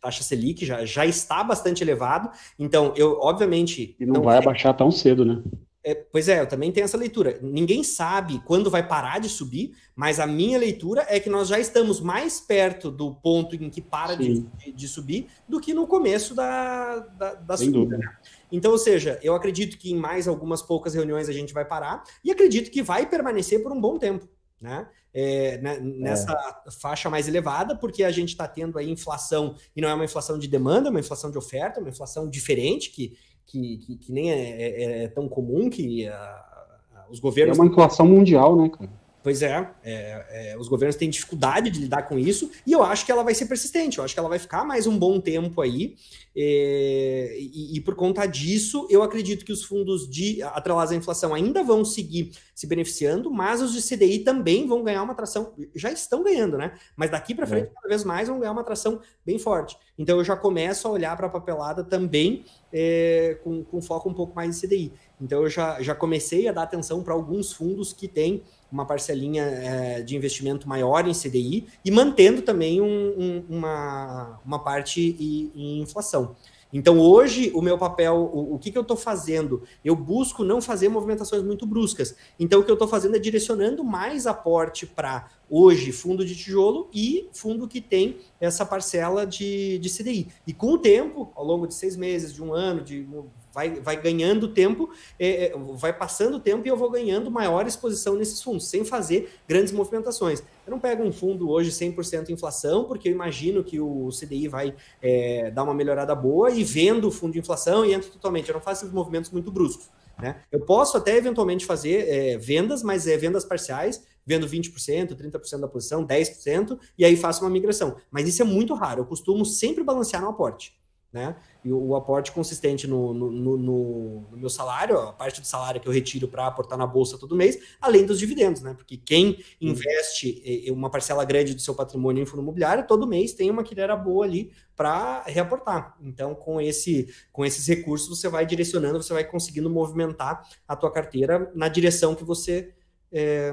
taxa 0.00 0.22
Selic 0.22 0.64
já, 0.64 0.84
já 0.84 1.04
está 1.04 1.44
bastante 1.44 1.82
elevado. 1.82 2.30
Então, 2.58 2.92
eu, 2.96 3.18
obviamente. 3.20 3.96
E 3.98 4.06
não, 4.06 4.14
não 4.14 4.22
vai 4.22 4.36
é... 4.36 4.38
abaixar 4.38 4.76
tão 4.76 4.90
cedo, 4.90 5.24
né? 5.24 5.42
É, 5.82 5.94
pois 5.94 6.28
é, 6.28 6.40
eu 6.40 6.46
também 6.46 6.70
tenho 6.70 6.84
essa 6.84 6.96
leitura. 6.96 7.38
Ninguém 7.40 7.82
sabe 7.82 8.42
quando 8.44 8.70
vai 8.70 8.86
parar 8.86 9.18
de 9.18 9.30
subir, 9.30 9.72
mas 9.96 10.20
a 10.20 10.26
minha 10.26 10.58
leitura 10.58 11.06
é 11.08 11.18
que 11.18 11.30
nós 11.30 11.48
já 11.48 11.58
estamos 11.58 12.00
mais 12.00 12.38
perto 12.38 12.90
do 12.90 13.14
ponto 13.14 13.56
em 13.56 13.70
que 13.70 13.80
para 13.80 14.14
de, 14.14 14.46
de, 14.74 14.88
subir 14.88 15.28
do 15.48 15.58
que 15.58 15.72
no 15.72 15.86
começo 15.86 16.34
da, 16.34 16.98
da, 16.98 17.34
da 17.34 17.56
subida. 17.56 17.96
Né? 17.96 18.12
Então, 18.52 18.72
ou 18.72 18.78
seja, 18.78 19.18
eu 19.22 19.34
acredito 19.34 19.78
que 19.78 19.90
em 19.90 19.96
mais 19.96 20.28
algumas 20.28 20.60
poucas 20.60 20.92
reuniões 20.92 21.30
a 21.30 21.32
gente 21.32 21.54
vai 21.54 21.64
parar 21.64 22.02
e 22.22 22.30
acredito 22.30 22.70
que 22.70 22.82
vai 22.82 23.06
permanecer 23.06 23.62
por 23.62 23.72
um 23.72 23.80
bom 23.80 23.98
tempo. 23.98 24.28
Né? 24.60 24.86
É, 25.12 25.58
né, 25.58 25.80
nessa 25.80 26.32
é. 26.66 26.70
faixa 26.70 27.10
mais 27.10 27.26
elevada, 27.26 27.76
porque 27.76 28.04
a 28.04 28.12
gente 28.12 28.28
está 28.28 28.46
tendo 28.46 28.78
aí 28.78 28.88
inflação, 28.88 29.56
e 29.74 29.80
não 29.80 29.88
é 29.88 29.94
uma 29.94 30.04
inflação 30.04 30.38
de 30.38 30.46
demanda, 30.46 30.88
é 30.88 30.90
uma 30.90 31.00
inflação 31.00 31.30
de 31.30 31.38
oferta, 31.38 31.80
uma 31.80 31.88
inflação 31.88 32.28
diferente, 32.28 32.90
que, 32.90 33.16
que, 33.44 33.78
que, 33.78 33.96
que 33.96 34.12
nem 34.12 34.30
é, 34.30 34.62
é, 34.62 35.02
é, 35.04 35.08
tão 35.08 35.28
comum 35.28 35.68
que 35.68 36.08
uh, 36.08 37.10
os 37.10 37.18
governos. 37.18 37.58
É 37.58 37.60
uma 37.60 37.68
inflação 37.70 38.06
mundial, 38.06 38.56
né, 38.56 38.68
cara? 38.68 38.99
Pois 39.22 39.42
é, 39.42 39.70
é, 39.82 40.52
é, 40.52 40.58
os 40.58 40.66
governos 40.66 40.96
têm 40.96 41.10
dificuldade 41.10 41.70
de 41.70 41.80
lidar 41.80 42.02
com 42.02 42.18
isso, 42.18 42.50
e 42.66 42.72
eu 42.72 42.82
acho 42.82 43.04
que 43.04 43.12
ela 43.12 43.22
vai 43.22 43.34
ser 43.34 43.46
persistente, 43.46 43.98
eu 43.98 44.04
acho 44.04 44.14
que 44.14 44.20
ela 44.20 44.28
vai 44.28 44.38
ficar 44.38 44.64
mais 44.64 44.86
um 44.86 44.98
bom 44.98 45.20
tempo 45.20 45.60
aí, 45.60 45.96
é, 46.34 47.36
e, 47.38 47.76
e, 47.76 47.80
por 47.80 47.96
conta 47.96 48.24
disso, 48.24 48.86
eu 48.88 49.02
acredito 49.02 49.44
que 49.44 49.52
os 49.52 49.64
fundos 49.64 50.08
de 50.08 50.40
atrelados 50.42 50.92
à 50.92 50.96
inflação 50.96 51.34
ainda 51.34 51.62
vão 51.62 51.84
seguir 51.84 52.30
se 52.54 52.66
beneficiando, 52.68 53.30
mas 53.30 53.60
os 53.60 53.72
de 53.72 53.82
CDI 53.82 54.20
também 54.20 54.66
vão 54.66 54.82
ganhar 54.82 55.02
uma 55.02 55.12
atração, 55.12 55.52
já 55.74 55.90
estão 55.90 56.22
ganhando, 56.22 56.56
né? 56.56 56.78
Mas 56.96 57.10
daqui 57.10 57.34
para 57.34 57.46
frente, 57.46 57.66
é. 57.66 57.74
cada 57.74 57.88
vez 57.88 58.04
mais, 58.04 58.28
vão 58.28 58.38
ganhar 58.38 58.52
uma 58.52 58.60
atração 58.60 59.00
bem 59.26 59.38
forte. 59.38 59.76
Então 59.98 60.18
eu 60.18 60.24
já 60.24 60.36
começo 60.36 60.86
a 60.86 60.90
olhar 60.90 61.16
para 61.16 61.26
a 61.26 61.30
papelada 61.30 61.82
também 61.82 62.44
é, 62.72 63.38
com, 63.42 63.64
com 63.64 63.82
foco 63.82 64.08
um 64.08 64.14
pouco 64.14 64.34
mais 64.34 64.56
em 64.56 64.66
CDI. 64.66 64.92
Então 65.20 65.42
eu 65.42 65.50
já, 65.50 65.80
já 65.82 65.94
comecei 65.94 66.48
a 66.48 66.52
dar 66.52 66.62
atenção 66.62 67.02
para 67.02 67.12
alguns 67.12 67.52
fundos 67.52 67.92
que 67.92 68.08
têm 68.08 68.42
uma 68.70 68.86
parcelinha 68.86 69.42
é, 69.42 70.02
de 70.02 70.16
investimento 70.16 70.68
maior 70.68 71.06
em 71.06 71.12
CDI 71.12 71.66
e 71.84 71.90
mantendo 71.90 72.42
também 72.42 72.80
um, 72.80 72.86
um, 72.86 73.44
uma, 73.48 74.40
uma 74.44 74.58
parte 74.58 75.16
em, 75.18 75.80
inflação. 75.80 76.36
Então, 76.72 77.00
hoje, 77.00 77.50
o 77.52 77.60
meu 77.60 77.76
papel, 77.76 78.14
o, 78.14 78.54
o 78.54 78.58
que, 78.58 78.70
que 78.70 78.78
eu 78.78 78.82
estou 78.82 78.96
fazendo? 78.96 79.64
Eu 79.84 79.96
busco 79.96 80.44
não 80.44 80.62
fazer 80.62 80.88
movimentações 80.88 81.42
muito 81.42 81.66
bruscas. 81.66 82.14
Então, 82.38 82.60
o 82.60 82.64
que 82.64 82.70
eu 82.70 82.74
estou 82.74 82.86
fazendo 82.86 83.16
é 83.16 83.18
direcionando 83.18 83.82
mais 83.82 84.24
aporte 84.24 84.86
para, 84.86 85.28
hoje, 85.48 85.90
fundo 85.90 86.24
de 86.24 86.36
tijolo 86.36 86.88
e 86.94 87.28
fundo 87.32 87.66
que 87.66 87.80
tem 87.80 88.18
essa 88.40 88.64
parcela 88.64 89.26
de, 89.26 89.80
de 89.80 89.90
CDI. 89.90 90.28
E 90.46 90.52
com 90.52 90.74
o 90.74 90.78
tempo, 90.78 91.32
ao 91.34 91.44
longo 91.44 91.66
de 91.66 91.74
seis 91.74 91.96
meses, 91.96 92.32
de 92.32 92.40
um 92.40 92.54
ano, 92.54 92.82
de 92.82 93.04
vai, 93.52 93.80
vai 93.80 94.00
ganhando 94.00 94.48
tempo, 94.48 94.90
é, 95.18 95.46
é, 95.46 95.52
vai 95.74 95.92
passando 95.92 96.36
o 96.36 96.40
tempo 96.40 96.66
e 96.66 96.68
eu 96.68 96.76
vou 96.76 96.90
ganhando 96.90 97.30
maior 97.30 97.66
exposição 97.66 98.16
nesses 98.16 98.42
fundos, 98.42 98.68
sem 98.68 98.84
fazer 98.84 99.30
grandes 99.48 99.72
movimentações. 99.72 100.42
Eu 100.66 100.70
não 100.70 100.78
pego 100.78 101.02
um 101.02 101.12
fundo 101.12 101.50
hoje 101.50 101.70
100% 101.70 102.30
inflação, 102.30 102.84
porque 102.84 103.08
eu 103.08 103.12
imagino 103.12 103.64
que 103.64 103.80
o 103.80 104.08
CDI 104.08 104.48
vai 104.48 104.74
é, 105.02 105.50
dar 105.50 105.64
uma 105.64 105.74
melhorada 105.74 106.14
boa 106.14 106.50
e 106.50 106.62
vendo 106.62 107.08
o 107.08 107.10
fundo 107.10 107.32
de 107.32 107.38
inflação 107.38 107.84
e 107.84 107.92
entro 107.92 108.10
totalmente. 108.10 108.48
Eu 108.48 108.54
não 108.54 108.60
faço 108.60 108.84
esses 108.84 108.94
movimentos 108.94 109.30
muito 109.30 109.50
bruscos. 109.50 109.90
Né? 110.20 110.42
Eu 110.52 110.60
posso 110.60 110.96
até 110.96 111.16
eventualmente 111.16 111.64
fazer 111.64 112.08
é, 112.08 112.38
vendas, 112.38 112.82
mas 112.82 113.06
é 113.06 113.16
vendas 113.16 113.44
parciais, 113.44 114.04
vendo 114.24 114.46
20%, 114.46 115.14
30% 115.14 115.60
da 115.60 115.66
posição, 115.66 116.06
10%, 116.06 116.78
e 116.98 117.04
aí 117.04 117.16
faço 117.16 117.42
uma 117.42 117.50
migração. 117.50 117.96
Mas 118.10 118.28
isso 118.28 118.42
é 118.42 118.44
muito 118.44 118.74
raro. 118.74 119.00
Eu 119.00 119.06
costumo 119.06 119.44
sempre 119.44 119.82
balancear 119.82 120.22
no 120.22 120.28
aporte 120.28 120.78
né? 121.12 121.34
E 121.64 121.72
o, 121.72 121.88
o 121.88 121.96
aporte 121.96 122.30
consistente 122.30 122.86
no, 122.86 123.12
no, 123.12 123.30
no, 123.30 123.56
no, 123.56 124.36
meu 124.36 124.48
salário, 124.48 124.96
a 124.98 125.12
parte 125.12 125.40
do 125.40 125.46
salário 125.46 125.80
que 125.80 125.88
eu 125.88 125.92
retiro 125.92 126.28
para 126.28 126.46
aportar 126.46 126.78
na 126.78 126.86
bolsa 126.86 127.18
todo 127.18 127.34
mês, 127.34 127.58
além 127.80 128.06
dos 128.06 128.18
dividendos, 128.18 128.62
né? 128.62 128.74
Porque 128.74 128.96
quem 128.96 129.42
investe 129.60 130.70
uma 130.70 130.88
parcela 130.88 131.24
grande 131.24 131.54
do 131.54 131.60
seu 131.60 131.74
patrimônio 131.74 132.22
em 132.22 132.26
fundo 132.26 132.42
imobiliário, 132.42 132.86
todo 132.86 133.06
mês 133.06 133.32
tem 133.32 133.50
uma 133.50 133.64
quilera 133.64 133.96
boa 133.96 134.24
ali 134.24 134.52
para 134.76 135.22
reaportar. 135.24 135.96
Então, 136.00 136.34
com 136.34 136.60
esse 136.60 137.12
com 137.32 137.44
esses 137.44 137.66
recursos, 137.66 138.08
você 138.08 138.28
vai 138.28 138.46
direcionando, 138.46 139.02
você 139.02 139.12
vai 139.12 139.24
conseguindo 139.24 139.68
movimentar 139.68 140.48
a 140.66 140.76
tua 140.76 140.92
carteira 140.92 141.50
na 141.54 141.68
direção 141.68 142.14
que 142.14 142.24
você 142.24 142.72
é, 143.12 143.52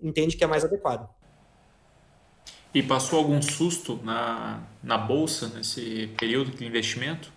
entende 0.00 0.36
que 0.36 0.44
é 0.44 0.46
mais 0.46 0.64
adequado. 0.64 1.08
E 2.74 2.82
passou 2.82 3.20
algum 3.20 3.40
susto 3.40 4.00
na, 4.02 4.60
na 4.82 4.98
bolsa 4.98 5.48
nesse 5.54 6.08
período 6.18 6.50
de 6.50 6.66
investimento? 6.66 7.32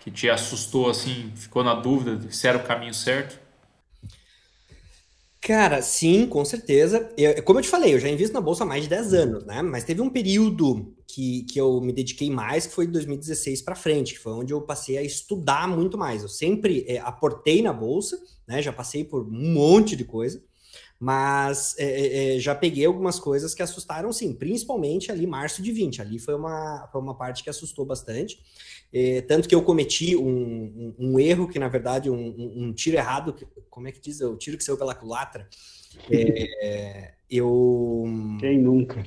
Que 0.00 0.10
te 0.10 0.28
assustou 0.28 0.90
assim, 0.90 1.32
ficou 1.34 1.64
na 1.64 1.74
dúvida 1.74 2.30
se 2.30 2.46
era 2.46 2.58
o 2.58 2.62
caminho 2.62 2.92
certo? 2.92 3.40
Cara, 5.40 5.80
sim, 5.80 6.26
com 6.26 6.44
certeza. 6.44 7.10
Eu, 7.16 7.42
como 7.42 7.58
eu 7.58 7.62
te 7.62 7.68
falei, 7.68 7.94
eu 7.94 7.98
já 7.98 8.08
invisto 8.08 8.34
na 8.34 8.40
bolsa 8.40 8.64
há 8.64 8.66
mais 8.66 8.82
de 8.82 8.90
10 8.90 9.14
anos, 9.14 9.46
né? 9.46 9.62
Mas 9.62 9.82
teve 9.82 10.02
um 10.02 10.10
período 10.10 10.94
que, 11.06 11.44
que 11.44 11.58
eu 11.58 11.80
me 11.80 11.92
dediquei 11.92 12.30
mais, 12.30 12.66
que 12.66 12.74
foi 12.74 12.86
de 12.86 12.92
2016 12.92 13.62
para 13.62 13.74
frente, 13.74 14.12
que 14.12 14.20
foi 14.20 14.34
onde 14.34 14.52
eu 14.52 14.60
passei 14.60 14.98
a 14.98 15.02
estudar 15.02 15.66
muito 15.66 15.96
mais. 15.96 16.22
Eu 16.22 16.28
sempre 16.28 16.84
é, 16.86 16.98
aportei 16.98 17.62
na 17.62 17.72
bolsa, 17.72 18.20
né? 18.46 18.60
Já 18.60 18.72
passei 18.72 19.04
por 19.04 19.26
um 19.26 19.52
monte 19.54 19.96
de 19.96 20.04
coisa 20.04 20.42
mas 21.02 21.74
é, 21.80 21.84
é, 21.84 22.36
é, 22.36 22.38
já 22.38 22.54
peguei 22.54 22.86
algumas 22.86 23.18
coisas 23.18 23.52
que 23.56 23.60
assustaram, 23.60 24.12
sim, 24.12 24.32
principalmente 24.32 25.10
ali 25.10 25.26
março 25.26 25.60
de 25.60 25.72
20. 25.72 26.00
Ali 26.00 26.20
foi 26.20 26.32
uma, 26.32 26.88
foi 26.92 27.00
uma 27.00 27.12
parte 27.12 27.42
que 27.42 27.50
assustou 27.50 27.84
bastante. 27.84 28.38
É, 28.92 29.20
tanto 29.22 29.48
que 29.48 29.54
eu 29.54 29.64
cometi 29.64 30.14
um, 30.14 30.24
um, 30.24 30.94
um 31.00 31.18
erro, 31.18 31.48
que 31.48 31.58
na 31.58 31.66
verdade, 31.66 32.08
um, 32.08 32.34
um, 32.56 32.72
tiro 32.72 32.96
errado, 32.96 33.34
como 33.68 33.88
é 33.88 33.90
que 33.90 34.00
diz? 34.00 34.20
O 34.20 34.36
tiro 34.36 34.56
que 34.56 34.62
saiu 34.62 34.78
pela 34.78 34.94
culatra. 34.94 35.48
É, 36.08 37.14
eu. 37.28 38.04
Quem 38.38 38.60
nunca? 38.60 39.04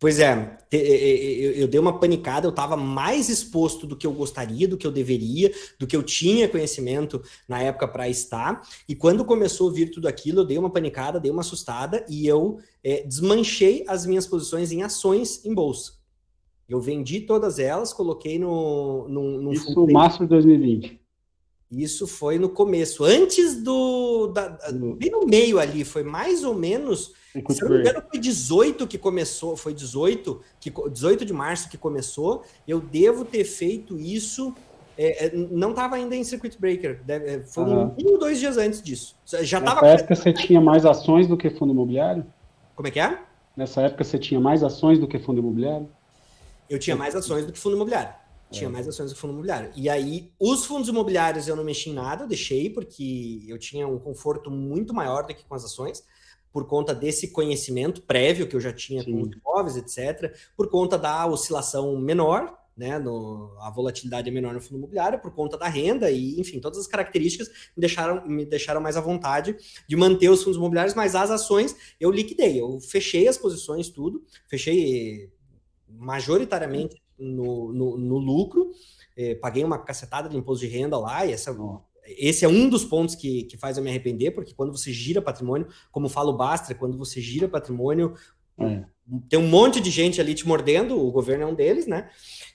Pois 0.00 0.20
é, 0.20 0.56
eu 0.70 1.66
dei 1.66 1.80
uma 1.80 1.98
panicada, 1.98 2.46
eu 2.46 2.50
estava 2.50 2.76
mais 2.76 3.28
exposto 3.28 3.84
do 3.84 3.96
que 3.96 4.06
eu 4.06 4.12
gostaria, 4.12 4.68
do 4.68 4.76
que 4.76 4.86
eu 4.86 4.92
deveria, 4.92 5.52
do 5.76 5.88
que 5.88 5.96
eu 5.96 6.04
tinha 6.04 6.48
conhecimento 6.48 7.20
na 7.48 7.60
época 7.60 7.88
para 7.88 8.08
estar. 8.08 8.62
E 8.88 8.94
quando 8.94 9.24
começou 9.24 9.68
a 9.68 9.72
vir 9.72 9.90
tudo 9.90 10.06
aquilo, 10.06 10.40
eu 10.40 10.44
dei 10.44 10.56
uma 10.56 10.70
panicada, 10.70 11.18
dei 11.18 11.32
uma 11.32 11.40
assustada 11.40 12.06
e 12.08 12.28
eu 12.28 12.60
é, 12.84 13.02
desmanchei 13.02 13.84
as 13.88 14.06
minhas 14.06 14.24
posições 14.24 14.70
em 14.70 14.84
ações 14.84 15.44
em 15.44 15.52
bolsa. 15.52 15.94
Eu 16.68 16.80
vendi 16.80 17.22
todas 17.22 17.58
elas, 17.58 17.92
coloquei 17.92 18.38
no. 18.38 19.08
no, 19.08 19.42
no 19.42 19.52
Isso 19.52 19.74
no 19.74 19.92
março 19.92 20.20
de 20.20 20.26
2020. 20.26 21.00
Isso 21.70 22.06
foi 22.06 22.38
no 22.38 22.48
começo, 22.48 23.04
antes 23.04 23.62
do. 23.62 24.28
Da, 24.28 24.58
bem 24.96 25.10
no 25.10 25.26
meio 25.26 25.58
ali, 25.58 25.84
foi 25.84 26.02
mais 26.02 26.44
ou 26.44 26.54
menos 26.54 27.12
se 27.48 27.62
eu 27.62 27.68
não 27.68 27.76
me 27.76 27.82
engano, 27.82 28.02
foi 28.10 28.18
18 28.18 28.86
que 28.86 28.98
começou, 28.98 29.56
foi 29.56 29.74
18, 29.74 30.40
que, 30.60 30.72
18 30.90 31.24
de 31.24 31.32
março 31.32 31.68
que 31.68 31.76
começou. 31.78 32.44
Eu 32.66 32.80
devo 32.80 33.24
ter 33.24 33.44
feito 33.44 33.98
isso. 33.98 34.54
É, 34.96 35.26
é 35.26 35.32
não 35.34 35.70
estava 35.70 35.96
ainda 35.96 36.16
em 36.16 36.24
Circuit 36.24 36.58
Breaker, 36.58 37.00
deve, 37.04 37.26
é, 37.26 37.40
foi 37.40 37.64
um 37.64 37.94
ou 38.04 38.18
dois 38.18 38.40
dias 38.40 38.56
antes 38.56 38.82
disso. 38.82 39.14
Já 39.42 39.60
Nessa 39.60 39.86
época 39.86 40.14
você 40.14 40.32
tinha 40.32 40.60
mais 40.60 40.84
ações 40.84 41.26
do 41.26 41.36
que 41.36 41.50
fundo 41.50 41.72
imobiliário? 41.72 42.26
Como 42.74 42.88
é 42.88 42.90
que 42.90 43.00
é? 43.00 43.18
Nessa 43.56 43.82
época 43.82 44.04
você 44.04 44.18
tinha 44.18 44.40
mais 44.40 44.62
ações 44.62 44.98
do 44.98 45.06
que 45.06 45.18
fundo 45.18 45.40
imobiliário? 45.40 45.88
Eu 46.68 46.78
tinha 46.78 46.96
mais 46.96 47.14
ações 47.14 47.46
do 47.46 47.52
que 47.52 47.58
fundo 47.58 47.76
imobiliário. 47.76 48.12
Tinha 48.50 48.68
é. 48.68 48.72
mais 48.72 48.88
ações 48.88 49.10
do 49.10 49.16
fundo 49.16 49.32
imobiliário. 49.32 49.70
E 49.76 49.90
aí, 49.90 50.32
os 50.40 50.64
fundos 50.64 50.88
imobiliários 50.88 51.48
eu 51.48 51.56
não 51.56 51.64
mexi 51.64 51.90
em 51.90 51.92
nada, 51.92 52.24
eu 52.24 52.28
deixei, 52.28 52.70
porque 52.70 53.44
eu 53.46 53.58
tinha 53.58 53.86
um 53.86 53.98
conforto 53.98 54.50
muito 54.50 54.94
maior 54.94 55.26
do 55.26 55.34
que 55.34 55.44
com 55.44 55.54
as 55.54 55.64
ações. 55.64 56.02
Por 56.52 56.66
conta 56.66 56.94
desse 56.94 57.30
conhecimento 57.32 58.02
prévio 58.02 58.46
que 58.46 58.56
eu 58.56 58.60
já 58.60 58.72
tinha 58.72 59.02
Sim. 59.02 59.12
com 59.12 59.22
os 59.22 59.36
imóveis, 59.36 59.76
etc., 59.76 60.34
por 60.56 60.68
conta 60.70 60.98
da 60.98 61.26
oscilação 61.26 61.98
menor, 61.98 62.56
né, 62.78 62.96
no, 62.96 63.56
a 63.60 63.70
volatilidade 63.70 64.28
é 64.28 64.32
menor 64.32 64.54
no 64.54 64.60
fundo 64.60 64.78
imobiliário 64.78 65.18
por 65.18 65.32
conta 65.32 65.58
da 65.58 65.66
renda 65.66 66.12
e, 66.12 66.40
enfim, 66.40 66.60
todas 66.60 66.78
as 66.78 66.86
características 66.86 67.48
me 67.76 67.80
deixaram, 67.80 68.24
me 68.24 68.46
deixaram 68.46 68.80
mais 68.80 68.96
à 68.96 69.00
vontade 69.00 69.56
de 69.88 69.96
manter 69.96 70.28
os 70.28 70.44
fundos 70.44 70.56
imobiliários, 70.56 70.94
mas 70.94 71.16
as 71.16 71.28
ações 71.28 71.76
eu 71.98 72.08
liquidei, 72.08 72.60
eu 72.60 72.78
fechei 72.78 73.26
as 73.26 73.36
posições, 73.36 73.90
tudo, 73.90 74.22
fechei 74.46 75.28
majoritariamente 75.88 77.02
no, 77.18 77.72
no, 77.72 77.98
no 77.98 78.16
lucro, 78.16 78.70
eh, 79.16 79.34
paguei 79.34 79.64
uma 79.64 79.78
cacetada 79.78 80.28
de 80.28 80.36
imposto 80.36 80.64
de 80.64 80.70
renda 80.70 80.96
lá, 80.96 81.26
e 81.26 81.32
essa, 81.32 81.52
esse 82.16 82.44
é 82.44 82.48
um 82.48 82.68
dos 82.68 82.84
pontos 82.84 83.14
que, 83.14 83.44
que 83.44 83.56
faz 83.56 83.76
eu 83.76 83.82
me 83.82 83.90
arrepender, 83.90 84.30
porque 84.30 84.54
quando 84.54 84.76
você 84.76 84.92
gira 84.92 85.20
patrimônio, 85.20 85.68
como 85.90 86.08
fala 86.08 86.30
o 86.30 86.36
Bastra, 86.36 86.74
quando 86.74 86.96
você 86.96 87.20
gira 87.20 87.48
patrimônio, 87.48 88.14
é. 88.58 88.84
tem 89.28 89.38
um 89.38 89.48
monte 89.48 89.80
de 89.80 89.90
gente 89.90 90.20
ali 90.20 90.34
te 90.34 90.46
mordendo, 90.46 90.98
o 90.98 91.10
governo 91.10 91.44
é 91.44 91.46
um 91.46 91.54
deles, 91.54 91.86
né? 91.86 92.08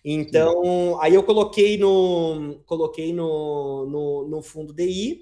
Então, 0.04 0.64
Sim. 0.64 0.97
aí 1.01 1.14
eu 1.14 1.24
coloquei 1.24 1.78
no 1.78 2.62
coloquei 2.66 3.14
no, 3.14 3.86
no, 3.86 4.28
no 4.28 4.41
fundo 4.41 4.74
DI, 4.74 5.22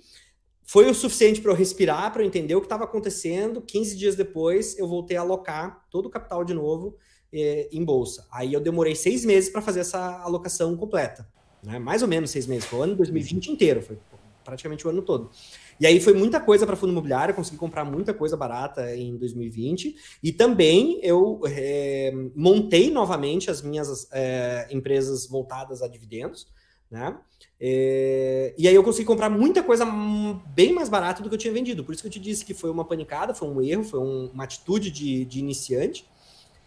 foi 0.63 0.89
o 0.89 0.93
suficiente 0.93 1.41
para 1.41 1.51
eu 1.51 1.55
respirar, 1.55 2.13
para 2.13 2.23
eu 2.23 2.25
entender 2.27 2.55
o 2.55 2.61
que 2.61 2.65
estava 2.65 2.86
acontecendo. 2.86 3.61
15 3.61 3.97
dias 3.97 4.15
depois, 4.15 4.77
eu 4.79 4.88
voltei 4.88 5.17
a 5.17 5.21
alocar 5.21 5.86
todo 5.91 6.05
o 6.05 6.09
capital 6.09 6.45
de 6.45 6.53
novo 6.53 6.95
eh, 7.34 7.67
em 7.71 7.84
bolsa. 7.84 8.25
Aí 8.32 8.53
eu 8.53 8.61
demorei 8.61 8.95
seis 8.95 9.25
meses 9.25 9.49
para 9.49 9.61
fazer 9.61 9.82
essa 9.82 10.21
alocação 10.21 10.75
completa, 10.77 11.27
né? 11.61 11.77
mais 11.77 12.01
ou 12.01 12.07
menos 12.07 12.32
seis 12.32 12.47
meses, 12.47 12.65
foi 12.65 12.79
o 12.79 12.84
ano 12.84 12.95
2020 12.95 13.47
inteiro, 13.47 13.82
foi 13.82 13.97
praticamente 14.51 14.85
o 14.85 14.89
ano 14.89 15.01
todo. 15.01 15.31
E 15.79 15.87
aí 15.87 16.01
foi 16.01 16.13
muita 16.13 16.41
coisa 16.41 16.65
para 16.65 16.75
fundo 16.75 16.91
imobiliário, 16.91 17.33
consegui 17.33 17.57
comprar 17.57 17.85
muita 17.85 18.13
coisa 18.13 18.35
barata 18.35 18.93
em 18.93 19.15
2020. 19.15 19.95
E 20.21 20.33
também 20.33 20.99
eu 21.01 21.39
é, 21.45 22.11
montei 22.35 22.91
novamente 22.91 23.49
as 23.49 23.61
minhas 23.61 24.07
é, 24.11 24.67
empresas 24.69 25.25
voltadas 25.25 25.81
a 25.81 25.87
dividendos, 25.87 26.47
né? 26.89 27.17
É, 27.59 28.53
e 28.57 28.67
aí 28.67 28.75
eu 28.75 28.83
consegui 28.83 29.05
comprar 29.05 29.29
muita 29.29 29.63
coisa 29.63 29.85
bem 30.47 30.73
mais 30.73 30.89
barata 30.89 31.23
do 31.23 31.29
que 31.29 31.35
eu 31.35 31.39
tinha 31.39 31.53
vendido. 31.53 31.83
Por 31.83 31.93
isso 31.93 32.01
que 32.01 32.07
eu 32.07 32.11
te 32.11 32.19
disse 32.19 32.43
que 32.43 32.53
foi 32.53 32.69
uma 32.69 32.83
panicada, 32.83 33.33
foi 33.33 33.47
um 33.47 33.61
erro, 33.61 33.83
foi 33.85 33.99
um, 34.01 34.29
uma 34.33 34.43
atitude 34.43 34.91
de, 34.91 35.23
de, 35.23 35.39
iniciante, 35.39 36.05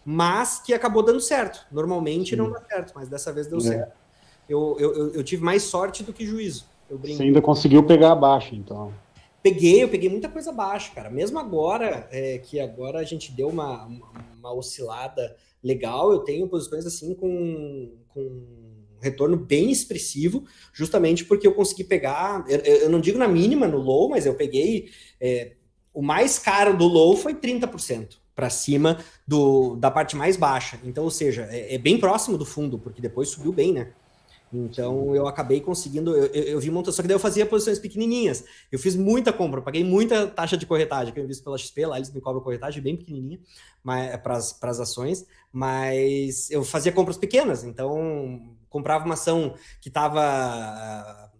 mas 0.03 0.59
que 0.59 0.73
acabou 0.73 1.03
dando 1.03 1.21
certo. 1.21 1.67
Normalmente 1.71 2.31
Sim. 2.31 2.37
não 2.37 2.49
dá 2.49 2.61
certo, 2.61 2.93
mas 2.95 3.07
dessa 3.07 3.31
vez 3.31 3.45
deu 3.45 3.59
é. 3.59 3.61
certo. 3.61 4.05
Eu, 4.47 4.77
eu, 4.79 5.13
eu, 5.13 5.23
tive 5.23 5.43
mais 5.43 5.63
sorte 5.63 6.03
do 6.03 6.13
que 6.13 6.25
juízo. 6.25 6.65
Você 6.89 7.23
ainda 7.23 7.41
conseguiu 7.41 7.83
pegar 7.83 8.11
abaixo, 8.11 8.55
então. 8.55 8.93
Peguei, 9.41 9.83
eu 9.83 9.89
peguei 9.89 10.09
muita 10.09 10.29
coisa 10.29 10.51
baixa, 10.51 10.91
cara. 10.93 11.09
Mesmo 11.09 11.37
agora, 11.39 12.07
é, 12.11 12.39
que 12.39 12.59
agora 12.59 12.99
a 12.99 13.03
gente 13.03 13.31
deu 13.31 13.47
uma, 13.47 13.85
uma, 13.85 14.11
uma, 14.39 14.53
oscilada 14.53 15.35
legal, 15.63 16.11
eu 16.11 16.19
tenho 16.19 16.47
posições 16.47 16.85
assim 16.85 17.13
com, 17.13 17.91
com 18.09 18.41
retorno 19.01 19.37
bem 19.37 19.71
expressivo, 19.71 20.43
justamente 20.73 21.25
porque 21.25 21.45
eu 21.45 21.53
consegui 21.53 21.83
pegar, 21.83 22.43
eu, 22.47 22.59
eu 22.59 22.89
não 22.89 22.99
digo 22.99 23.17
na 23.17 23.27
mínima, 23.27 23.67
no 23.67 23.77
low, 23.77 24.09
mas 24.09 24.25
eu 24.25 24.33
peguei, 24.33 24.89
é, 25.21 25.53
o 25.93 26.01
mais 26.01 26.39
caro 26.39 26.75
do 26.75 26.87
low 26.87 27.15
foi 27.15 27.33
30% 27.33 28.17
para 28.35 28.49
cima 28.49 28.99
do, 29.27 29.75
da 29.75 29.89
parte 29.89 30.15
mais 30.15 30.35
baixa. 30.35 30.79
Então, 30.83 31.05
ou 31.05 31.11
seja, 31.11 31.47
é, 31.49 31.75
é 31.75 31.77
bem 31.77 31.97
próximo 31.97 32.37
do 32.37 32.45
fundo, 32.45 32.77
porque 32.77 33.01
depois 33.01 33.29
subiu 33.29 33.53
bem, 33.53 33.71
né? 33.71 33.93
Então 34.55 35.15
eu 35.15 35.27
acabei 35.27 35.59
conseguindo, 35.59 36.15
eu, 36.15 36.25
eu, 36.27 36.43
eu 36.43 36.59
vi 36.59 36.71
monta, 36.71 36.91
só 36.91 37.01
que 37.01 37.07
daí 37.07 37.15
eu 37.15 37.19
fazia 37.19 37.45
posições 37.45 37.77
pequenininhas. 37.77 38.45
Eu 38.71 38.79
fiz 38.79 38.95
muita 38.95 39.33
compra, 39.33 39.61
paguei 39.61 39.83
muita 39.83 40.27
taxa 40.27 40.55
de 40.55 40.65
corretagem, 40.65 41.13
que 41.13 41.19
eu 41.19 41.23
invisto 41.23 41.43
pela 41.43 41.57
XP, 41.57 41.85
lá 41.85 41.97
eles 41.97 42.11
me 42.13 42.21
cobram 42.21 42.41
corretagem 42.41 42.81
bem 42.81 42.95
pequenininha 42.95 43.39
para 44.23 44.37
as 44.37 44.79
ações, 44.79 45.25
mas 45.51 46.49
eu 46.49 46.63
fazia 46.63 46.91
compras 46.91 47.17
pequenas, 47.17 47.63
então 47.63 48.55
comprava 48.69 49.05
uma 49.05 49.13
ação 49.13 49.53
que 49.81 49.89
estava 49.89 51.31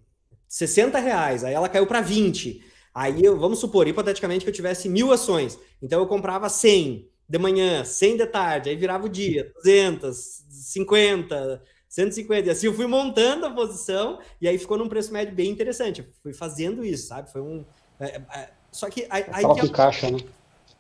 60 0.47 0.99
reais, 0.99 1.43
aí 1.43 1.53
ela 1.53 1.70
caiu 1.70 1.88
para 1.88 2.01
20. 2.01 2.63
Aí 2.93 3.24
eu, 3.24 3.38
vamos 3.38 3.59
supor, 3.59 3.88
hipoteticamente, 3.88 4.45
que 4.45 4.49
eu 4.49 4.53
tivesse 4.53 4.88
mil 4.89 5.11
ações, 5.11 5.57
então 5.82 5.99
eu 5.99 6.07
comprava 6.07 6.49
100 6.49 7.09
de 7.28 7.39
manhã, 7.39 7.84
100 7.84 8.18
de 8.18 8.26
tarde, 8.28 8.70
aí 8.70 8.76
virava 8.76 9.05
o 9.05 9.09
dia, 9.09 9.51
200, 9.55 10.16
50 10.49 11.74
150. 11.95 12.47
E 12.47 12.51
assim 12.51 12.67
eu 12.67 12.73
fui 12.73 12.87
montando 12.87 13.45
a 13.45 13.51
posição 13.51 14.19
e 14.41 14.47
aí 14.47 14.57
ficou 14.57 14.77
num 14.77 14.89
preço 14.89 15.13
médio 15.13 15.33
bem 15.33 15.49
interessante. 15.49 16.01
Eu 16.01 16.07
fui 16.21 16.33
fazendo 16.33 16.83
isso, 16.83 17.07
sabe? 17.07 17.31
Foi 17.31 17.41
um. 17.41 17.65
É, 17.99 18.21
é, 18.33 18.49
só 18.69 18.89
que. 18.89 19.07
Aí, 19.09 19.23
aí 19.31 19.53
que 19.53 19.65
é... 19.65 19.69
caixa, 19.69 20.11
né? 20.11 20.19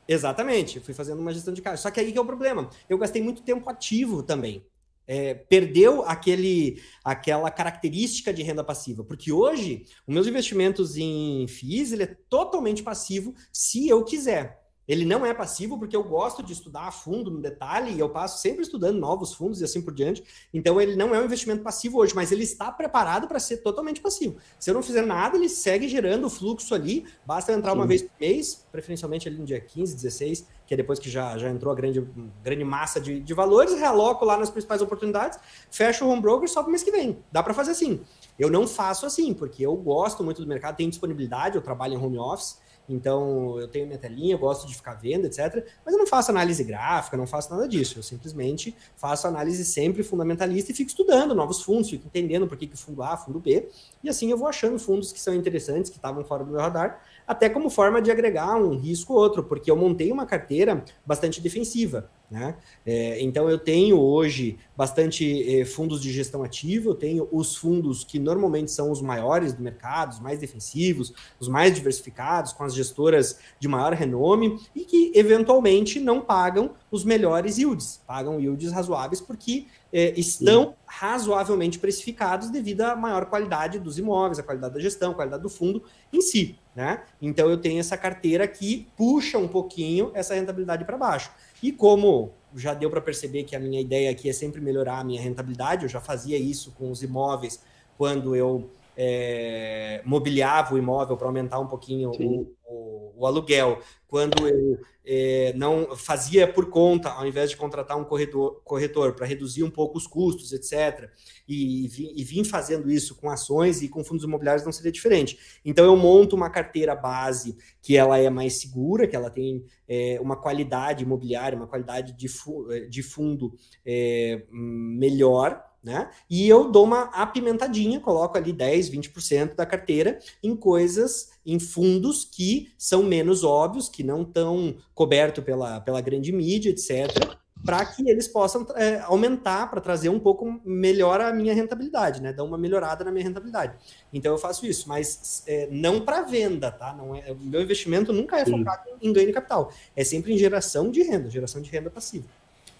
Exatamente, 0.07 0.79
fui 0.81 0.93
fazendo 0.93 1.19
uma 1.19 1.33
gestão 1.33 1.53
de 1.53 1.61
caixa. 1.61 1.83
Só 1.83 1.89
que 1.89 1.99
aí 1.99 2.11
que 2.11 2.17
é 2.17 2.21
o 2.21 2.25
problema. 2.25 2.69
Eu 2.89 2.97
gastei 2.97 3.21
muito 3.21 3.41
tempo 3.41 3.69
ativo 3.69 4.21
também. 4.21 4.65
É, 5.07 5.35
perdeu 5.35 6.03
aquele, 6.03 6.81
aquela 7.03 7.49
característica 7.51 8.33
de 8.33 8.41
renda 8.41 8.63
passiva, 8.63 9.03
porque 9.03 9.31
hoje 9.31 9.85
os 10.05 10.13
meus 10.13 10.25
investimentos 10.25 10.97
em 10.97 11.47
FIIs 11.47 11.91
ele 11.91 12.03
é 12.03 12.17
totalmente 12.27 12.83
passivo 12.83 13.33
se 13.53 13.87
eu 13.87 14.03
quiser. 14.03 14.64
Ele 14.87 15.05
não 15.05 15.25
é 15.25 15.33
passivo 15.33 15.77
porque 15.77 15.95
eu 15.95 16.03
gosto 16.03 16.43
de 16.43 16.53
estudar 16.53 16.87
a 16.87 16.91
fundo 16.91 17.31
no 17.31 17.41
detalhe 17.41 17.91
e 17.91 17.99
eu 17.99 18.09
passo 18.09 18.39
sempre 18.39 18.61
estudando 18.61 18.99
novos 18.99 19.33
fundos 19.33 19.61
e 19.61 19.63
assim 19.63 19.81
por 19.81 19.93
diante. 19.93 20.23
Então 20.53 20.79
ele 20.79 20.95
não 20.95 21.13
é 21.13 21.19
um 21.19 21.25
investimento 21.25 21.63
passivo 21.63 21.99
hoje, 21.99 22.13
mas 22.15 22.31
ele 22.31 22.43
está 22.43 22.71
preparado 22.71 23.27
para 23.27 23.39
ser 23.39 23.57
totalmente 23.57 24.01
passivo. 24.01 24.37
Se 24.59 24.69
eu 24.69 24.73
não 24.73 24.83
fizer 24.83 25.05
nada, 25.05 25.37
ele 25.37 25.49
segue 25.49 25.87
gerando 25.87 26.25
o 26.25 26.29
fluxo 26.29 26.73
ali. 26.75 27.05
Basta 27.25 27.51
entrar 27.51 27.71
Sim. 27.71 27.77
uma 27.77 27.87
vez 27.87 28.03
por 28.03 28.11
mês, 28.19 28.65
preferencialmente 28.71 29.27
ali 29.27 29.37
no 29.37 29.45
dia 29.45 29.59
15, 29.59 29.95
16, 29.95 30.47
que 30.65 30.73
é 30.73 30.77
depois 30.77 30.99
que 30.99 31.09
já, 31.09 31.37
já 31.37 31.49
entrou 31.49 31.71
a 31.71 31.75
grande, 31.75 32.01
grande 32.43 32.63
massa 32.63 32.99
de, 32.99 33.19
de 33.19 33.33
valores, 33.33 33.73
realoco 33.73 34.25
lá 34.25 34.37
nas 34.37 34.49
principais 34.49 34.81
oportunidades, 34.81 35.39
fecho 35.69 36.05
o 36.05 36.09
home 36.09 36.21
broker 36.21 36.49
só 36.49 36.61
para 36.61 36.69
o 36.69 36.71
mês 36.71 36.83
que 36.83 36.91
vem. 36.91 37.17
Dá 37.31 37.43
para 37.43 37.53
fazer 37.53 37.71
assim. 37.71 38.01
Eu 38.37 38.49
não 38.49 38.67
faço 38.67 39.05
assim, 39.05 39.33
porque 39.33 39.65
eu 39.65 39.75
gosto 39.75 40.23
muito 40.23 40.41
do 40.41 40.47
mercado, 40.47 40.75
tenho 40.75 40.89
disponibilidade, 40.89 41.55
eu 41.55 41.61
trabalho 41.61 41.93
em 41.93 41.97
home 41.97 42.17
office. 42.17 42.59
Então, 42.87 43.59
eu 43.59 43.67
tenho 43.67 43.87
minha 43.87 43.97
telinha, 43.97 44.37
gosto 44.37 44.67
de 44.67 44.75
ficar 44.75 44.93
vendo, 44.93 45.25
etc. 45.25 45.65
Mas 45.83 45.93
eu 45.93 45.99
não 45.99 46.07
faço 46.07 46.31
análise 46.31 46.63
gráfica, 46.63 47.17
não 47.17 47.25
faço 47.25 47.51
nada 47.51 47.67
disso. 47.67 47.99
Eu 47.99 48.03
simplesmente 48.03 48.75
faço 48.95 49.27
análise 49.27 49.65
sempre 49.65 50.03
fundamentalista 50.03 50.71
e 50.71 50.75
fico 50.75 50.89
estudando 50.89 51.33
novos 51.33 51.61
fundos, 51.61 51.89
fico 51.89 52.05
entendendo 52.07 52.47
por 52.47 52.57
que, 52.57 52.67
que 52.67 52.77
fundo 52.77 53.01
A, 53.01 53.17
fundo 53.17 53.39
B. 53.39 53.67
E 54.03 54.09
assim 54.09 54.29
eu 54.29 54.37
vou 54.37 54.47
achando 54.47 54.77
fundos 54.77 55.11
que 55.11 55.19
são 55.19 55.33
interessantes, 55.33 55.89
que 55.89 55.97
estavam 55.97 56.23
fora 56.23 56.43
do 56.43 56.51
meu 56.51 56.61
radar, 56.61 57.01
até 57.27 57.49
como 57.49 57.69
forma 57.69 58.01
de 58.01 58.11
agregar 58.11 58.55
um 58.55 58.77
risco 58.77 59.13
ou 59.13 59.19
outro, 59.19 59.43
porque 59.43 59.69
eu 59.69 59.75
montei 59.75 60.11
uma 60.11 60.25
carteira 60.25 60.83
bastante 61.05 61.41
defensiva. 61.41 62.09
Né? 62.29 62.55
É, 62.85 63.21
então 63.21 63.47
eu 63.47 63.59
tenho 63.59 63.99
hoje 63.99 64.57
bastante 64.75 65.59
eh, 65.59 65.63
fundos 65.63 66.01
de 66.01 66.11
gestão 66.11 66.43
ativa, 66.43 66.89
eu 66.89 66.95
tenho 66.95 67.29
os 67.31 67.55
fundos 67.55 68.03
que 68.03 68.17
normalmente 68.17 68.71
são 68.71 68.89
os 68.89 68.99
maiores 68.99 69.53
do 69.53 69.61
mercado, 69.61 70.13
os 70.13 70.19
mais 70.19 70.39
defensivos, 70.39 71.13
os 71.39 71.47
mais 71.47 71.73
diversificados, 71.75 72.51
com 72.51 72.63
as 72.63 72.73
gestoras 72.73 73.37
de 73.59 73.67
maior 73.67 73.93
renome 73.93 74.59
e 74.75 74.85
que 74.85 75.11
eventualmente 75.13 75.99
não 75.99 76.19
pagam 76.19 76.71
os 76.89 77.03
melhores 77.03 77.59
yields, 77.59 78.01
pagam 78.07 78.39
yields 78.39 78.71
razoáveis 78.71 79.21
porque 79.21 79.67
eh, 79.93 80.13
estão 80.17 80.65
Sim. 80.65 80.73
razoavelmente 80.85 81.77
precificados 81.77 82.49
devido 82.49 82.81
à 82.81 82.95
maior 82.95 83.27
qualidade 83.27 83.79
dos 83.79 83.99
imóveis, 83.99 84.39
a 84.39 84.43
qualidade 84.43 84.73
da 84.73 84.79
gestão, 84.79 85.11
a 85.11 85.15
qualidade 85.15 85.43
do 85.43 85.49
fundo 85.49 85.83
em 86.11 86.21
si. 86.21 86.57
Né? 86.75 87.01
Então 87.21 87.49
eu 87.49 87.57
tenho 87.57 87.79
essa 87.79 87.95
carteira 87.95 88.45
que 88.45 88.87
puxa 88.97 89.37
um 89.37 89.47
pouquinho 89.47 90.11
essa 90.13 90.33
rentabilidade 90.33 90.83
para 90.83 90.97
baixo. 90.97 91.31
E 91.61 91.71
como 91.71 92.31
já 92.55 92.73
deu 92.73 92.89
para 92.89 93.01
perceber 93.01 93.43
que 93.43 93.55
a 93.55 93.59
minha 93.59 93.81
ideia 93.81 94.11
aqui 94.11 94.29
é 94.29 94.33
sempre 94.33 94.61
melhorar 94.61 94.99
a 94.99 95.03
minha 95.03 95.21
rentabilidade, 95.21 95.83
eu 95.83 95.89
já 95.89 95.99
fazia 95.99 96.37
isso 96.37 96.71
com 96.71 96.89
os 96.89 97.03
imóveis 97.03 97.61
quando 97.97 98.35
eu 98.35 98.69
é, 98.95 100.01
mobiliava 100.05 100.75
o 100.75 100.77
imóvel 100.77 101.17
para 101.17 101.27
aumentar 101.27 101.59
um 101.59 101.67
pouquinho 101.67 102.11
o, 102.11 102.54
o, 102.67 103.13
o, 103.15 103.25
aluguel, 103.25 103.79
quando 104.07 104.47
eu 104.47 104.79
é, 105.05 105.53
não 105.55 105.95
fazia 105.95 106.51
por 106.51 106.69
conta, 106.69 107.09
ao 107.09 107.27
invés 107.27 107.49
de 107.49 107.57
contratar 107.57 107.97
um 107.97 108.03
corretor, 108.03 109.13
para 109.13 109.25
reduzir 109.25 109.63
um 109.63 109.69
pouco 109.69 109.97
os 109.97 110.07
custos, 110.07 110.51
etc., 110.51 111.09
e, 111.47 111.85
e, 111.85 112.23
vim 112.23 112.43
fazendo 112.43 112.89
isso 112.89 113.15
com 113.15 113.29
ações 113.29 113.83
e 113.83 113.87
com 113.87 114.03
fundos 114.03 114.25
imobiliários 114.25 114.65
não 114.65 114.71
seria 114.71 114.91
diferente. 114.91 115.59
Então 115.63 115.85
eu 115.85 115.95
monto 115.95 116.35
uma 116.35 116.49
carteira 116.49 116.95
base 116.95 117.55
que 117.81 117.95
ela 117.95 118.17
é 118.17 118.29
mais 118.29 118.59
segura, 118.59 119.07
que 119.07 119.15
ela 119.15 119.29
tem 119.29 119.63
é, 119.87 120.17
uma 120.19 120.35
qualidade 120.35 121.03
imobiliária, 121.03 121.55
uma 121.55 121.67
qualidade 121.67 122.13
de, 122.13 122.27
fu 122.27 122.67
de 122.89 123.03
fundo 123.03 123.53
é, 123.85 124.43
melhor, 124.51 125.63
né? 125.85 126.09
E 126.27 126.49
eu 126.49 126.71
dou 126.71 126.83
uma 126.83 127.03
apimentadinha, 127.13 127.99
coloco 127.99 128.35
ali 128.35 128.51
10, 128.51 128.89
20% 128.89 129.53
da 129.53 129.67
carteira 129.67 130.17
em 130.41 130.55
coisas, 130.55 131.29
em 131.45 131.59
fundos 131.59 132.25
que 132.25 132.73
são 132.75 133.03
menos 133.03 133.43
óbvios, 133.43 133.87
que 133.87 134.03
não 134.03 134.23
estão 134.23 134.75
cobertos 134.95 135.43
pela, 135.43 135.79
pela 135.79 136.01
grande 136.01 136.31
mídia, 136.31 136.71
etc. 136.71 137.37
para 137.63 137.85
que 137.85 138.09
eles 138.09 138.27
possam 138.27 138.65
é, 138.75 138.99
aumentar, 139.01 139.69
para 139.69 139.79
trazer 139.79 140.09
um 140.09 140.19
pouco 140.19 140.59
melhor 140.65 141.21
a 141.21 141.31
minha 141.31 141.53
rentabilidade, 141.53 142.19
né? 142.19 142.33
Dar 142.33 142.43
uma 142.43 142.57
melhorada 142.57 143.03
na 143.03 143.11
minha 143.11 143.23
rentabilidade. 143.23 143.77
Então 144.11 144.31
eu 144.31 144.39
faço 144.39 144.65
isso, 144.65 144.89
mas 144.89 145.43
é, 145.45 145.67
não 145.69 146.01
para 146.01 146.23
venda, 146.23 146.71
tá? 146.71 146.95
Não 146.95 147.15
é, 147.15 147.31
o 147.31 147.37
meu 147.37 147.61
investimento 147.61 148.11
nunca 148.11 148.39
é 148.39 148.45
focado 148.45 148.89
em 148.99 149.13
ganho 149.13 149.27
de 149.27 149.33
capital, 149.33 149.71
é 149.95 150.03
sempre 150.03 150.33
em 150.33 150.37
geração 150.37 150.89
de 150.89 151.03
renda, 151.03 151.29
geração 151.29 151.61
de 151.61 151.69
renda 151.69 151.91
passiva. 151.91 152.25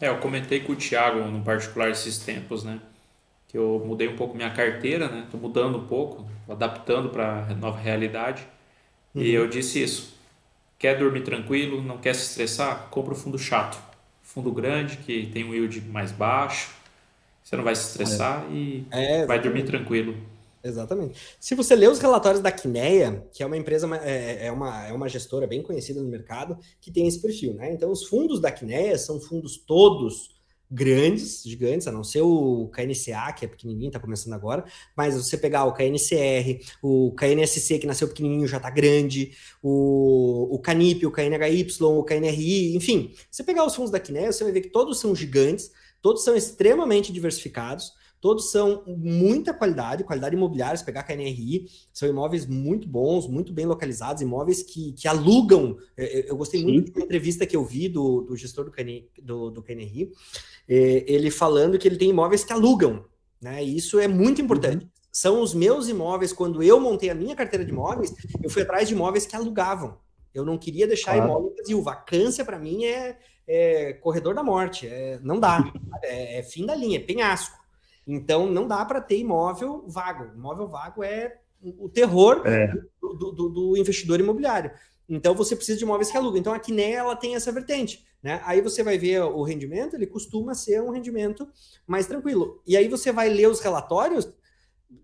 É, 0.01 0.09
eu 0.09 0.17
comentei 0.17 0.59
com 0.59 0.73
o 0.73 0.75
Thiago, 0.75 1.19
no 1.19 1.43
particular, 1.43 1.89
esses 1.89 2.17
tempos, 2.17 2.63
né? 2.63 2.79
Que 3.47 3.57
eu 3.57 3.81
mudei 3.85 4.07
um 4.07 4.15
pouco 4.15 4.35
minha 4.35 4.49
carteira, 4.51 5.07
né? 5.07 5.27
Tô 5.31 5.37
mudando 5.37 5.77
um 5.77 5.87
pouco, 5.87 6.25
adaptando 6.49 7.09
para 7.09 7.45
a 7.45 7.53
nova 7.53 7.79
realidade. 7.79 8.47
Uhum. 9.13 9.21
E 9.21 9.31
eu 9.31 9.47
disse 9.47 9.81
isso. 9.81 10.15
Quer 10.77 10.97
dormir 10.97 11.23
tranquilo, 11.23 11.81
não 11.81 11.97
quer 11.97 12.13
se 12.15 12.29
estressar? 12.29 12.89
Compra 12.89 13.13
o 13.13 13.17
fundo 13.17 13.37
chato. 13.37 13.77
Fundo 14.21 14.51
grande, 14.51 14.97
que 14.97 15.27
tem 15.27 15.43
um 15.43 15.53
yield 15.53 15.81
mais 15.81 16.11
baixo. 16.11 16.73
Você 17.43 17.55
não 17.55 17.63
vai 17.63 17.75
se 17.75 17.89
estressar 17.89 18.45
é. 18.49 18.53
e 18.53 18.87
é, 18.91 19.25
vai 19.25 19.39
dormir 19.39 19.63
tranquilo. 19.63 20.15
Exatamente. 20.65 21.19
Se 21.39 21.53
você 21.53 21.75
ler 21.75 21.91
os 21.91 21.99
relatórios 21.99 22.41
da 22.41 22.51
Quineia, 22.51 23.23
que 23.31 23.43
é 23.43 23.45
uma 23.45 23.55
empresa, 23.55 23.87
é, 23.97 24.47
é, 24.47 24.51
uma, 24.51 24.87
é 24.87 24.91
uma 24.91 25.07
gestora 25.07 25.45
bem 25.45 25.61
conhecida 25.61 26.01
no 26.01 26.09
mercado, 26.09 26.57
que 26.81 26.91
tem 26.91 27.07
esse 27.07 27.21
perfil, 27.21 27.53
né? 27.53 27.71
Então, 27.71 27.91
os 27.91 28.07
fundos 28.07 28.41
da 28.41 28.51
Quineia 28.51 28.97
são 28.97 29.19
fundos 29.19 29.57
todos 29.57 30.34
grandes, 30.69 31.43
gigantes, 31.43 31.87
a 31.87 31.91
não 31.91 32.03
ser 32.03 32.21
o 32.21 32.69
KNCA, 32.69 33.33
que 33.33 33.45
é 33.45 33.47
pequenininho, 33.47 33.89
está 33.89 33.99
começando 33.99 34.33
agora, 34.33 34.65
mas 34.95 35.15
você 35.15 35.37
pegar 35.37 35.65
o 35.65 35.73
KNCR, 35.73 36.63
o 36.81 37.13
KNSC, 37.13 37.79
que 37.79 37.87
nasceu 37.87 38.07
pequenininho, 38.07 38.47
já 38.47 38.57
está 38.57 38.69
grande, 38.69 39.31
o, 39.61 40.55
o 40.55 40.59
CANIP, 40.59 41.05
o 41.05 41.11
KNHY, 41.11 41.67
o 41.81 42.03
KNRI, 42.03 42.75
enfim, 42.75 43.13
você 43.29 43.43
pegar 43.43 43.65
os 43.65 43.75
fundos 43.75 43.91
da 43.91 43.99
Quineia, 43.99 44.31
você 44.31 44.43
vai 44.43 44.53
ver 44.53 44.61
que 44.61 44.69
todos 44.69 44.99
são 44.99 45.15
gigantes, 45.15 45.71
todos 46.01 46.23
são 46.23 46.35
extremamente 46.35 47.11
diversificados, 47.11 47.93
todos 48.19 48.51
são 48.51 48.83
muita 48.87 49.53
qualidade, 49.53 50.03
qualidade 50.03 50.35
imobiliária, 50.35 50.77
se 50.77 50.85
pegar 50.85 51.01
a 51.01 51.03
KNRI, 51.03 51.67
são 51.93 52.09
imóveis 52.09 52.45
muito 52.45 52.87
bons, 52.87 53.27
muito 53.27 53.53
bem 53.53 53.65
localizados, 53.65 54.21
imóveis 54.21 54.63
que, 54.63 54.93
que 54.93 55.07
alugam. 55.07 55.77
Eu, 55.95 56.05
eu 56.05 56.37
gostei 56.37 56.61
Sim. 56.61 56.67
muito 56.67 56.91
de 56.91 56.99
uma 56.99 57.05
entrevista 57.05 57.45
que 57.45 57.55
eu 57.55 57.63
vi 57.63 57.87
do, 57.87 58.21
do 58.21 58.35
gestor 58.35 58.65
do, 58.65 58.71
KN, 58.71 59.03
do, 59.21 59.51
do 59.51 59.61
KNRI, 59.61 60.11
é, 60.67 61.05
ele 61.07 61.29
falando 61.29 61.77
que 61.77 61.87
ele 61.87 61.97
tem 61.97 62.09
imóveis 62.09 62.43
que 62.43 62.53
alugam, 62.53 63.05
né? 63.41 63.63
E 63.63 63.77
isso 63.77 63.99
é 63.99 64.07
muito 64.07 64.41
importante. 64.41 64.85
Uhum. 64.85 64.89
São 65.11 65.41
os 65.41 65.53
meus 65.53 65.87
imóveis, 65.87 66.33
quando 66.33 66.61
eu 66.61 66.77
montei 66.79 67.09
a 67.09 67.15
minha 67.15 67.35
carteira 67.35 67.63
de 67.63 67.71
imóveis, 67.71 68.13
eu 68.43 68.49
fui 68.49 68.63
atrás 68.63 68.87
de 68.87 68.93
imóveis 68.93 69.25
que 69.25 69.35
alugavam. 69.35 69.97
Eu 70.33 70.43
não 70.43 70.57
queria 70.57 70.85
deixar 70.85 71.13
claro. 71.13 71.31
imóvel 71.31 71.55
vazio. 71.57 71.81
Vacância, 71.81 72.43
para 72.43 72.59
mim, 72.59 72.83
é, 72.83 73.17
é, 73.47 73.93
corredor 73.93 74.35
da 74.35 74.43
morte. 74.43 74.85
É, 74.85 75.17
não 75.23 75.39
dá. 75.39 75.63
É, 76.03 76.39
é, 76.39 76.43
fim 76.43 76.67
da 76.67 76.75
linha, 76.75 76.97
é 76.97 77.01
penhasco. 77.01 77.57
Então, 78.07 78.47
não 78.47 78.67
dá 78.67 78.83
para 78.85 79.01
ter 79.01 79.17
imóvel 79.17 79.83
vago. 79.87 80.31
Imóvel 80.35 80.67
vago 80.67 81.03
é 81.03 81.37
o 81.79 81.89
terror 81.89 82.43
é. 82.45 82.71
Do, 83.01 83.31
do, 83.31 83.49
do, 83.49 83.77
investidor 83.77 84.19
imobiliário. 84.19 84.71
Então, 85.09 85.33
você 85.33 85.55
precisa 85.55 85.77
de 85.77 85.83
imóveis 85.83 86.11
que 86.11 86.17
alugam. 86.17 86.39
Então, 86.39 86.53
a 86.53 86.59
Quiné, 86.59 86.91
ela 86.91 87.15
tem 87.15 87.35
essa 87.35 87.51
vertente. 87.51 88.05
Né? 88.21 88.41
Aí 88.43 88.59
você 88.59 88.81
vai 88.81 88.97
ver 88.97 89.21
o 89.21 89.43
rendimento, 89.43 89.95
ele 89.95 90.07
costuma 90.07 90.55
ser 90.55 90.81
um 90.81 90.89
rendimento 90.89 91.47
mais 91.85 92.07
tranquilo. 92.07 92.59
E 92.65 92.75
aí 92.75 92.87
você 92.87 93.11
vai 93.11 93.29
ler 93.29 93.47
os 93.47 93.59
relatórios, 93.59 94.27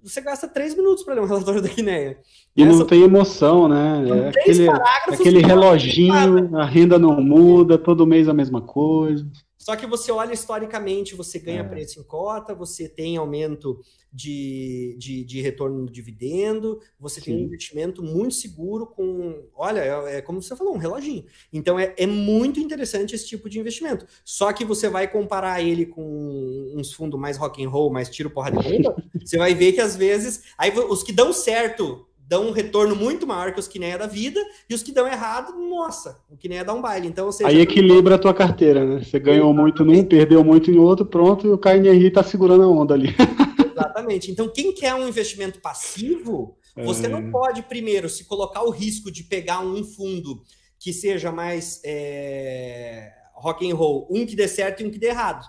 você 0.01 0.21
gasta 0.21 0.47
três 0.47 0.75
minutos 0.75 1.03
para 1.03 1.13
ler 1.13 1.21
um 1.21 1.25
relatório 1.29 1.61
da 1.61 1.69
Quineia. 1.69 2.17
E 2.55 2.63
Essa... 2.63 2.79
não 2.79 2.85
tem 2.85 3.03
emoção, 3.03 3.67
né? 3.67 4.03
É 4.09 4.29
aquele, 4.29 4.69
aquele 4.69 5.39
reloginho, 5.39 6.57
a 6.57 6.65
renda 6.65 6.97
não 6.97 7.21
muda, 7.21 7.77
todo 7.77 8.07
mês 8.07 8.27
a 8.27 8.33
mesma 8.33 8.61
coisa. 8.61 9.29
Só 9.61 9.75
que 9.75 9.85
você 9.85 10.11
olha 10.11 10.33
historicamente, 10.33 11.13
você 11.13 11.37
ganha 11.37 11.61
é. 11.61 11.63
preço 11.63 11.99
em 11.99 12.03
cota, 12.03 12.55
você 12.55 12.89
tem 12.89 13.15
aumento 13.15 13.79
de, 14.11 14.95
de, 14.97 15.23
de 15.23 15.39
retorno 15.39 15.83
no 15.83 15.89
dividendo, 15.89 16.81
você 16.99 17.21
Sim. 17.21 17.25
tem 17.25 17.35
um 17.35 17.45
investimento 17.45 18.01
muito 18.01 18.33
seguro 18.33 18.87
com, 18.87 19.45
olha, 19.53 19.81
é, 19.81 20.17
é, 20.17 20.21
como 20.21 20.41
você 20.41 20.55
falou, 20.55 20.73
um 20.73 20.79
reloginho. 20.79 21.25
Então 21.53 21.79
é, 21.79 21.93
é 21.95 22.07
muito 22.07 22.59
interessante 22.59 23.13
esse 23.13 23.27
tipo 23.27 23.47
de 23.47 23.59
investimento. 23.59 24.07
Só 24.25 24.51
que 24.51 24.65
você 24.65 24.89
vai 24.89 25.07
comparar 25.07 25.61
ele 25.61 25.85
com 25.85 26.73
uns 26.75 26.91
fundos 26.91 27.19
mais 27.19 27.37
rock 27.37 27.63
and 27.63 27.69
roll, 27.69 27.93
mais 27.93 28.09
tiro 28.09 28.31
porra 28.31 28.49
de 28.49 28.57
bomba, 28.57 28.95
você 29.23 29.37
vai 29.37 29.53
ver 29.53 29.73
que 29.73 29.81
às 29.81 29.95
vezes, 29.95 30.41
aí 30.57 30.71
os 30.75 31.03
que 31.03 31.13
dão 31.13 31.31
certo 31.31 32.07
dão 32.31 32.47
um 32.47 32.51
retorno 32.51 32.95
muito 32.95 33.27
maior 33.27 33.53
que 33.53 33.59
os 33.59 33.67
que 33.67 33.77
nem 33.77 33.91
é 33.91 33.97
da 33.97 34.07
vida, 34.07 34.39
e 34.69 34.73
os 34.73 34.81
que 34.81 34.93
dão 34.93 35.05
errado, 35.05 35.51
nossa, 35.51 36.17
o 36.29 36.37
que 36.37 36.47
nem 36.47 36.59
é 36.59 36.63
dar 36.63 36.73
um 36.73 36.81
baile. 36.81 37.05
Então, 37.05 37.29
seja, 37.29 37.49
Aí 37.49 37.59
equilibra 37.59 38.15
a 38.15 38.17
tua 38.17 38.33
carteira, 38.33 38.85
né? 38.85 39.03
Você 39.03 39.19
ganhou 39.19 39.53
muito 39.53 39.83
num, 39.83 40.01
perdeu 40.05 40.41
muito 40.41 40.71
em 40.71 40.77
outro, 40.77 41.05
pronto, 41.05 41.45
e 41.45 41.49
o 41.49 41.57
KNRI 41.57 42.07
está 42.07 42.23
segurando 42.23 42.63
a 42.63 42.67
onda 42.69 42.93
ali. 42.93 43.13
Exatamente. 43.69 44.31
Então, 44.31 44.47
quem 44.47 44.73
quer 44.73 44.95
um 44.95 45.09
investimento 45.09 45.59
passivo, 45.59 46.57
você 46.77 47.07
é... 47.07 47.09
não 47.09 47.29
pode, 47.29 47.63
primeiro, 47.63 48.07
se 48.07 48.23
colocar 48.23 48.63
o 48.63 48.69
risco 48.69 49.11
de 49.11 49.25
pegar 49.25 49.59
um 49.59 49.83
fundo 49.83 50.41
que 50.79 50.93
seja 50.93 51.33
mais 51.33 51.81
é, 51.83 53.11
rock 53.35 53.69
and 53.69 53.75
roll, 53.75 54.07
um 54.09 54.25
que 54.25 54.37
dê 54.37 54.47
certo 54.47 54.81
e 54.81 54.85
um 54.85 54.89
que 54.89 54.97
dê 54.97 55.07
errado. 55.07 55.45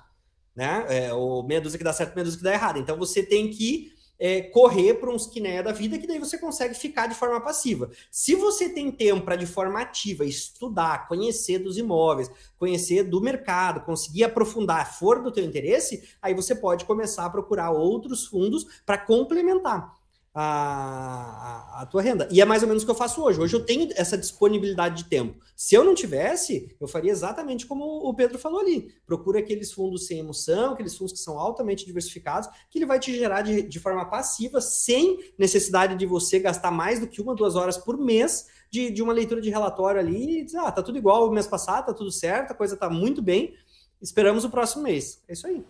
Né? 0.55 0.85
É, 0.89 1.15
ou 1.15 1.47
meia 1.47 1.61
dúzia 1.61 1.79
que 1.79 1.85
dá 1.85 1.93
certo, 1.93 2.13
meia 2.17 2.25
dúzia 2.25 2.39
que 2.39 2.45
dá 2.45 2.53
errado. 2.53 2.81
Então, 2.81 2.99
você 2.99 3.23
tem 3.23 3.51
que 3.51 3.92
é, 4.25 4.41
correr 4.41 4.95
para 4.95 5.11
uns 5.11 5.27
quiné 5.27 5.65
da 5.65 5.73
vida, 5.73 5.99
que 5.99 6.07
daí 6.07 6.21
você 6.21 6.39
consegue 6.39 6.75
ficar 6.75 7.09
de 7.09 7.15
forma 7.17 7.41
passiva. 7.41 7.91
Se 8.09 8.37
você 8.37 8.69
tem 8.69 8.89
tempo 8.89 9.25
para, 9.25 9.35
de 9.35 9.47
forma 9.47 9.81
ativa, 9.81 10.25
estudar, 10.25 11.09
conhecer 11.09 11.59
dos 11.59 11.77
imóveis, 11.77 12.31
conhecer 12.57 13.03
do 13.03 13.21
mercado, 13.21 13.85
conseguir 13.85 14.23
aprofundar, 14.23 14.97
for 14.97 15.21
do 15.21 15.33
teu 15.33 15.45
interesse, 15.45 16.09
aí 16.23 16.35
você 16.35 16.55
pode 16.55 16.85
começar 16.85 17.25
a 17.27 17.31
procurar 17.31 17.73
outros 17.73 18.25
fundos 18.25 18.65
para 18.87 18.97
complementar 18.97 19.93
a, 20.35 21.83
a, 21.83 21.87
tua 21.87 22.01
renda. 22.01 22.27
E 22.31 22.41
é 22.41 22.45
mais 22.45 22.63
ou 22.63 22.69
menos 22.69 22.83
o 22.83 22.87
que 22.87 22.91
eu 22.91 22.97
faço 22.97 23.23
hoje. 23.23 23.39
Hoje 23.39 23.55
eu 23.55 23.65
tenho 23.65 23.91
essa 23.97 24.17
disponibilidade 24.17 25.03
de 25.03 25.05
tempo. 25.05 25.39
Se 25.55 25.75
eu 25.75 25.85
não 25.85 25.95
tivesse, 25.95 26.75
eu 26.81 26.89
faria 26.89 27.11
exatamente 27.11 27.67
como 27.67 27.85
o 27.85 28.15
Pedro 28.15 28.39
falou 28.39 28.61
ali. 28.61 28.95
Procura 29.07 29.41
aqueles 29.41 29.73
fundos 29.73 30.07
sem 30.07 30.19
emoção, 30.19 30.73
aqueles 30.73 30.97
fundos 30.97 31.13
que 31.13 31.19
são 31.19 31.39
altamente 31.39 31.85
diversificados, 31.85 32.49
que 32.71 32.79
ele 32.79 32.87
vai 32.87 32.99
te 32.99 33.15
gerar 33.15 33.43
de, 33.43 33.63
de 33.63 33.79
forma 33.79 34.09
passiva, 34.09 34.61
sem 34.61 35.19
necessidade 35.39 35.97
de 35.97 36.07
você 36.07 36.39
gastar 36.39 36.71
mais 36.71 36.99
do 36.99 37.07
que 37.07 37.21
uma, 37.21 37.35
duas 37.35 37.55
horas 37.55 37.77
por 37.77 37.99
mês 37.99 38.47
de, 38.71 38.91
de 38.91 39.03
uma 39.03 39.13
leitura 39.13 39.41
de 39.41 39.51
relatório 39.51 40.01
ali 40.01 40.41
e 40.41 40.45
dizer, 40.45 40.59
ah, 40.59 40.73
tá 40.73 40.83
tudo 40.83 40.97
igual 40.97 41.29
o 41.29 41.33
mês 41.33 41.47
passado, 41.47 41.87
tá 41.87 41.93
tudo 41.93 42.11
certo, 42.11 42.53
a 42.53 42.55
coisa 42.55 42.75
tá 42.75 42.89
muito 42.89 43.21
bem. 43.21 43.55
Esperamos 44.01 44.45
o 44.45 44.51
próximo 44.51 44.83
mês. 44.83 45.23
É 45.29 45.35
isso 45.35 45.47
aí. 45.47 45.63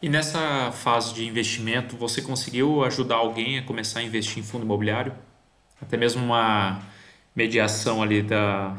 E 0.00 0.08
nessa 0.08 0.70
fase 0.70 1.12
de 1.12 1.26
investimento, 1.26 1.96
você 1.96 2.22
conseguiu 2.22 2.84
ajudar 2.84 3.16
alguém 3.16 3.58
a 3.58 3.64
começar 3.64 3.98
a 3.98 4.02
investir 4.04 4.38
em 4.38 4.42
fundo 4.44 4.64
imobiliário? 4.64 5.12
Até 5.80 5.96
mesmo 5.96 6.24
uma 6.24 6.80
mediação 7.34 8.00
ali 8.00 8.22
da, 8.22 8.78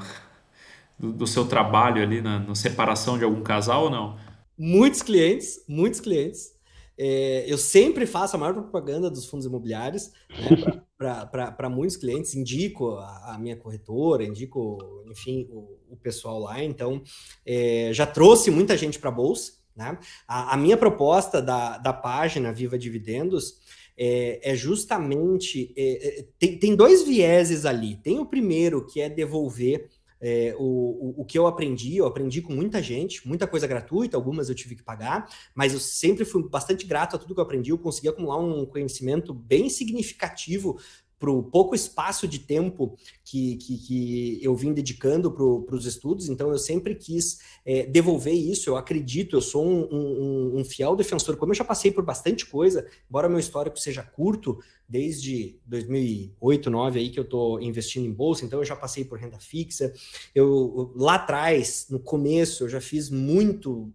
do, 0.97 1.11
do 1.11 1.27
seu 1.27 1.45
trabalho 1.45 2.01
ali 2.01 2.21
na, 2.21 2.39
na, 2.39 2.55
separação 2.55 3.17
de 3.17 3.25
algum 3.25 3.43
casal 3.43 3.85
ou 3.85 3.89
não? 3.89 4.17
Muitos 4.57 5.01
clientes, 5.01 5.61
muitos 5.67 5.99
clientes. 5.99 6.53
É, 6.97 7.45
eu 7.47 7.57
sempre 7.57 8.05
faço 8.05 8.37
a 8.37 8.39
maior 8.39 8.53
propaganda 8.53 9.09
dos 9.09 9.25
fundos 9.25 9.45
imobiliários 9.45 10.11
né, 10.29 10.79
para 10.97 11.69
muitos 11.69 11.97
clientes, 11.97 12.33
indico 12.33 12.95
a, 12.95 13.35
a, 13.35 13.37
minha 13.37 13.57
corretora, 13.57 14.23
indico, 14.23 14.77
enfim, 15.09 15.49
o, 15.51 15.79
o 15.91 15.97
pessoal 15.97 16.39
lá. 16.39 16.63
Então, 16.63 17.01
é, 17.45 17.91
já 17.93 18.05
trouxe 18.05 18.49
muita 18.49 18.77
gente 18.77 18.99
para 18.99 19.09
a 19.09 19.13
Bolsa. 19.13 19.58
Né? 19.79 19.97
A, 20.27 20.55
a, 20.55 20.57
minha 20.57 20.75
proposta 20.75 21.41
da, 21.41 21.77
da 21.77 21.93
página 21.93 22.51
Viva 22.51 22.77
Dividendos 22.77 23.61
é, 23.97 24.51
é 24.51 24.55
justamente. 24.55 25.73
É, 25.77 26.19
é, 26.19 26.25
tem, 26.37 26.59
tem 26.59 26.75
dois 26.75 27.03
vieses 27.03 27.65
ali. 27.65 27.95
Tem 27.95 28.19
o 28.19 28.25
primeiro, 28.25 28.85
que 28.85 28.99
é 28.99 29.09
devolver 29.09 29.87
é, 30.19 30.53
o, 30.59 30.63
o, 30.63 31.21
o, 31.21 31.25
que 31.25 31.39
eu 31.39 31.47
aprendi, 31.47 31.95
eu 31.95 32.05
aprendi 32.05 32.41
com 32.41 32.51
muita 32.51 32.83
gente, 32.83 33.25
muita 33.25 33.47
coisa 33.47 33.65
gratuita, 33.65 34.17
algumas 34.17 34.49
eu 34.49 34.55
tive 34.55 34.75
que 34.75 34.83
pagar, 34.83 35.29
mas 35.55 35.71
eu 35.71 35.79
sempre 35.79 36.25
fui 36.25 36.43
bastante 36.49 36.85
grato 36.85 37.15
a 37.15 37.19
tudo 37.19 37.33
que 37.33 37.39
eu 37.39 37.45
aprendi, 37.45 37.69
eu 37.69 37.77
consegui 37.77 38.09
acumular 38.09 38.37
um 38.37 38.65
conhecimento 38.65 39.33
bem 39.33 39.69
significativo 39.69 40.77
para 41.19 41.29
o 41.29 41.43
pouco 41.43 41.75
espaço 41.75 42.25
de 42.27 42.39
tempo 42.39 42.97
que, 43.25 43.57
que, 43.57 43.77
que 43.77 44.39
eu 44.41 44.55
vim 44.55 44.73
dedicando 44.73 45.29
para 45.29 45.75
os 45.75 45.85
estudos, 45.85 46.29
então 46.29 46.49
eu 46.49 46.57
sempre 46.57 46.95
quis 46.95 47.39
é, 47.65 47.85
devolver 47.85 48.33
isso. 48.33 48.69
Eu 48.69 48.77
acredito, 48.77 49.35
eu 49.35 49.41
sou 49.41 49.67
um, 49.67 49.87
um, 49.91 50.59
um, 50.59 50.65
fiel 50.65 50.95
defensor, 50.95 51.35
como 51.35 51.51
eu 51.51 51.55
já 51.57 51.65
passei 51.65 51.91
por 51.91 52.05
bastante 52.05 52.45
coisa, 52.45 52.87
embora 53.09 53.27
meu 53.27 53.37
histórico 53.37 53.77
seja 53.77 54.01
curto, 54.01 54.59
desde 54.87 55.59
2008, 55.65 56.69
2009 56.69 56.99
aí 56.99 57.09
que 57.09 57.19
eu 57.19 57.23
estou 57.23 57.61
investindo 57.61 58.07
em 58.07 58.13
bolsa, 58.13 58.45
então 58.45 58.59
eu 58.59 58.65
já 58.65 58.75
passei 58.75 59.03
por 59.03 59.19
renda 59.19 59.39
fixa. 59.39 59.93
Eu 60.33 60.93
lá 60.95 61.15
atrás, 61.15 61.87
no 61.89 61.99
começo, 61.99 62.63
eu 62.63 62.69
já 62.69 62.79
fiz 62.79 63.09
muito 63.09 63.91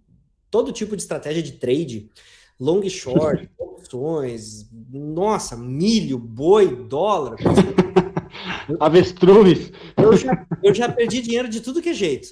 todo 0.51 0.73
tipo 0.73 0.95
de 0.95 1.03
estratégia 1.03 1.43
de 1.43 1.53
trade 1.53 2.11
long 2.59 2.89
short, 2.89 3.51
opções, 3.59 4.69
nossa, 4.91 5.57
milho, 5.57 6.19
boi, 6.19 6.75
dólar. 6.75 7.37
Avestruz. 8.81 9.71
Eu 9.97 10.17
já, 10.17 10.47
eu 10.63 10.75
já 10.75 10.89
perdi 10.91 11.21
dinheiro 11.21 11.49
de 11.49 11.61
tudo 11.61 11.83
que 11.83 11.91
é 11.91 11.95
jeito. 11.95 12.29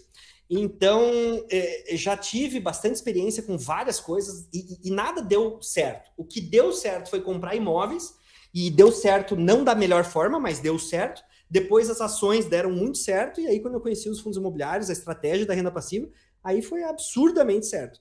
Então, 0.55 1.03
é, 1.51 1.97
já 1.97 2.17
tive 2.17 2.61
bastante 2.61 2.95
experiência 2.95 3.43
com 3.43 3.57
várias 3.57 3.99
coisas 3.99 4.49
e, 4.53 4.79
e, 4.85 4.91
nada 4.91 5.23
deu 5.23 5.61
certo. 5.63 6.11
O 6.17 6.25
que 6.25 6.41
deu 6.41 6.73
certo 6.73 7.09
foi 7.09 7.23
comprar 7.23 7.55
imóveis 7.55 8.15
e 8.53 8.71
deu 8.71 8.93
certo 8.93 9.35
não 9.35 9.65
da 9.65 9.75
melhor 9.75 10.05
forma, 10.05 10.39
mas 10.39 10.61
deu 10.61 10.79
certo. 10.79 11.23
Depois 11.49 11.89
as 11.89 12.01
ações 12.01 12.45
deram 12.47 12.71
muito 12.71 12.99
certo 12.99 13.41
e 13.41 13.47
aí 13.47 13.61
quando 13.61 13.75
eu 13.75 13.81
conheci 13.81 14.11
os 14.11 14.21
fundos 14.21 14.39
imobiliários, 14.39 14.91
a 14.91 14.93
estratégia 14.93 15.47
da 15.47 15.55
renda 15.55 15.71
passiva, 15.71 16.09
aí 16.45 16.61
foi 16.61 16.83
absurdamente 16.83 17.67
certo. 17.67 18.01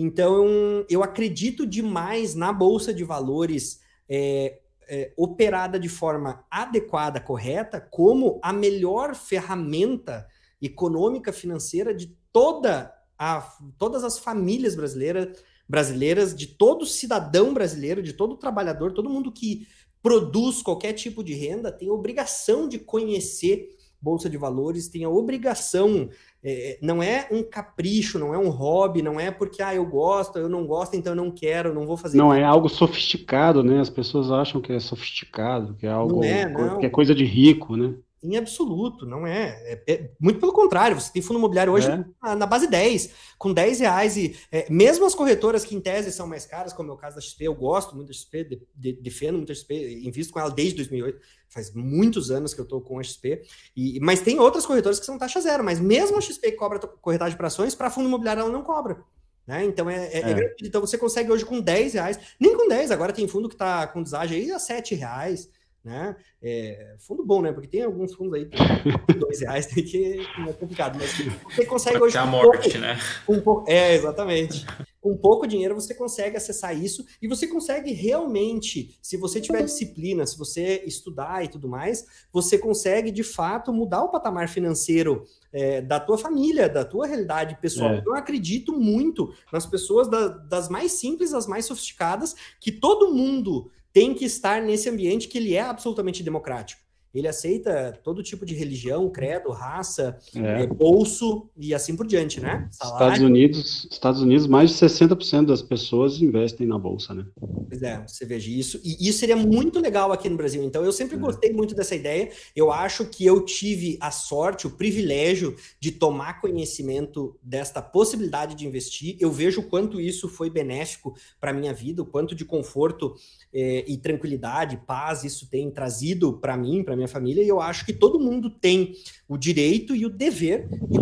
Então, 0.00 0.86
eu 0.88 1.02
acredito 1.02 1.66
demais 1.66 2.36
na 2.36 2.52
bolsa 2.52 2.94
de 2.94 3.02
valores 3.02 3.80
é, 4.08 4.60
é, 4.88 5.12
operada 5.16 5.76
de 5.76 5.88
forma 5.88 6.46
adequada, 6.48 7.18
correta, 7.18 7.80
como 7.80 8.38
a 8.40 8.52
melhor 8.52 9.16
ferramenta 9.16 10.24
econômica, 10.62 11.32
financeira 11.32 11.92
de 11.92 12.16
toda 12.32 12.94
a, 13.18 13.40
todas 13.76 14.04
as 14.04 14.20
famílias 14.20 14.76
brasileiras, 14.76 15.42
brasileiras, 15.68 16.32
de 16.32 16.46
todo 16.46 16.86
cidadão 16.86 17.52
brasileiro, 17.52 18.00
de 18.00 18.12
todo 18.12 18.36
trabalhador, 18.36 18.92
todo 18.92 19.10
mundo 19.10 19.32
que 19.32 19.66
produz 20.00 20.62
qualquer 20.62 20.92
tipo 20.92 21.24
de 21.24 21.34
renda 21.34 21.72
tem 21.72 21.90
obrigação 21.90 22.68
de 22.68 22.78
conhecer 22.78 23.76
bolsa 24.00 24.30
de 24.30 24.36
valores, 24.36 24.88
tem 24.88 25.04
a 25.04 25.08
obrigação, 25.08 26.08
é, 26.42 26.78
não 26.80 27.02
é 27.02 27.26
um 27.30 27.42
capricho, 27.42 28.18
não 28.18 28.32
é 28.32 28.38
um 28.38 28.48
hobby, 28.48 29.02
não 29.02 29.18
é 29.18 29.30
porque 29.30 29.62
ah, 29.62 29.74
eu 29.74 29.84
gosto, 29.84 30.38
eu 30.38 30.48
não 30.48 30.66
gosto, 30.66 30.94
então 30.94 31.12
eu 31.12 31.16
não 31.16 31.30
quero, 31.30 31.74
não 31.74 31.86
vou 31.86 31.96
fazer. 31.96 32.16
Não 32.16 32.32
é 32.32 32.44
algo 32.44 32.68
sofisticado, 32.68 33.62
né? 33.62 33.80
As 33.80 33.90
pessoas 33.90 34.30
acham 34.30 34.60
que 34.60 34.72
é 34.72 34.80
sofisticado, 34.80 35.74
que 35.74 35.86
é 35.86 35.90
algo 35.90 36.16
não 36.16 36.24
é, 36.24 36.48
não. 36.48 36.78
que 36.78 36.86
é 36.86 36.90
coisa 36.90 37.14
de 37.14 37.24
rico, 37.24 37.76
né? 37.76 37.94
Em 38.20 38.36
absoluto, 38.36 39.06
não 39.06 39.24
é. 39.24 39.80
é, 39.86 39.92
é 39.92 40.10
muito 40.18 40.40
pelo 40.40 40.52
contrário, 40.52 41.00
você 41.00 41.12
tem 41.12 41.22
fundo 41.22 41.38
imobiliário 41.38 41.72
hoje 41.72 41.88
é. 41.88 42.04
na, 42.20 42.34
na, 42.34 42.46
base 42.46 42.66
10, 42.66 43.10
com 43.38 43.52
10 43.52 43.78
reais, 43.78 44.16
e 44.16 44.36
é, 44.50 44.66
mesmo 44.68 45.06
as 45.06 45.14
corretoras 45.14 45.64
que 45.64 45.76
em 45.76 45.80
tese 45.80 46.10
são 46.10 46.26
mais 46.26 46.44
caras, 46.44 46.72
como 46.72 46.90
é 46.90 46.94
o 46.94 46.96
caso 46.96 47.14
da 47.14 47.22
XP, 47.22 47.44
eu 47.44 47.54
gosto 47.54 47.94
muito 47.94 48.08
da 48.08 48.14
XP, 48.14 48.42
de, 48.44 48.62
de, 48.74 48.92
defendo 48.94 49.36
muito 49.36 49.52
a 49.52 49.54
XP, 49.54 50.00
invisto 50.04 50.32
com 50.32 50.40
ela 50.40 50.50
desde 50.50 50.74
2008, 50.76 51.20
faz 51.48 51.72
muitos 51.72 52.32
anos 52.32 52.52
que 52.52 52.60
eu 52.60 52.64
estou 52.64 52.80
com 52.80 52.98
a 52.98 53.02
XP, 53.04 53.42
e, 53.76 54.00
mas 54.00 54.20
tem 54.20 54.40
outras 54.40 54.66
corretoras 54.66 54.98
que 54.98 55.06
são 55.06 55.16
taxa 55.16 55.40
zero, 55.40 55.62
mas 55.62 55.78
mesmo 55.78 56.18
a 56.18 56.20
XP 56.20 56.50
que 56.50 56.56
cobra 56.56 56.80
corretagem 56.80 57.38
para 57.38 57.46
ações, 57.46 57.76
para 57.76 57.88
fundo 57.88 58.08
imobiliário 58.08 58.40
ela 58.40 58.50
não 58.50 58.64
cobra. 58.64 59.00
Né? 59.46 59.64
Então 59.64 59.88
é, 59.88 60.08
é, 60.08 60.18
é. 60.18 60.56
Então 60.60 60.80
você 60.80 60.98
consegue 60.98 61.30
hoje 61.30 61.44
com 61.44 61.60
10 61.60 61.94
reais, 61.94 62.18
nem 62.38 62.56
com 62.56 62.68
10, 62.68 62.90
agora 62.90 63.12
tem 63.12 63.28
fundo 63.28 63.48
que 63.48 63.54
está 63.54 63.86
com 63.86 64.02
deságio 64.02 64.36
aí 64.36 64.50
a 64.50 64.58
7 64.58 64.96
reais 64.96 65.48
né? 65.84 66.16
É, 66.42 66.94
fundo 66.98 67.24
bom, 67.24 67.40
né? 67.40 67.52
Porque 67.52 67.68
tem 67.68 67.82
alguns 67.82 68.14
fundos 68.14 68.34
aí 68.34 68.46
por 68.46 69.14
dois 69.18 69.40
reais 69.40 69.66
que 69.66 70.20
é 70.46 70.52
complicado, 70.52 70.98
mas 70.98 71.12
você 71.54 71.64
consegue 71.64 71.98
hoje. 71.98 72.18
a 72.18 72.26
morte, 72.26 72.70
pouco, 72.70 72.78
né? 72.78 72.98
Um 73.28 73.40
pouco, 73.40 73.70
é, 73.70 73.94
exatamente. 73.94 74.66
Com 75.00 75.16
pouco 75.16 75.46
dinheiro 75.46 75.74
você 75.74 75.94
consegue 75.94 76.36
acessar 76.36 76.76
isso 76.76 77.06
e 77.22 77.28
você 77.28 77.46
consegue 77.46 77.92
realmente, 77.92 78.98
se 79.00 79.16
você 79.16 79.40
tiver 79.40 79.62
disciplina, 79.62 80.26
se 80.26 80.36
você 80.36 80.82
estudar 80.84 81.44
e 81.44 81.48
tudo 81.48 81.68
mais, 81.68 82.04
você 82.32 82.58
consegue 82.58 83.10
de 83.10 83.22
fato 83.22 83.72
mudar 83.72 84.02
o 84.02 84.10
patamar 84.10 84.48
financeiro 84.48 85.24
é, 85.52 85.80
da 85.80 86.00
tua 86.00 86.18
família, 86.18 86.68
da 86.68 86.84
tua 86.84 87.06
realidade 87.06 87.56
pessoal. 87.60 87.92
É. 87.92 88.02
Eu 88.04 88.14
acredito 88.14 88.72
muito 88.72 89.32
nas 89.52 89.64
pessoas 89.64 90.08
da, 90.08 90.28
das 90.28 90.68
mais 90.68 90.92
simples 90.92 91.32
às 91.32 91.46
mais 91.46 91.64
sofisticadas, 91.64 92.34
que 92.60 92.72
todo 92.72 93.14
mundo 93.14 93.70
tem 93.92 94.14
que 94.14 94.24
estar 94.24 94.62
nesse 94.62 94.88
ambiente 94.88 95.28
que 95.28 95.38
ele 95.38 95.54
é 95.54 95.60
absolutamente 95.60 96.22
democrático. 96.22 96.87
Ele 97.14 97.26
aceita 97.26 97.98
todo 98.02 98.22
tipo 98.22 98.44
de 98.44 98.54
religião, 98.54 99.08
credo, 99.10 99.50
raça, 99.50 100.18
é. 100.34 100.62
É, 100.62 100.66
bolso 100.66 101.48
e 101.56 101.74
assim 101.74 101.96
por 101.96 102.06
diante, 102.06 102.40
né? 102.40 102.68
Salário. 102.70 103.06
Estados 103.06 103.20
Unidos, 103.20 103.88
Estados 103.90 104.20
Unidos, 104.20 104.46
mais 104.46 104.70
de 104.70 104.76
60% 104.76 105.46
das 105.46 105.62
pessoas 105.62 106.20
investem 106.20 106.66
na 106.66 106.78
bolsa, 106.78 107.14
né? 107.14 107.26
Pois 107.68 107.82
é, 107.82 108.04
você 108.06 108.24
veja 108.24 108.50
isso. 108.50 108.80
E 108.84 109.08
isso 109.08 109.18
seria 109.18 109.36
muito 109.36 109.80
legal 109.80 110.12
aqui 110.12 110.28
no 110.28 110.36
Brasil. 110.36 110.62
Então, 110.62 110.84
eu 110.84 110.92
sempre 110.92 111.16
é. 111.16 111.18
gostei 111.18 111.52
muito 111.52 111.74
dessa 111.74 111.94
ideia. 111.94 112.30
Eu 112.54 112.72
acho 112.72 113.06
que 113.06 113.24
eu 113.24 113.44
tive 113.44 113.96
a 114.00 114.10
sorte, 114.10 114.66
o 114.66 114.70
privilégio 114.70 115.56
de 115.80 115.92
tomar 115.92 116.40
conhecimento 116.40 117.36
desta 117.42 117.80
possibilidade 117.80 118.54
de 118.54 118.66
investir. 118.66 119.16
Eu 119.18 119.30
vejo 119.30 119.60
o 119.60 119.64
quanto 119.64 120.00
isso 120.00 120.28
foi 120.28 120.50
benéfico 120.50 121.14
para 121.40 121.52
minha 121.52 121.72
vida, 121.72 122.02
o 122.02 122.06
quanto 122.06 122.34
de 122.34 122.44
conforto 122.44 123.14
é, 123.52 123.84
e 123.86 123.96
tranquilidade, 123.96 124.80
paz 124.86 125.24
isso 125.24 125.48
tem 125.48 125.70
trazido 125.70 126.34
para 126.34 126.56
mim, 126.56 126.82
para 126.82 126.96
minha 126.98 127.08
família, 127.08 127.42
e 127.42 127.48
eu 127.48 127.60
acho 127.60 127.86
que 127.86 127.92
todo 127.92 128.20
mundo 128.20 128.50
tem 128.50 128.94
o 129.26 129.36
direito 129.36 129.94
e 129.94 130.04
o 130.04 130.10
dever 130.10 130.68
de 130.68 130.98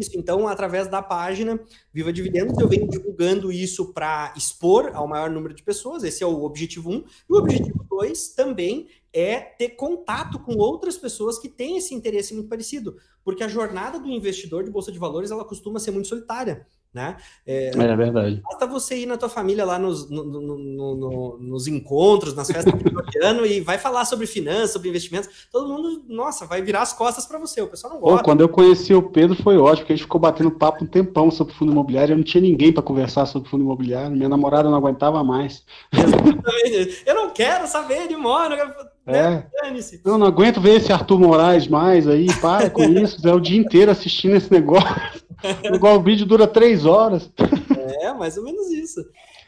isso. 0.00 0.18
Então, 0.18 0.48
através 0.48 0.88
da 0.88 1.02
página 1.02 1.60
Viva 1.92 2.12
Dividendos, 2.12 2.58
eu 2.58 2.68
venho 2.68 2.88
divulgando 2.88 3.52
isso 3.52 3.92
para 3.92 4.32
expor 4.36 4.90
ao 4.94 5.06
maior 5.06 5.30
número 5.30 5.54
de 5.54 5.62
pessoas. 5.62 6.02
Esse 6.02 6.24
é 6.24 6.26
o 6.26 6.42
objetivo 6.42 6.90
1. 6.90 6.94
Um. 6.94 6.98
E 6.98 7.32
o 7.32 7.36
objetivo 7.36 7.84
2 7.88 8.30
também 8.30 8.88
é 9.12 9.40
ter 9.40 9.70
contato 9.70 10.38
com 10.38 10.56
outras 10.56 10.96
pessoas 10.96 11.38
que 11.38 11.48
têm 11.48 11.76
esse 11.76 11.94
interesse 11.94 12.32
muito 12.32 12.48
parecido, 12.48 12.96
porque 13.24 13.42
a 13.42 13.48
jornada 13.48 13.98
do 13.98 14.08
investidor 14.08 14.64
de 14.64 14.70
bolsa 14.70 14.92
de 14.92 14.98
valores 14.98 15.30
ela 15.30 15.44
costuma 15.44 15.80
ser 15.80 15.90
muito 15.90 16.08
solitária. 16.08 16.66
Né? 16.92 17.16
É, 17.46 17.68
é, 17.68 17.96
verdade. 17.96 18.42
Basta 18.42 18.66
você 18.66 18.96
ir 18.96 19.06
na 19.06 19.16
tua 19.16 19.28
família 19.28 19.64
lá 19.64 19.78
nos, 19.78 20.10
no, 20.10 20.24
no, 20.24 20.58
no, 20.58 21.38
nos 21.38 21.68
encontros, 21.68 22.34
nas 22.34 22.48
festas 22.50 22.74
de 23.10 23.24
ano 23.24 23.46
e 23.46 23.60
vai 23.60 23.78
falar 23.78 24.04
sobre 24.04 24.26
finanças, 24.26 24.72
sobre 24.72 24.88
investimentos. 24.88 25.48
Todo 25.52 25.68
mundo, 25.68 26.02
nossa, 26.08 26.46
vai 26.46 26.60
virar 26.62 26.82
as 26.82 26.92
costas 26.92 27.26
para 27.26 27.38
você. 27.38 27.62
O 27.62 27.68
pessoal 27.68 27.94
não 27.94 28.00
gosta. 28.00 28.18
Pô, 28.18 28.24
quando 28.24 28.40
eu 28.40 28.48
conheci 28.48 28.92
o 28.92 29.02
Pedro 29.02 29.40
foi 29.40 29.56
ótimo, 29.56 29.82
porque 29.82 29.92
a 29.92 29.96
gente 29.96 30.04
ficou 30.04 30.20
batendo 30.20 30.50
papo 30.50 30.82
um 30.82 30.86
tempão 30.86 31.30
sobre 31.30 31.54
fundo 31.54 31.70
imobiliário. 31.70 32.12
Eu 32.12 32.16
não 32.16 32.24
tinha 32.24 32.42
ninguém 32.42 32.72
para 32.72 32.82
conversar 32.82 33.24
sobre 33.26 33.48
fundo 33.48 33.62
imobiliário. 33.62 34.16
Minha 34.16 34.28
namorada 34.28 34.68
não 34.68 34.76
aguentava 34.76 35.22
mais. 35.22 35.64
eu 37.06 37.14
não 37.14 37.30
quero 37.30 37.68
saber 37.68 38.08
de 38.08 38.16
Mônaco. 38.16 38.90
É. 39.16 39.44
Eu 40.04 40.18
não 40.18 40.26
aguento 40.26 40.60
ver 40.60 40.76
esse 40.76 40.92
Arthur 40.92 41.18
Moraes 41.18 41.66
mais 41.68 42.06
aí, 42.08 42.26
para 42.40 42.70
com 42.70 42.82
isso. 42.90 43.26
É 43.26 43.32
o 43.32 43.40
dia 43.40 43.58
inteiro 43.58 43.90
assistindo 43.90 44.36
esse 44.36 44.50
negócio. 44.50 44.88
Igual 45.64 45.96
o 45.96 46.02
vídeo 46.02 46.26
dura 46.26 46.46
três 46.46 46.84
horas. 46.84 47.30
É, 48.02 48.12
mais 48.12 48.36
ou 48.36 48.44
menos 48.44 48.68
isso. 48.70 49.00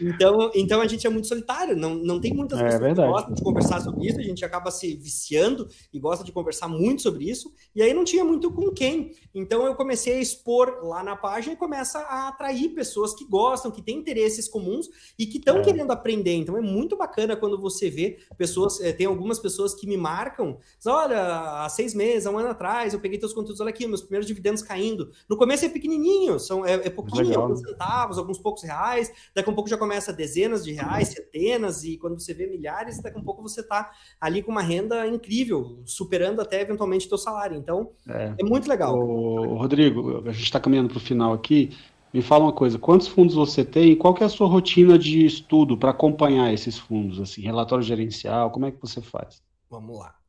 Então, 0.03 0.51
então 0.55 0.81
a 0.81 0.87
gente 0.87 1.07
é 1.07 1.11
muito 1.11 1.29
solitário, 1.29 1.77
não, 1.77 1.95
não 1.95 2.21
tem 2.21 2.35
muitas 2.35 2.59
é, 2.59 2.65
pessoas 2.65 2.83
verdade. 2.83 3.09
que 3.09 3.13
gostam 3.13 3.35
de 3.35 3.43
conversar 3.43 3.81
sobre 3.81 4.07
isso, 4.07 4.19
a 4.19 4.23
gente 4.23 4.45
acaba 4.45 4.71
se 4.71 4.97
viciando 4.97 5.69
e 5.93 5.99
gosta 5.99 6.25
de 6.25 6.33
conversar 6.33 6.69
muito 6.69 7.03
sobre 7.03 7.31
isso, 7.31 7.53
e 7.75 7.83
aí 7.83 7.95
não 7.95 8.05
tinha 8.05 8.25
muito 8.25 8.51
com 8.51 8.71
quem. 8.71 9.13
Então 9.35 9.65
eu 9.67 9.75
comecei 9.75 10.17
a 10.17 10.21
expor 10.21 10.81
lá 10.83 11.03
na 11.03 11.17
página 11.17 11.55
e 11.55 11.57
começa 11.57 11.99
a 12.01 12.29
atrair 12.29 12.71
pessoas 12.71 13.15
que 13.15 13.25
gostam, 13.25 13.71
que 13.71 13.83
têm 13.83 13.99
interesses 13.99 14.49
comuns 14.49 14.89
e 15.19 15.27
que 15.27 15.39
estão 15.39 15.59
é. 15.59 15.63
querendo 15.63 15.91
aprender. 15.91 16.35
Então 16.35 16.57
é 16.57 16.61
muito 16.61 16.97
bacana 16.97 17.37
quando 17.37 17.61
você 17.61 17.89
vê 17.89 18.19
pessoas, 18.37 18.81
eh, 18.81 18.93
tem 18.93 19.07
algumas 19.07 19.39
pessoas 19.39 19.75
que 19.75 19.87
me 19.87 19.97
marcam, 19.97 20.59
diz, 20.77 20.87
olha, 20.87 21.65
há 21.65 21.69
seis 21.69 21.95
meses, 21.95 22.27
há 22.27 22.31
um 22.31 22.39
ano 22.39 22.49
atrás, 22.49 22.93
eu 22.93 23.01
peguei 23.01 23.19
teus 23.19 23.33
conteúdos, 23.33 23.61
olha 23.61 23.71
aqui, 23.71 23.87
meus 23.87 24.03
primeiros 24.03 24.27
dividendos 24.27 24.63
caindo. 24.63 25.11
No 25.29 25.37
começo 25.37 25.65
é 25.65 25.69
pequenininho, 25.69 26.39
são, 26.39 26.65
é, 26.65 26.75
é 26.75 26.91
pouquinho, 26.91 27.39
alguns 27.39 27.61
centavos, 27.61 28.19
alguns 28.19 28.39
poucos 28.39 28.63
reais, 28.63 29.13
daqui 29.35 29.49
a 29.49 29.53
um 29.53 29.55
pouco 29.55 29.71
já 29.71 29.77
começa 29.77 29.92
dezenas 30.13 30.65
de 30.65 30.73
reais, 30.73 31.09
centenas, 31.09 31.85
e 31.85 31.99
quando 31.99 32.19
você 32.19 32.33
vê 32.33 32.47
milhares, 32.47 33.03
daqui 33.03 33.19
a 33.19 33.23
pouco 33.23 33.43
você 33.43 33.61
está 33.61 33.91
ali 34.21 34.43
com 34.43 34.51
uma 34.51 34.63
renda 34.63 35.07
incrível, 35.07 35.83
superando 35.85 36.41
até 36.41 36.61
eventualmente 36.61 37.09
teu 37.09 37.19
salário. 37.19 37.57
Então, 37.57 37.91
é, 38.09 38.35
é 38.41 38.45
muito 38.45 38.69
legal. 38.69 38.97
O, 38.99 39.57
Rodrigo, 39.57 40.27
a 40.27 40.33
gente 40.33 40.45
está 40.45 40.59
caminhando 40.59 40.89
para 40.89 40.99
o 40.99 41.01
final 41.01 41.33
aqui. 41.33 41.77
Me 42.13 42.21
fala 42.21 42.45
uma 42.45 42.53
coisa, 42.53 42.79
quantos 42.79 43.09
fundos 43.09 43.35
você 43.35 43.65
tem 43.65 43.93
e 43.93 43.97
qual 43.97 44.17
é 44.21 44.25
a 44.25 44.29
sua 44.29 44.47
rotina 44.47 44.99
de 44.99 45.25
estudo 45.25 45.79
para 45.79 45.91
acompanhar 45.91 46.53
esses 46.53 46.79
fundos, 46.79 47.19
assim, 47.21 47.41
relatório 47.41 47.83
gerencial, 47.83 48.51
como 48.51 48.67
é 48.67 48.71
que 48.71 48.81
você 48.81 49.01
faz? 49.01 49.43
Vamos 49.71 49.99
lá. 49.99 50.22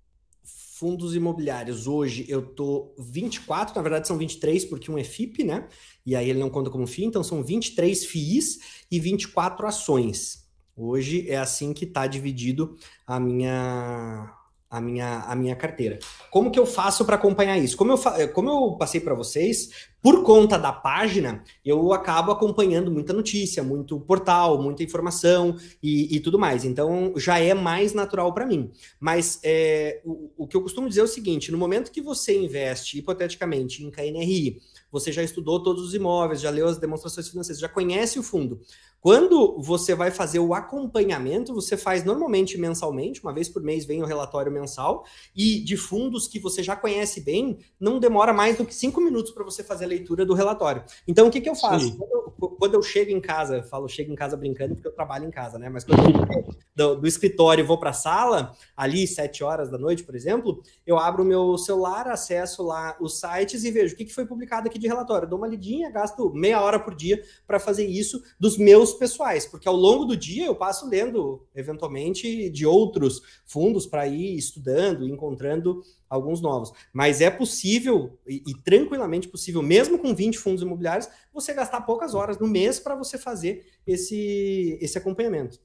Fundos 0.84 1.15
imobiliários, 1.15 1.88
hoje 1.88 2.25
eu 2.27 2.41
tô 2.41 2.93
24, 2.99 3.73
na 3.73 3.81
verdade 3.81 4.05
são 4.05 4.17
23, 4.17 4.65
porque 4.65 4.91
um 4.91 4.97
é 4.97 5.03
FIP, 5.05 5.41
né? 5.41 5.69
e 6.05 6.13
aí 6.13 6.29
ele 6.29 6.39
não 6.39 6.49
conta 6.49 6.69
como 6.69 6.86
FII, 6.86 7.05
então 7.05 7.23
são 7.23 7.41
23 7.41 8.05
FIIs 8.05 8.59
e 8.91 8.99
24 8.99 9.65
ações. 9.65 10.45
Hoje 10.75 11.25
é 11.29 11.38
assim 11.38 11.71
que 11.71 11.86
está 11.86 12.05
dividido 12.05 12.75
a 13.07 13.17
minha 13.17 14.29
a 14.69 14.81
minha, 14.81 15.19
a 15.19 15.36
minha 15.38 15.55
carteira. 15.55 15.99
Como 16.29 16.51
que 16.51 16.59
eu 16.59 16.65
faço 16.65 17.05
para 17.05 17.15
acompanhar 17.15 17.57
isso? 17.57 17.77
Como 17.77 17.93
eu, 17.93 18.34
como 18.34 18.49
eu 18.49 18.75
passei 18.75 18.99
para 18.99 19.13
vocês, 19.13 19.69
por 20.04 20.22
conta 20.22 20.60
da 20.60 20.74
página, 20.74 21.41
eu 21.64 21.93
acabo 21.93 22.30
acompanhando 22.30 22.91
muita 22.91 23.14
notícia, 23.14 23.64
muito 23.64 23.97
portal, 24.01 24.62
muita 24.62 24.84
informação 24.84 25.56
e, 25.82 26.14
e 26.14 26.20
tudo 26.20 26.38
mais. 26.38 26.66
Então, 26.66 27.14
já 27.16 27.39
é 27.39 27.54
mais 27.54 27.93
natural 27.93 28.34
para 28.34 28.45
mim. 28.45 28.70
Mas 28.99 29.39
é, 29.41 30.01
o, 30.04 30.30
o 30.39 30.45
que 30.45 30.58
eu 30.58 30.62
costumo 30.62 30.89
dizer 30.89 30.99
é 30.99 31.06
o 31.06 31.08
seguinte: 31.08 31.54
no 31.54 31.58
momento 31.58 31.89
que 31.89 32.01
você 32.01 32.38
investe, 32.38 32.97
hipoteticamente, 32.97 33.82
em 33.82 33.89
KNRI, 33.89 34.60
você 34.91 35.10
já 35.10 35.24
estudou 35.24 35.64
todos 35.64 35.82
os 35.82 35.93
imóveis, 35.93 36.41
já 36.41 36.49
leu 36.49 36.68
as 36.68 36.78
demonstrações 36.78 37.30
financeiras, 37.30 37.62
já 37.62 37.70
conhece 37.70 38.20
o 38.20 38.24
fundo. 38.24 38.60
Quando 39.04 39.60
você 39.60 39.93
vai 39.93 40.12
fazer 40.12 40.39
o 40.39 40.54
acompanhamento, 40.54 41.54
você 41.54 41.76
faz 41.76 42.06
normalmente 42.06 42.58
mensalmente, 42.58 43.22
uma 43.22 43.34
vez 43.34 43.49
por 43.49 43.62
mês 43.62 43.84
vem 43.84 44.01
o 44.01 44.06
relatório 44.06 44.49
mensal, 44.49 45.04
e 45.36 45.60
de 45.60 45.76
fundos 45.76 46.26
que 46.26 46.39
você 46.39 46.64
já 46.64 46.74
conhece 46.74 47.20
bem, 47.20 47.58
não 47.78 47.99
demora 47.99 48.32
mais 48.32 48.58
do 48.58 48.64
que 48.64 48.74
cinco 48.74 49.01
minutos 49.01 49.34
para 49.34 49.43
você 49.43 49.62
fazer 49.62 49.84
a 49.84 49.89
leitura 49.89 50.26
do 50.26 50.34
relatório. 50.34 50.86
Então, 51.06 51.28
o 51.28 51.32
que, 51.32 51.41
que 51.41 51.49
eu 51.49 51.56
faço? 51.56 51.97
Quando 51.97 52.12
eu, 52.14 52.49
quando 52.58 52.74
eu, 52.76 52.82
chego 52.82 53.12
em 53.12 53.20
casa, 53.20 53.58
eu 53.58 53.64
falo 53.64 53.89
chego 53.89 54.10
em 54.10 54.16
casa 54.16 54.38
brincando 54.38 54.76
porque 54.76 54.88
eu 54.88 54.93
trabalho 54.93 55.28
em 55.28 55.32
casa, 55.32 55.60
né? 55.60 55.68
Mas 55.68 55.84
quando 55.84 55.99
eu 55.99 56.54
do, 56.74 56.95
do 56.95 57.08
escritório 57.08 57.62
e 57.62 57.68
vou 57.68 57.78
para 57.78 57.89
a 57.89 57.93
sala, 57.93 58.54
ali, 58.76 59.06
sete 59.06 59.43
horas 59.43 59.70
da 59.70 59.78
noite, 59.78 60.04
por 60.04 60.16
exemplo, 60.16 60.62
eu 60.88 60.97
abro 60.97 61.24
o 61.24 61.26
meu 61.26 61.58
celular, 61.58 62.08
acesso 62.08 62.64
lá 62.64 62.95
os 62.99 63.20
sites 63.20 63.64
e 63.64 63.72
vejo 63.72 63.93
o 63.93 63.97
que, 63.97 64.06
que 64.06 64.14
foi 64.14 64.26
publicado 64.26 64.68
aqui 64.68 64.80
de 64.80 64.88
relatório. 64.88 65.28
dou 65.28 65.38
uma 65.38 65.47
lidinha, 65.47 65.91
gasto 65.91 66.32
meia 66.34 66.62
hora 66.62 66.80
por 66.80 66.95
dia 66.95 67.22
para 67.45 67.60
fazer 67.60 67.86
isso 67.86 68.22
dos 68.39 68.58
meus 68.58 68.92
pessoais, 68.93 69.45
porque 69.45 69.67
ao 69.67 69.75
longo 69.75 70.05
do 70.05 70.15
dia 70.15 70.45
eu 70.45 70.55
passo 70.55 70.87
lendo, 70.87 71.45
eventualmente, 71.55 72.49
de 72.49 72.65
outros 72.65 73.21
fundos 73.45 73.85
para 73.85 74.07
ir 74.07 74.37
estudando, 74.37 75.07
encontrando 75.07 75.81
alguns 76.09 76.41
novos. 76.41 76.71
Mas 76.93 77.21
é 77.21 77.29
possível, 77.29 78.17
e, 78.27 78.43
e, 78.47 78.53
tranquilamente 78.63 79.27
possível, 79.27 79.61
mesmo 79.61 79.97
com 79.97 80.13
20 80.13 80.37
fundos 80.37 80.61
imobiliários, 80.61 81.09
você 81.33 81.53
gastar 81.53 81.81
poucas 81.81 82.13
horas 82.13 82.37
no 82.37 82.47
mês 82.47 82.79
para 82.79 82.95
você 82.95 83.17
fazer 83.17 83.65
esse, 83.85 84.77
esse 84.79 84.97
acompanhamento. 84.97 85.59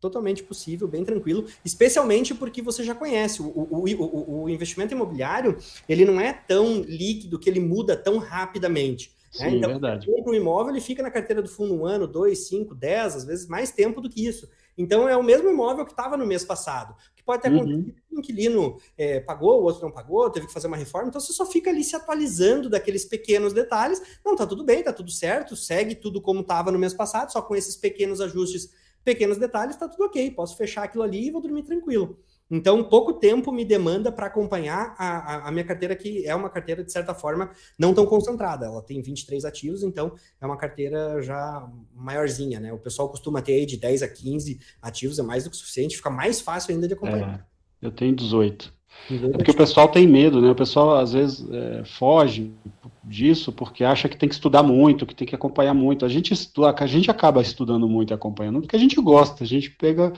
Totalmente 0.00 0.42
possível, 0.42 0.86
bem 0.86 1.02
tranquilo, 1.02 1.46
especialmente 1.64 2.34
porque 2.34 2.60
você 2.60 2.84
já 2.84 2.94
conhece. 2.94 3.40
O, 3.40 3.46
o, 3.46 3.84
o, 3.84 4.42
o 4.42 4.48
investimento 4.50 4.92
imobiliário, 4.92 5.56
ele 5.88 6.04
não 6.04 6.20
é 6.20 6.32
tão 6.32 6.82
líquido 6.82 7.38
que 7.38 7.48
ele 7.48 7.60
muda 7.60 7.96
tão 7.96 8.18
rapidamente. 8.18 9.14
Né? 9.38 9.50
Sim, 9.50 9.56
então, 9.56 9.70
verdade. 9.70 10.06
Compra 10.06 10.32
um 10.32 10.34
imóvel, 10.34 10.72
ele 10.72 10.80
fica 10.80 11.02
na 11.02 11.10
carteira 11.10 11.42
do 11.42 11.48
fundo 11.48 11.74
um 11.74 11.84
ano, 11.84 12.06
dois, 12.06 12.46
cinco, 12.48 12.74
dez, 12.74 13.16
às 13.16 13.24
vezes 13.24 13.46
mais 13.46 13.70
tempo 13.70 14.00
do 14.00 14.08
que 14.08 14.26
isso. 14.26 14.48
Então 14.76 15.08
é 15.08 15.16
o 15.16 15.22
mesmo 15.22 15.48
imóvel 15.48 15.84
que 15.84 15.92
estava 15.92 16.16
no 16.16 16.26
mês 16.26 16.44
passado. 16.44 16.94
Que 17.14 17.22
pode 17.22 17.42
ter 17.42 17.48
acontecido 17.48 17.88
uhum. 17.88 17.94
um 18.12 18.18
inquilino 18.18 18.76
é, 18.98 19.20
pagou, 19.20 19.60
o 19.60 19.64
outro 19.64 19.82
não 19.82 19.90
pagou, 19.90 20.28
teve 20.30 20.46
que 20.46 20.52
fazer 20.52 20.66
uma 20.66 20.76
reforma, 20.76 21.08
então 21.08 21.20
você 21.20 21.32
só 21.32 21.46
fica 21.46 21.70
ali 21.70 21.84
se 21.84 21.96
atualizando 21.96 22.68
daqueles 22.68 23.04
pequenos 23.04 23.52
detalhes. 23.52 24.00
Não, 24.24 24.36
tá 24.36 24.46
tudo 24.46 24.64
bem, 24.64 24.82
tá 24.82 24.92
tudo 24.92 25.10
certo, 25.10 25.56
segue 25.56 25.94
tudo 25.94 26.20
como 26.20 26.40
estava 26.40 26.72
no 26.72 26.78
mês 26.78 26.92
passado, 26.94 27.32
só 27.32 27.40
com 27.40 27.54
esses 27.54 27.76
pequenos 27.76 28.20
ajustes, 28.20 28.70
pequenos 29.04 29.38
detalhes, 29.38 29.76
tá 29.76 29.88
tudo 29.88 30.04
ok. 30.04 30.30
Posso 30.32 30.56
fechar 30.56 30.84
aquilo 30.84 31.02
ali 31.02 31.26
e 31.26 31.30
vou 31.30 31.40
dormir 31.40 31.62
tranquilo. 31.62 32.18
Então, 32.50 32.84
pouco 32.84 33.14
tempo 33.14 33.50
me 33.50 33.64
demanda 33.64 34.12
para 34.12 34.26
acompanhar 34.26 34.94
a, 34.98 35.06
a, 35.06 35.48
a, 35.48 35.50
minha 35.50 35.64
carteira, 35.64 35.96
que 35.96 36.26
é 36.26 36.34
uma 36.34 36.50
carteira, 36.50 36.84
de 36.84 36.92
certa 36.92 37.14
forma, 37.14 37.50
não 37.78 37.94
tão 37.94 38.04
concentrada. 38.04 38.66
Ela 38.66 38.82
tem 38.82 39.00
23 39.00 39.44
ativos, 39.44 39.82
então 39.82 40.14
é 40.40 40.46
uma 40.46 40.56
carteira 40.56 41.22
já 41.22 41.66
maiorzinha, 41.94 42.60
né? 42.60 42.72
O 42.72 42.78
pessoal 42.78 43.08
costuma 43.08 43.40
ter 43.40 43.54
aí 43.54 43.66
de 43.66 43.78
10 43.78 44.02
a 44.02 44.08
15 44.08 44.60
ativos, 44.82 45.18
é 45.18 45.22
mais 45.22 45.44
do 45.44 45.50
que 45.50 45.56
suficiente, 45.56 45.96
fica 45.96 46.10
mais 46.10 46.40
fácil 46.40 46.74
ainda 46.74 46.86
de 46.86 46.94
acompanhar. 46.94 47.46
É, 47.80 47.86
eu 47.86 47.90
tenho 47.90 48.14
18. 48.14 48.74
É 49.10 49.36
porque 49.36 49.50
o 49.50 49.56
pessoal 49.56 49.88
tem 49.88 50.06
medo, 50.06 50.40
né? 50.40 50.50
O 50.50 50.54
pessoal 50.54 50.96
às 50.96 51.12
vezes 51.12 51.46
é, 51.50 51.84
foge 51.84 52.52
disso 53.02 53.52
porque 53.52 53.84
acha 53.84 54.08
que 54.08 54.16
tem 54.16 54.28
que 54.28 54.34
estudar 54.34 54.62
muito, 54.62 55.04
que 55.04 55.14
tem 55.14 55.26
que 55.26 55.34
acompanhar 55.34 55.74
muito. 55.74 56.04
A 56.04 56.08
gente, 56.08 56.32
estuda, 56.32 56.74
a 56.78 56.86
gente 56.86 57.10
acaba 57.10 57.42
estudando 57.42 57.88
muito 57.88 58.12
e 58.12 58.14
acompanhando 58.14 58.60
porque 58.60 58.76
a 58.76 58.78
gente 58.78 58.96
gosta, 58.96 59.44
a 59.44 59.46
gente 59.46 59.70
pega 59.70 60.12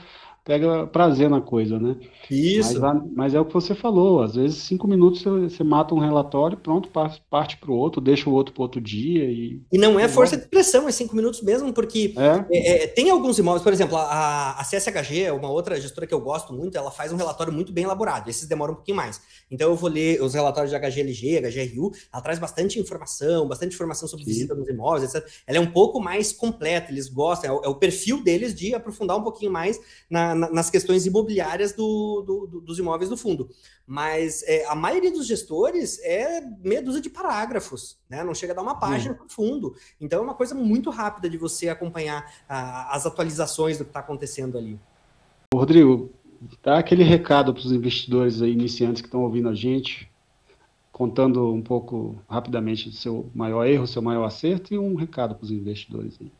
pega 0.47 0.87
prazer 0.87 1.29
na 1.29 1.41
coisa, 1.41 1.77
né? 1.77 1.97
Isso. 2.31 2.79
Mas, 2.79 3.03
mas, 3.13 3.33
é 3.33 3.39
o 3.39 3.43
que 3.43 3.53
você 3.53 3.75
falou, 3.75 4.23
às 4.23 4.35
vezes 4.35 4.59
cinco 4.59 4.87
minutos 4.87 5.21
você, 5.21 5.29
você 5.29 5.63
mata 5.63 5.93
um 5.93 5.99
relatório, 5.99 6.55
pronto, 6.57 6.89
parte 7.29 7.57
para 7.57 7.69
o 7.69 7.75
outro, 7.75 7.99
deixa 7.99 8.29
o 8.29 8.33
outro 8.33 8.53
para 8.53 8.63
outro 8.63 8.79
dia 8.79 9.25
e... 9.25 9.61
E 9.69 9.77
não 9.77 9.99
é 9.99 10.07
força 10.07 10.37
de 10.37 10.47
pressão, 10.47 10.87
é 10.87 10.91
cinco 10.93 11.17
minutos 11.17 11.41
mesmo, 11.41 11.73
porque 11.73 12.13
é? 12.17 12.45
É, 12.49 12.83
é, 12.83 12.87
tem 12.87 13.09
alguns 13.09 13.37
imóveis, 13.37 13.61
por 13.61 13.73
exemplo, 13.73 13.97
a, 13.97 14.51
a 14.51 14.63
CSHG, 14.63 15.23
é 15.23 15.33
uma 15.33 15.49
outra 15.49 15.79
gestora 15.81 16.07
que 16.07 16.13
eu 16.13 16.21
gosto 16.21 16.53
muito, 16.53 16.77
ela 16.77 16.91
faz 16.91 17.11
um 17.11 17.17
relatório 17.17 17.51
muito 17.51 17.73
bem 17.73 17.83
elaborado, 17.83 18.29
esses 18.29 18.47
demoram 18.47 18.71
um 18.71 18.77
pouquinho 18.77 18.95
mais. 18.95 19.21
Então 19.51 19.69
eu 19.69 19.75
vou 19.75 19.89
ler 19.89 20.21
os 20.21 20.33
relatórios 20.33 20.71
de 20.71 20.79
HGLG, 20.79 21.41
HGRU, 21.41 21.91
ela 22.13 22.21
traz 22.21 22.39
bastante 22.39 22.79
informação, 22.79 23.45
bastante 23.49 23.75
informação 23.75 24.07
sobre 24.07 24.23
Sim. 24.23 24.31
visita 24.31 24.55
nos 24.55 24.69
imóveis, 24.69 25.13
etc. 25.13 25.29
Ela 25.45 25.57
é 25.57 25.61
um 25.61 25.71
pouco 25.71 25.99
mais 25.99 26.31
completa, 26.31 26.89
eles 26.89 27.09
gostam, 27.09 27.49
é 27.49 27.53
o, 27.53 27.65
é 27.65 27.67
o 27.67 27.75
perfil 27.75 28.23
deles 28.23 28.55
de 28.55 28.73
aprofundar 28.73 29.17
um 29.17 29.23
pouquinho 29.23 29.51
mais 29.51 29.77
na, 30.09 30.36
na, 30.37 30.49
nas 30.49 30.69
questões 30.69 31.05
imobiliárias 31.05 31.73
do, 31.73 32.21
do, 32.21 32.47
do, 32.47 32.61
dos 32.61 32.79
imóveis 32.79 33.09
do 33.09 33.17
fundo. 33.17 33.49
Mas 33.85 34.43
é, 34.43 34.65
a 34.67 34.75
maioria 34.75 35.11
dos 35.11 35.25
gestores 35.25 35.99
é 36.03 36.41
meia 36.63 36.81
dúzia 36.81 37.01
de 37.01 37.09
parágrafos, 37.09 37.97
né? 38.09 38.23
não 38.23 38.33
chega 38.33 38.53
a 38.53 38.55
dar 38.55 38.61
uma 38.61 38.79
página 38.79 39.13
para 39.13 39.25
o 39.25 39.29
fundo. 39.29 39.75
Então 39.99 40.19
é 40.19 40.23
uma 40.23 40.33
coisa 40.33 40.53
muito 40.53 40.89
rápida 40.89 41.29
de 41.29 41.37
você 41.37 41.69
acompanhar 41.69 42.31
a, 42.47 42.95
as 42.95 43.05
atualizações 43.05 43.77
do 43.77 43.83
que 43.83 43.89
está 43.89 43.99
acontecendo 43.99 44.57
ali. 44.57 44.79
Rodrigo, 45.53 46.11
dá 46.61 46.77
aquele 46.77 47.03
recado 47.03 47.53
para 47.53 47.61
os 47.61 47.71
investidores 47.71 48.41
aí, 48.41 48.51
iniciantes 48.51 49.01
que 49.01 49.07
estão 49.07 49.21
ouvindo 49.21 49.49
a 49.49 49.55
gente, 49.55 50.09
contando 50.91 51.53
um 51.53 51.61
pouco 51.61 52.19
rapidamente 52.27 52.89
do 52.89 52.95
seu 52.95 53.29
maior 53.33 53.65
erro, 53.65 53.87
seu 53.87 54.01
maior 54.01 54.25
acerto 54.25 54.73
e 54.73 54.77
um 54.77 54.95
recado 54.95 55.35
para 55.35 55.45
os 55.45 55.51
investidores 55.51 56.17
aí. 56.19 56.31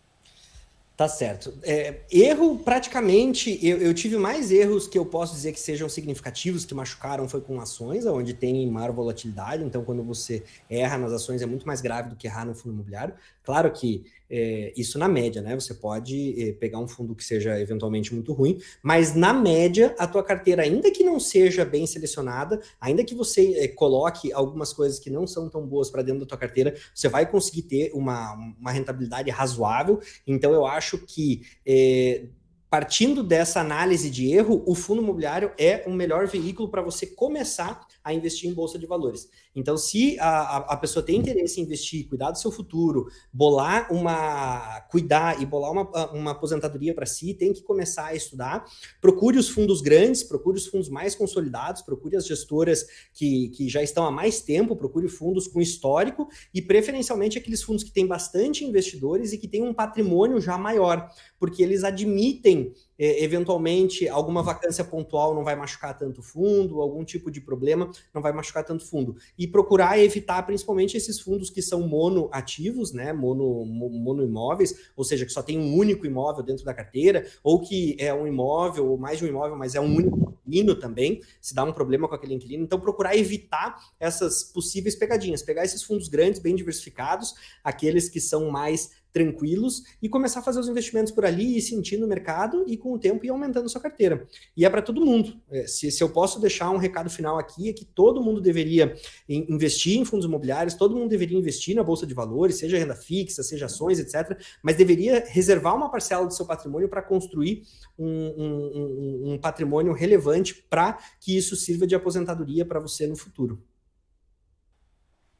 Tá 0.97 1.07
certo. 1.07 1.53
É, 1.61 1.99
erro, 2.11 2.57
praticamente, 2.57 3.59
eu, 3.63 3.77
eu, 3.77 3.93
tive 3.93 4.17
mais 4.17 4.49
erros 4.51 4.87
que 4.87 4.97
eu 4.97 5.05
posso 5.05 5.35
dizer 5.35 5.51
que 5.51 5.59
sejam 5.59 5.87
significativos, 5.87 6.65
que 6.65 6.73
machucaram, 6.73 7.29
foi 7.29 7.39
com 7.39 7.61
ações, 7.61 8.07
onde 8.07 8.33
tem 8.33 8.65
maior 8.65 8.91
volatilidade. 8.91 9.63
Então, 9.63 9.85
quando 9.85 10.01
você 10.01 10.43
erra 10.67 10.97
nas 10.97 11.11
ações, 11.11 11.43
é 11.43 11.45
muito 11.45 11.67
mais 11.67 11.81
grave 11.81 12.09
do 12.09 12.15
que 12.15 12.25
errar 12.25 12.45
no 12.45 12.55
fundo 12.55 12.73
imobiliário. 12.73 13.13
Claro 13.43 13.71
que 13.71 14.05
é, 14.29 14.73
isso 14.75 14.99
na 14.99 15.07
média, 15.07 15.41
né? 15.41 15.55
Você 15.55 15.73
pode 15.73 16.41
é, 16.41 16.53
pegar 16.53 16.79
um 16.79 16.87
fundo 16.87 17.15
que 17.15 17.23
seja 17.23 17.59
eventualmente 17.59 18.13
muito 18.13 18.33
ruim, 18.33 18.59
mas 18.81 19.15
na 19.15 19.33
média, 19.33 19.95
a 19.97 20.07
tua 20.07 20.23
carteira, 20.23 20.63
ainda 20.63 20.91
que 20.91 21.03
não 21.03 21.19
seja 21.19 21.63
bem 21.63 21.87
selecionada, 21.87 22.61
ainda 22.79 23.03
que 23.03 23.15
você 23.15 23.53
é, 23.57 23.67
coloque 23.67 24.31
algumas 24.33 24.73
coisas 24.73 24.99
que 24.99 25.09
não 25.09 25.25
são 25.25 25.49
tão 25.49 25.65
boas 25.65 25.89
para 25.89 26.01
dentro 26.01 26.21
da 26.21 26.25
tua 26.25 26.37
carteira, 26.37 26.75
você 26.93 27.07
vai 27.07 27.29
conseguir 27.29 27.63
ter 27.63 27.91
uma, 27.93 28.33
uma 28.59 28.71
rentabilidade 28.71 29.29
razoável. 29.29 29.99
Então, 30.25 30.53
eu 30.53 30.65
acho 30.65 30.97
que 30.97 31.41
é, 31.65 32.25
partindo 32.69 33.23
dessa 33.23 33.61
análise 33.61 34.09
de 34.09 34.31
erro, 34.31 34.61
o 34.65 34.75
fundo 34.75 35.01
imobiliário 35.01 35.51
é 35.57 35.83
o 35.87 35.91
melhor 35.91 36.27
veículo 36.27 36.69
para 36.69 36.81
você 36.81 37.07
começar 37.07 37.87
a 38.03 38.13
investir 38.13 38.49
em 38.49 38.53
bolsa 38.53 38.77
de 38.77 38.85
valores. 38.85 39.29
Então, 39.57 39.75
se 39.75 40.19
a, 40.19 40.57
a 40.57 40.77
pessoa 40.77 41.03
tem 41.03 41.17
interesse 41.17 41.59
em 41.59 41.63
investir, 41.63 42.07
cuidar 42.07 42.29
do 42.29 42.37
seu 42.37 42.51
futuro, 42.51 43.07
bolar 43.33 43.91
uma. 43.91 44.81
cuidar 44.81 45.41
e 45.41 45.45
bolar 45.47 45.71
uma, 45.71 46.11
uma 46.11 46.31
aposentadoria 46.31 46.93
para 46.93 47.07
si, 47.07 47.33
tem 47.33 47.51
que 47.51 47.63
começar 47.63 48.05
a 48.05 48.15
estudar. 48.15 48.65
Procure 49.01 49.35
os 49.35 49.49
fundos 49.49 49.81
grandes, 49.81 50.21
procure 50.21 50.57
os 50.57 50.67
fundos 50.67 50.89
mais 50.89 51.15
consolidados, 51.15 51.81
procure 51.81 52.15
as 52.15 52.27
gestoras 52.27 52.85
que, 53.11 53.49
que 53.49 53.67
já 53.67 53.81
estão 53.81 54.05
há 54.05 54.11
mais 54.11 54.41
tempo, 54.41 54.75
procure 54.75 55.09
fundos 55.09 55.47
com 55.47 55.59
histórico 55.59 56.29
e, 56.53 56.61
preferencialmente, 56.61 57.39
aqueles 57.39 57.63
fundos 57.63 57.83
que 57.83 57.91
têm 57.91 58.05
bastante 58.05 58.63
investidores 58.63 59.33
e 59.33 59.39
que 59.39 59.47
têm 59.47 59.63
um 59.63 59.73
patrimônio 59.73 60.39
já 60.39 60.55
maior, 60.55 61.09
porque 61.39 61.63
eles 61.63 61.83
admitem 61.83 62.75
eventualmente 62.97 64.07
alguma 64.07 64.41
vacância 64.41 64.83
pontual 64.83 65.35
não 65.35 65.43
vai 65.43 65.55
machucar 65.55 65.97
tanto 65.97 66.21
fundo, 66.21 66.81
algum 66.81 67.03
tipo 67.03 67.29
de 67.29 67.39
problema 67.39 67.89
não 68.13 68.21
vai 68.21 68.33
machucar 68.33 68.63
tanto 68.63 68.85
fundo. 68.85 69.15
E 69.37 69.47
procurar 69.47 69.99
evitar 69.99 70.43
principalmente 70.43 70.97
esses 70.97 71.19
fundos 71.19 71.49
que 71.49 71.61
são 71.61 71.87
monoativos, 71.87 72.93
né, 72.93 73.13
mono, 73.13 73.65
mono 73.65 74.23
imóveis, 74.23 74.91
ou 74.95 75.03
seja, 75.03 75.25
que 75.25 75.31
só 75.31 75.41
tem 75.41 75.59
um 75.59 75.75
único 75.75 76.05
imóvel 76.05 76.43
dentro 76.43 76.65
da 76.65 76.73
carteira, 76.73 77.25
ou 77.43 77.61
que 77.61 77.95
é 77.99 78.13
um 78.13 78.27
imóvel, 78.27 78.87
ou 78.87 78.97
mais 78.97 79.19
de 79.19 79.25
um 79.25 79.27
imóvel, 79.27 79.55
mas 79.55 79.75
é 79.75 79.81
um 79.81 79.95
único 79.95 80.33
inquilino 80.47 80.75
também, 80.75 81.21
se 81.41 81.53
dá 81.53 81.63
um 81.63 81.73
problema 81.73 82.07
com 82.07 82.15
aquele 82.15 82.33
inquilino. 82.33 82.63
Então, 82.63 82.79
procurar 82.79 83.15
evitar 83.15 83.77
essas 83.99 84.43
possíveis 84.43 84.95
pegadinhas, 84.95 85.41
pegar 85.41 85.63
esses 85.65 85.83
fundos 85.83 86.07
grandes, 86.07 86.39
bem 86.39 86.55
diversificados, 86.55 87.35
aqueles 87.63 88.09
que 88.09 88.21
são 88.21 88.49
mais 88.49 88.91
tranquilos 89.17 89.83
e 90.01 90.07
começar 90.07 90.41
a 90.41 90.43
fazer 90.43 90.59
os 90.59 90.69
investimentos 90.69 91.11
por 91.11 91.25
ali 91.25 91.57
e 91.57 91.61
sentir 91.61 91.97
no 91.97 92.07
mercado 92.07 92.63
e 92.67 92.77
com 92.77 92.93
o 92.93 92.99
tempo 92.99 93.25
ir 93.25 93.29
aumentando 93.29 93.67
sua 93.67 93.81
carteira. 93.81 94.27
E 94.55 94.63
é 94.63 94.69
para 94.69 94.81
todo 94.81 95.03
mundo. 95.03 95.41
É, 95.49 95.65
se, 95.65 95.89
se 95.89 96.03
eu 96.03 96.09
posso 96.09 96.39
deixar 96.39 96.69
um 96.69 96.77
recado 96.77 97.09
final 97.09 97.39
aqui, 97.39 97.69
é 97.69 97.73
que 97.73 97.83
todo 97.83 98.21
mundo 98.21 98.39
deveria 98.39 98.93
investir 99.27 99.97
em 99.97 100.05
fundos 100.05 100.27
imobiliários, 100.27 100.75
todo 100.75 100.95
mundo 100.95 101.09
deveria 101.09 101.37
investir 101.37 101.75
na 101.75 101.83
bolsa 101.83 102.05
de 102.05 102.13
valores, 102.13 102.57
seja 102.57 102.77
renda 102.77 102.95
fixa, 102.95 103.41
seja 103.41 103.65
ações, 103.65 103.99
etc. 103.99 104.39
Mas 104.61 104.75
deveria 104.75 105.25
reservar 105.27 105.75
uma 105.75 105.89
parcela 105.89 106.27
do 106.27 106.33
seu 106.33 106.45
patrimônio 106.45 106.87
para 106.87 107.01
construir 107.01 107.63
um, 107.97 108.05
um, 108.07 109.33
um 109.33 109.37
patrimônio 109.39 109.93
relevante 109.93 110.53
para 110.69 110.99
que 111.19 111.35
isso 111.35 111.55
sirva 111.55 111.87
de 111.87 111.95
aposentadoria 111.95 112.63
para 112.63 112.79
você 112.79 113.07
no 113.07 113.15
futuro. 113.15 113.63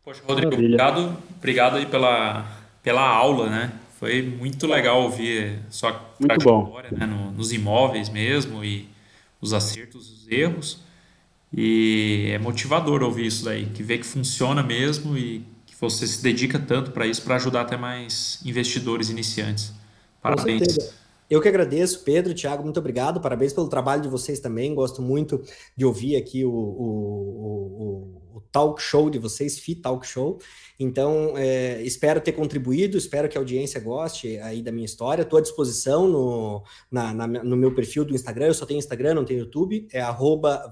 Poxa, 0.04 0.24
Rodrigo, 0.26 0.54
obrigado, 0.54 1.18
obrigado 1.38 1.76
aí 1.76 1.86
pela 1.86 2.67
pela 2.88 3.06
aula, 3.06 3.50
né? 3.50 3.74
Foi 4.00 4.22
muito 4.22 4.66
legal 4.66 5.02
ouvir 5.04 5.60
sua 5.70 5.92
trajetória 5.92 6.90
né? 6.90 7.06
No, 7.06 7.32
nos 7.34 7.52
imóveis 7.52 8.08
mesmo 8.08 8.64
e 8.64 8.88
os 9.42 9.52
acertos, 9.52 10.10
os 10.10 10.32
erros. 10.32 10.80
E 11.52 12.30
é 12.32 12.40
motivador 12.40 13.04
ouvir 13.04 13.26
isso 13.26 13.44
daí, 13.44 13.66
que 13.66 13.84
vê 13.84 13.98
que 13.98 14.06
funciona 14.06 14.64
mesmo 14.64 15.18
e 15.18 15.44
que 15.66 15.76
você 15.78 16.08
se 16.08 16.24
dedica 16.24 16.58
tanto 16.58 16.92
para 16.92 17.06
isso 17.06 17.22
para 17.24 17.36
ajudar 17.36 17.62
até 17.62 17.76
mais 17.76 18.40
investidores 18.46 19.10
iniciantes. 19.10 19.74
Parabéns. 20.22 20.62
Eu 21.30 21.42
que 21.42 21.48
agradeço, 21.50 22.04
Pedro, 22.06 22.34
Thiago, 22.34 22.64
muito 22.64 22.80
obrigado. 22.80 23.20
Parabéns 23.20 23.52
pelo 23.52 23.68
trabalho 23.68 24.02
de 24.02 24.08
vocês 24.08 24.40
também. 24.40 24.74
Gosto 24.74 25.02
muito 25.02 25.44
de 25.76 25.86
ouvir 25.86 26.16
aqui 26.16 26.46
o, 26.46 26.50
o, 26.50 28.28
o, 28.34 28.38
o 28.38 28.42
talk 28.50 28.82
show 28.82 29.10
de 29.10 29.20
vocês, 29.20 29.60
Fit 29.60 29.82
Talk 29.82 30.08
Show. 30.08 30.40
Então, 30.80 31.34
é, 31.36 31.82
espero 31.82 32.22
ter 32.22 32.32
contribuído, 32.32 32.98
espero 32.98 33.28
que 33.28 33.38
a 33.38 33.42
audiência 33.42 33.80
goste 33.82 34.38
aí 34.38 34.62
da 34.62 34.72
minha 34.72 34.86
história. 34.86 35.24
Estou 35.24 35.38
à 35.38 35.42
disposição 35.42 36.08
no, 36.08 36.64
na, 36.90 37.14
na, 37.14 37.28
no 37.28 37.58
meu 37.58 37.76
perfil 37.76 38.06
do 38.06 38.16
Instagram. 38.16 38.48
Eu 38.48 38.54
só 38.54 38.66
tenho 38.66 38.78
Instagram, 38.78 39.16
não 39.16 39.26
tenho 39.26 39.42
YouTube. 39.42 39.86
É 39.92 40.02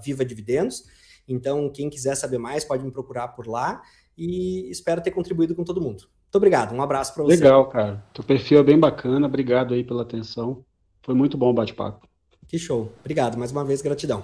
Viva 0.02 0.24
Dividendos. 0.24 0.86
Então, 1.28 1.70
quem 1.70 1.90
quiser 1.90 2.16
saber 2.16 2.38
mais, 2.38 2.64
pode 2.64 2.86
me 2.86 2.92
procurar 2.92 3.30
por 3.30 3.46
lá. 3.46 3.82
E 4.18 4.70
espero 4.72 5.02
ter 5.02 5.12
contribuído 5.12 5.54
com 5.54 5.66
todo 5.66 5.82
mundo. 5.82 6.08
Muito 6.26 6.36
obrigado, 6.36 6.74
um 6.74 6.82
abraço 6.82 7.14
para 7.14 7.24
você. 7.24 7.36
Legal, 7.36 7.68
cara. 7.68 8.04
Teu 8.14 8.24
perfil 8.24 8.60
é 8.60 8.64
bem 8.64 8.78
bacana, 8.78 9.28
obrigado 9.28 9.74
aí 9.74 9.84
pela 9.84 10.02
atenção. 10.02 10.66
Foi 11.02 11.16
muito 11.16 11.38
bom 11.38 11.52
o 11.52 11.54
bate-papo. 11.54 12.08
Que 12.48 12.60
show. 12.60 12.92
Obrigado, 13.00 13.38
mais 13.38 13.52
uma 13.52 13.64
vez, 13.64 13.82
gratidão. 13.82 14.24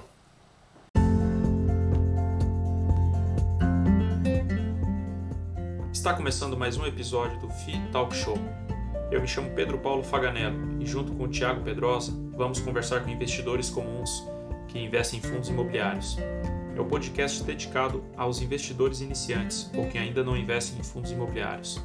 Está 5.92 6.14
começando 6.14 6.58
mais 6.58 6.78
um 6.78 6.86
episódio 6.86 7.40
do 7.40 7.50
FI 7.50 7.74
Talk 7.92 8.16
Show. 8.16 8.38
Eu 9.12 9.22
me 9.22 9.28
chamo 9.28 9.52
Pedro 9.52 9.78
Paulo 9.78 10.04
Faganello 10.04 10.82
e 10.82 10.86
junto 10.86 11.14
com 11.14 11.26
o 11.26 11.28
Thiago 11.28 11.62
Pedrosa 11.64 12.12
vamos 12.36 12.60
conversar 12.60 13.04
com 13.04 13.10
investidores 13.10 13.70
comuns 13.70 14.26
que 14.68 14.80
investem 14.80 15.20
em 15.20 15.22
fundos 15.22 15.50
imobiliários 15.50 16.18
é 16.82 16.84
o 16.84 16.88
podcast 16.88 17.44
dedicado 17.44 18.04
aos 18.18 18.42
investidores 18.42 19.02
iniciantes 19.02 19.70
ou 19.76 19.88
que 19.88 19.98
ainda 19.98 20.24
não 20.24 20.36
investem 20.36 20.80
em 20.80 20.84
fundos 20.84 21.12
imobiliários. 21.12 21.80